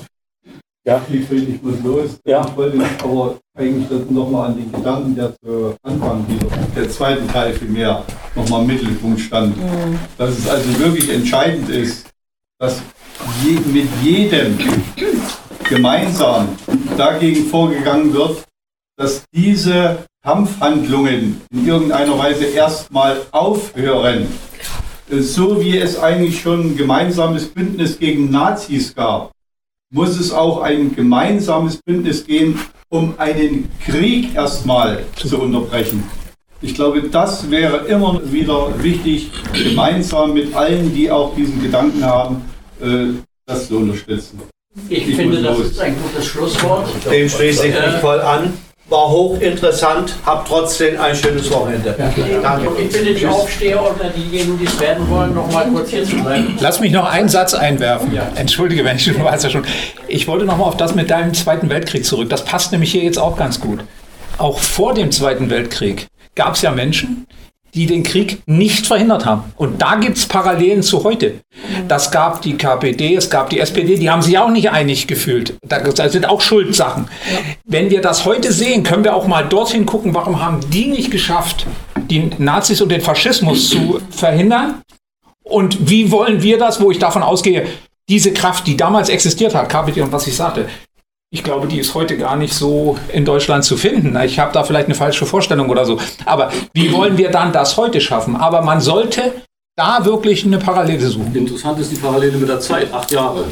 [0.84, 1.00] Ja.
[1.10, 2.10] Ich will nicht bloß los.
[2.24, 2.46] Ja.
[2.46, 7.54] Ich wollte aber eigentlich nochmal an den Gedanken, der zu Anfang dieser, der zweiten Teil
[7.54, 8.04] vielmehr
[8.34, 9.56] nochmal im Mittelpunkt stand.
[9.56, 9.98] Mhm.
[10.18, 12.06] Dass es also wirklich entscheidend ist,
[12.58, 12.82] dass
[13.42, 14.58] je, mit jedem
[15.68, 16.48] gemeinsam
[16.96, 18.44] dagegen vorgegangen wird,
[18.96, 24.26] dass diese Kampfhandlungen in irgendeiner Weise erstmal aufhören.
[25.10, 29.32] So wie es eigentlich schon ein gemeinsames Bündnis gegen Nazis gab,
[29.92, 36.02] muss es auch ein gemeinsames Bündnis geben, um einen Krieg erstmal zu unterbrechen.
[36.60, 42.42] Ich glaube, das wäre immer wieder wichtig, gemeinsam mit allen, die auch diesen Gedanken haben,
[42.80, 44.40] äh, das zu unterstützen.
[44.88, 46.88] Ich, ich finde, das ist ein gutes Schlusswort.
[47.10, 48.52] Dem schließe ich mich voll an.
[48.94, 50.14] War hochinteressant.
[50.24, 51.96] Habt trotzdem ein schönes Wochenende.
[51.98, 52.40] Ja.
[52.40, 52.80] Danke.
[52.80, 56.14] Ich bitte die Aufsteher oder diejenigen, die es werden wollen, noch mal kurz hier zu
[56.14, 56.56] bleiben.
[56.60, 58.14] Lass mich noch einen Satz einwerfen.
[58.14, 58.30] Ja.
[58.36, 59.64] Entschuldige, wenn ich schon weiß ja schon.
[60.06, 62.30] Ich wollte noch mal auf das mit deinem Zweiten Weltkrieg zurück.
[62.30, 63.80] Das passt nämlich hier jetzt auch ganz gut.
[64.38, 66.06] Auch vor dem Zweiten Weltkrieg
[66.36, 67.26] gab es ja Menschen,
[67.74, 69.52] die den Krieg nicht verhindert haben.
[69.56, 71.40] Und da gibt es Parallelen zu heute.
[71.88, 75.54] Das gab die KPD, es gab die SPD, die haben sich auch nicht einig gefühlt.
[75.68, 77.08] Da sind auch Schuldsachen.
[77.64, 81.10] Wenn wir das heute sehen, können wir auch mal dorthin gucken, warum haben die nicht
[81.10, 81.66] geschafft,
[82.08, 84.82] die Nazis und den Faschismus zu verhindern?
[85.42, 87.66] Und wie wollen wir das, wo ich davon ausgehe,
[88.08, 90.68] diese Kraft, die damals existiert hat, KPD und was ich sagte,
[91.34, 94.16] ich glaube, die ist heute gar nicht so in Deutschland zu finden.
[94.24, 95.98] Ich habe da vielleicht eine falsche Vorstellung oder so.
[96.24, 98.36] Aber wie wollen wir dann das heute schaffen?
[98.36, 99.32] Aber man sollte
[99.74, 101.34] da wirklich eine Parallele suchen.
[101.34, 102.94] Interessant ist die Parallele mit der Zeit.
[102.94, 103.46] Acht Jahre.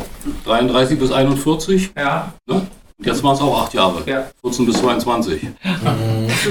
[0.45, 1.91] 33 bis 41.
[1.99, 2.33] Ja.
[2.47, 2.65] Ne?
[3.01, 4.01] Jetzt waren es auch acht Jahre.
[4.07, 4.27] Ja.
[4.43, 5.43] 14 bis 22.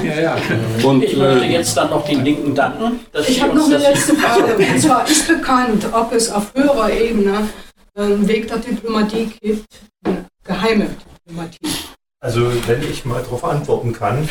[0.03, 0.37] Ja, ja.
[0.83, 2.99] Und, ich möchte äh, jetzt dann noch den Linken danken.
[3.27, 4.55] ich habe noch eine letzte Frage.
[4.73, 7.47] Und zwar ist bekannt, ob es auf höherer Ebene
[7.95, 9.65] einen Weg der Diplomatie gibt,
[10.43, 10.87] geheime
[12.21, 14.27] also wenn ich mal darauf antworten kann.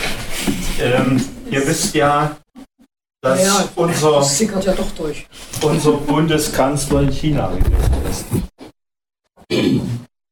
[0.81, 2.37] Ähm, ihr wisst ja,
[3.21, 4.23] dass ja, unser, ja
[5.63, 8.25] unser Bundeskanzler in China gewesen ist.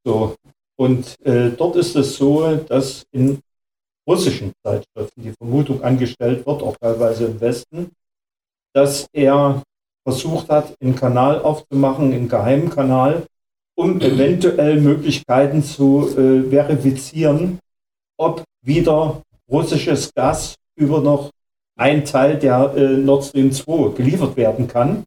[0.05, 0.37] So.
[0.77, 3.41] Und äh, dort ist es so, dass in
[4.09, 7.91] russischen Zeitschriften die Vermutung angestellt wird, auch teilweise im Westen,
[8.73, 9.63] dass er
[10.05, 13.27] versucht hat, einen Kanal aufzumachen, einen geheimen Kanal,
[13.79, 17.61] um eventuell Möglichkeiten zu äh, verifizieren,
[18.19, 21.31] ob wieder russisches Gas über noch
[21.77, 25.05] ein Teil der äh, Nord Stream 2 geliefert werden kann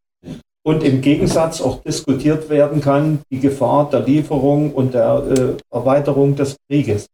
[0.64, 6.38] und im Gegensatz auch diskutiert werden kann, die Gefahr der Lieferung und der äh, Erweiterung
[6.38, 7.08] des Krieges.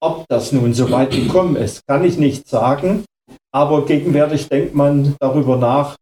[0.00, 3.04] Ob das nun so weit gekommen ist, kann ich nicht sagen.
[3.50, 5.96] Aber gegenwärtig denkt man darüber nach,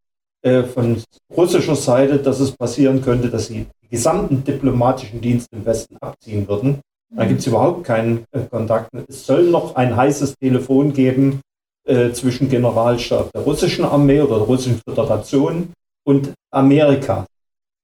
[0.45, 1.03] äh, von
[1.35, 6.47] russischer Seite, dass es passieren könnte, dass sie die gesamten diplomatischen Dienste im Westen abziehen
[6.47, 6.81] würden.
[7.17, 8.91] Da gibt es überhaupt keinen äh, Kontakt.
[9.09, 11.41] Es soll noch ein heißes Telefon geben
[11.87, 15.73] äh, zwischen Generalstab der russischen Armee oder der russischen Föderation
[16.05, 17.25] und Amerika.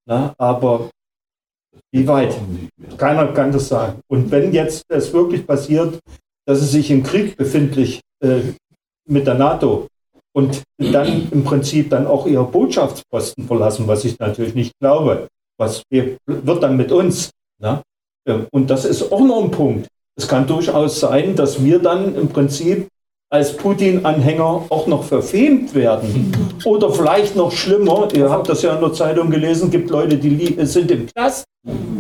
[0.07, 0.91] Na, aber
[1.93, 2.39] wie weit?
[2.99, 4.01] Keiner kann das sagen.
[4.09, 5.99] Und wenn jetzt es wirklich passiert,
[6.45, 8.41] dass es sich im Krieg befindlich äh,
[9.07, 9.87] mit der NATO
[10.33, 15.29] und dann im Prinzip dann auch ihre Botschaftsposten verlassen, was ich natürlich nicht glaube.
[15.59, 16.19] Was wird
[16.63, 17.31] dann mit uns?
[17.59, 17.83] Ne?
[18.51, 19.89] Und das ist auch noch ein Punkt.
[20.17, 22.89] Es kann durchaus sein, dass wir dann im Prinzip
[23.31, 26.33] als Putin-Anhänger auch noch verfemt werden.
[26.65, 30.57] Oder vielleicht noch schlimmer, ihr habt das ja in der Zeitung gelesen, gibt Leute, die
[30.67, 31.45] sind im Knast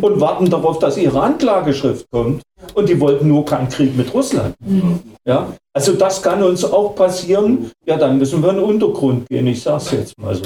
[0.01, 2.43] und warten darauf, dass ihre Anklageschrift kommt.
[2.74, 4.55] Und die wollten nur keinen Krieg mit Russland.
[5.24, 5.47] Ja?
[5.73, 7.70] Also das kann uns auch passieren.
[7.86, 9.47] Ja, dann müssen wir in den Untergrund gehen.
[9.47, 10.43] Ich sage es jetzt mal so.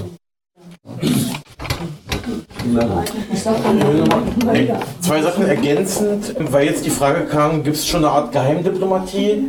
[5.01, 9.49] Zwei Sachen ergänzend, weil jetzt die Frage kam, gibt es schon eine Art Geheimdiplomatie?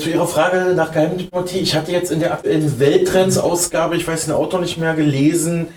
[0.00, 4.34] Zu Ihrer Frage nach Geheimdiplomatie, ich hatte jetzt in der aktuellen Welttrends-Ausgabe, ich weiß den
[4.34, 5.68] Autor nicht mehr, gelesen,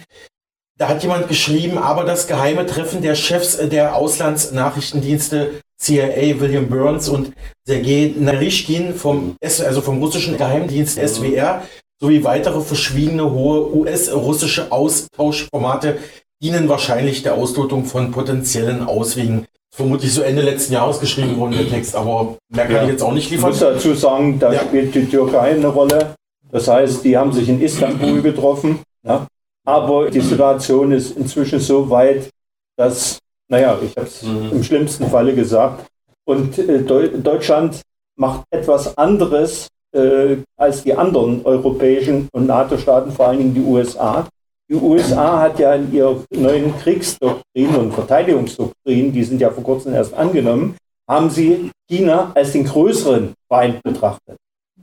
[0.77, 7.09] da hat jemand geschrieben, aber das geheime Treffen der Chefs der Auslandsnachrichtendienste CIA, William Burns
[7.09, 7.33] und
[7.67, 11.63] Sergei Narishkin vom, also vom russischen Geheimdienst SWR
[11.99, 15.97] sowie weitere verschwiegene hohe US-russische Austauschformate
[16.41, 21.67] dienen wahrscheinlich der Auslotung von potenziellen Auswegen vermutlich so Ende letzten Jahres geschrieben worden, der
[21.67, 22.83] Text, aber mehr kann ja.
[22.83, 23.51] ich jetzt auch nicht liefern.
[23.51, 24.59] Ich muss dazu sagen, da ja.
[24.59, 26.13] spielt die Türkei eine Rolle.
[26.51, 28.79] Das heißt, die haben sich in Istanbul getroffen.
[29.03, 29.25] Ja?
[29.65, 32.29] Aber die Situation ist inzwischen so weit,
[32.77, 33.17] dass,
[33.47, 34.51] naja, ich habe es mhm.
[34.51, 35.85] im schlimmsten Falle gesagt,
[36.25, 37.81] und äh, Deutschland
[38.15, 44.27] macht etwas anderes äh, als die anderen europäischen und NATO-Staaten, vor allen Dingen die USA.
[44.69, 49.93] Die USA hat ja in ihrer neuen Kriegsdoktrin und Verteidigungsdoktrin, die sind ja vor kurzem
[49.93, 50.75] erst angenommen,
[51.07, 54.37] haben sie China als den größeren Feind betrachtet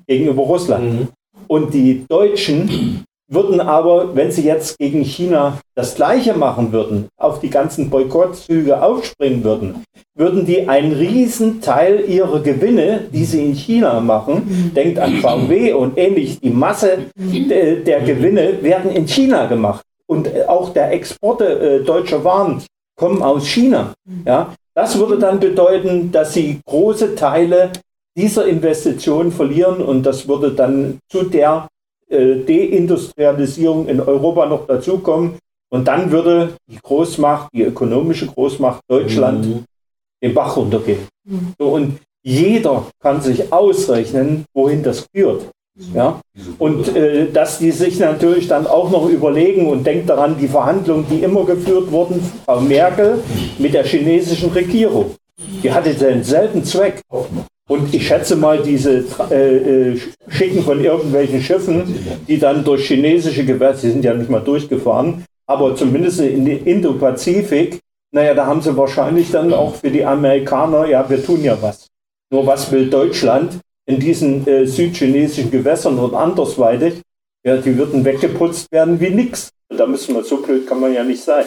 [0.07, 0.93] gegenüber Russland.
[0.93, 1.09] Mhm.
[1.49, 7.41] Und die Deutschen würden aber, wenn sie jetzt gegen China das Gleiche machen würden, auf
[7.41, 9.85] die ganzen Boykottzüge aufspringen würden,
[10.17, 15.73] würden die einen riesen Teil ihrer Gewinne, die sie in China machen, denkt an VW
[15.73, 19.83] und ähnlich, die Masse de, der Gewinne werden in China gemacht.
[20.07, 22.61] Und auch der Exporte äh, deutscher Waren
[22.97, 23.95] kommen aus China.
[24.27, 24.53] Ja?
[24.75, 27.71] Das würde dann bedeuten, dass sie große Teile
[28.17, 31.69] dieser Investitionen verlieren und das würde dann zu der
[32.11, 35.35] Deindustrialisierung in Europa noch dazukommen.
[35.73, 39.65] Und dann würde die Großmacht, die ökonomische Großmacht Deutschland mhm.
[40.23, 41.07] den Bach runtergehen.
[41.25, 41.53] Mhm.
[41.59, 45.47] So, und jeder kann sich ausrechnen, wohin das führt.
[45.95, 46.21] Ja?
[46.59, 51.07] Und äh, dass die sich natürlich dann auch noch überlegen und denkt daran, die Verhandlungen,
[51.09, 53.23] die immer geführt wurden, Frau Merkel
[53.59, 55.15] mit der chinesischen Regierung,
[55.63, 57.01] die hatte denselben Zweck.
[57.71, 61.85] Und ich schätze mal, diese äh, äh, Schicken von irgendwelchen Schiffen,
[62.27, 66.67] die dann durch chinesische Gewässer, sie sind ja nicht mal durchgefahren, aber zumindest in den
[66.67, 67.79] Indo-Pazifik,
[68.11, 71.87] naja, da haben sie wahrscheinlich dann auch für die Amerikaner, ja, wir tun ja was.
[72.33, 76.95] Nur was will Deutschland in diesen äh, südchinesischen Gewässern und andersweitig?
[77.45, 79.51] Ja, die würden weggeputzt werden wie nix.
[79.69, 81.45] Da müssen wir, so blöd kann man ja nicht sein.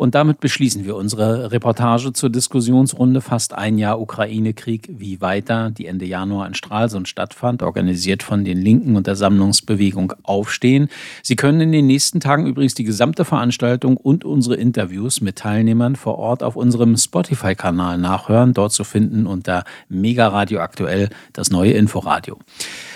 [0.00, 5.84] Und damit beschließen wir unsere Reportage zur Diskussionsrunde Fast ein Jahr Ukraine-Krieg, wie weiter, die
[5.84, 10.88] Ende Januar in Stralsund stattfand, organisiert von den Linken und der Sammlungsbewegung Aufstehen.
[11.22, 15.96] Sie können in den nächsten Tagen übrigens die gesamte Veranstaltung und unsere Interviews mit Teilnehmern
[15.96, 21.72] vor Ort auf unserem Spotify-Kanal nachhören, dort zu finden unter Mega Radio Aktuell, das neue
[21.72, 22.38] Inforadio.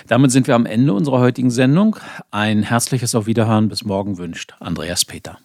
[0.07, 1.97] Damit sind wir am Ende unserer heutigen Sendung.
[2.31, 5.37] Ein herzliches Auf Wiederhören bis morgen wünscht Andreas Peter.